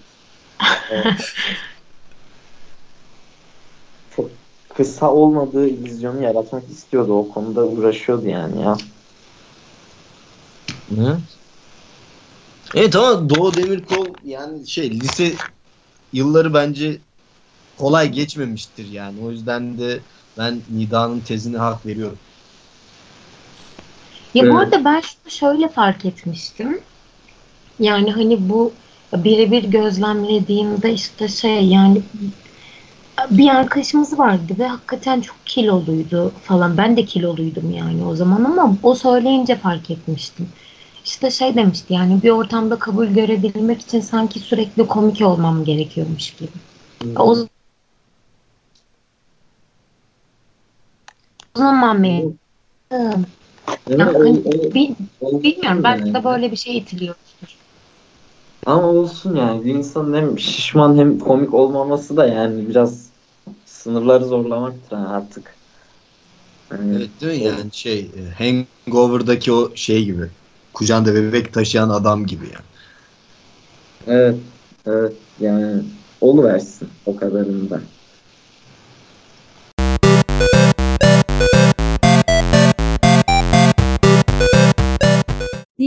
Evet. 0.91 1.33
Çok 4.15 4.31
kısa 4.77 5.11
olmadığı 5.11 5.67
illüzyonu 5.67 6.23
yaratmak 6.23 6.63
istiyordu. 6.69 7.13
O 7.13 7.33
konuda 7.33 7.65
uğraşıyordu 7.65 8.27
yani 8.27 8.61
ya. 8.61 8.77
Hı? 10.95 11.17
Evet 12.75 12.95
ama 12.95 13.29
Doğu 13.29 13.53
Demirkol 13.53 14.07
yani 14.25 14.67
şey 14.67 14.91
lise 14.91 15.33
yılları 16.13 16.53
bence 16.53 16.97
kolay 17.79 18.11
geçmemiştir 18.11 18.85
yani. 18.85 19.19
O 19.21 19.31
yüzden 19.31 19.77
de 19.77 20.05
ben 20.37 20.65
Nida'nın 20.69 21.23
tezine 21.23 21.57
hak 21.57 21.85
veriyorum. 21.85 22.21
Ya 24.33 24.49
bu 24.49 24.57
Evet. 24.57 24.59
arada 24.59 24.85
ben 24.85 25.01
şunu 25.01 25.31
şöyle 25.31 25.69
fark 25.69 26.05
etmiştim. 26.05 26.81
Yani 27.79 28.11
hani 28.11 28.49
bu 28.49 28.73
birebir 29.13 29.63
gözlemlediğimde 29.63 30.93
işte 30.93 31.27
şey 31.27 31.65
yani 31.67 32.03
bir 33.29 33.49
arkadaşımız 33.49 34.19
vardı 34.19 34.53
ve 34.59 34.67
hakikaten 34.67 35.21
çok 35.21 35.35
kiloluydu 35.45 36.33
falan. 36.43 36.77
Ben 36.77 36.97
de 36.97 37.05
kiloluydum 37.05 37.71
yani 37.71 38.05
o 38.05 38.15
zaman 38.15 38.43
ama 38.43 38.77
o 38.83 38.95
söyleyince 38.95 39.55
fark 39.55 39.89
etmiştim. 39.89 40.49
İşte 41.05 41.31
şey 41.31 41.55
demişti 41.55 41.93
yani 41.93 42.23
bir 42.23 42.29
ortamda 42.29 42.79
kabul 42.79 43.07
görebilmek 43.07 43.81
için 43.81 44.01
sanki 44.01 44.39
sürekli 44.39 44.87
komik 44.87 45.21
olmam 45.21 45.63
gerekiyormuş 45.65 46.35
gibi. 46.35 46.49
O 47.15 47.35
zaman 51.57 52.03
benim 52.03 52.39
Evet, 52.91 53.17
yani 53.87 54.03
hani 54.03 54.39
o- 54.39 54.73
bil- 54.73 54.95
bilmiyorum 55.21 55.83
belki 55.83 56.05
yani. 56.05 56.13
de 56.13 56.23
böyle 56.23 56.51
bir 56.51 56.55
şey 56.55 56.77
itiliyor. 56.77 57.15
Ama 58.65 58.87
olsun 58.87 59.35
yani 59.35 59.65
bir 59.65 59.75
insanın 59.75 60.13
hem 60.13 60.39
şişman 60.39 60.97
hem 60.97 61.19
komik 61.19 61.53
olmaması 61.53 62.17
da 62.17 62.27
yani 62.27 62.69
biraz 62.69 63.09
sınırları 63.65 64.25
zorlamaktır 64.25 64.97
artık. 64.97 65.55
Hani 66.69 66.97
Evet 66.97 67.21
değil 67.21 67.41
mi 67.41 67.47
yani 67.47 67.73
şey 67.73 67.99
e, 67.99 68.31
Hangover'daki 68.87 69.51
o 69.51 69.75
şey 69.75 70.05
gibi. 70.05 70.29
Kucağında 70.73 71.15
bebek 71.15 71.53
taşıyan 71.53 71.89
adam 71.89 72.25
gibi 72.25 72.45
yani. 72.45 72.65
Evet, 74.07 74.39
evet 74.85 75.13
yani 75.39 75.83
oluversin 76.21 76.89
o 77.05 77.15
kadarını 77.15 77.69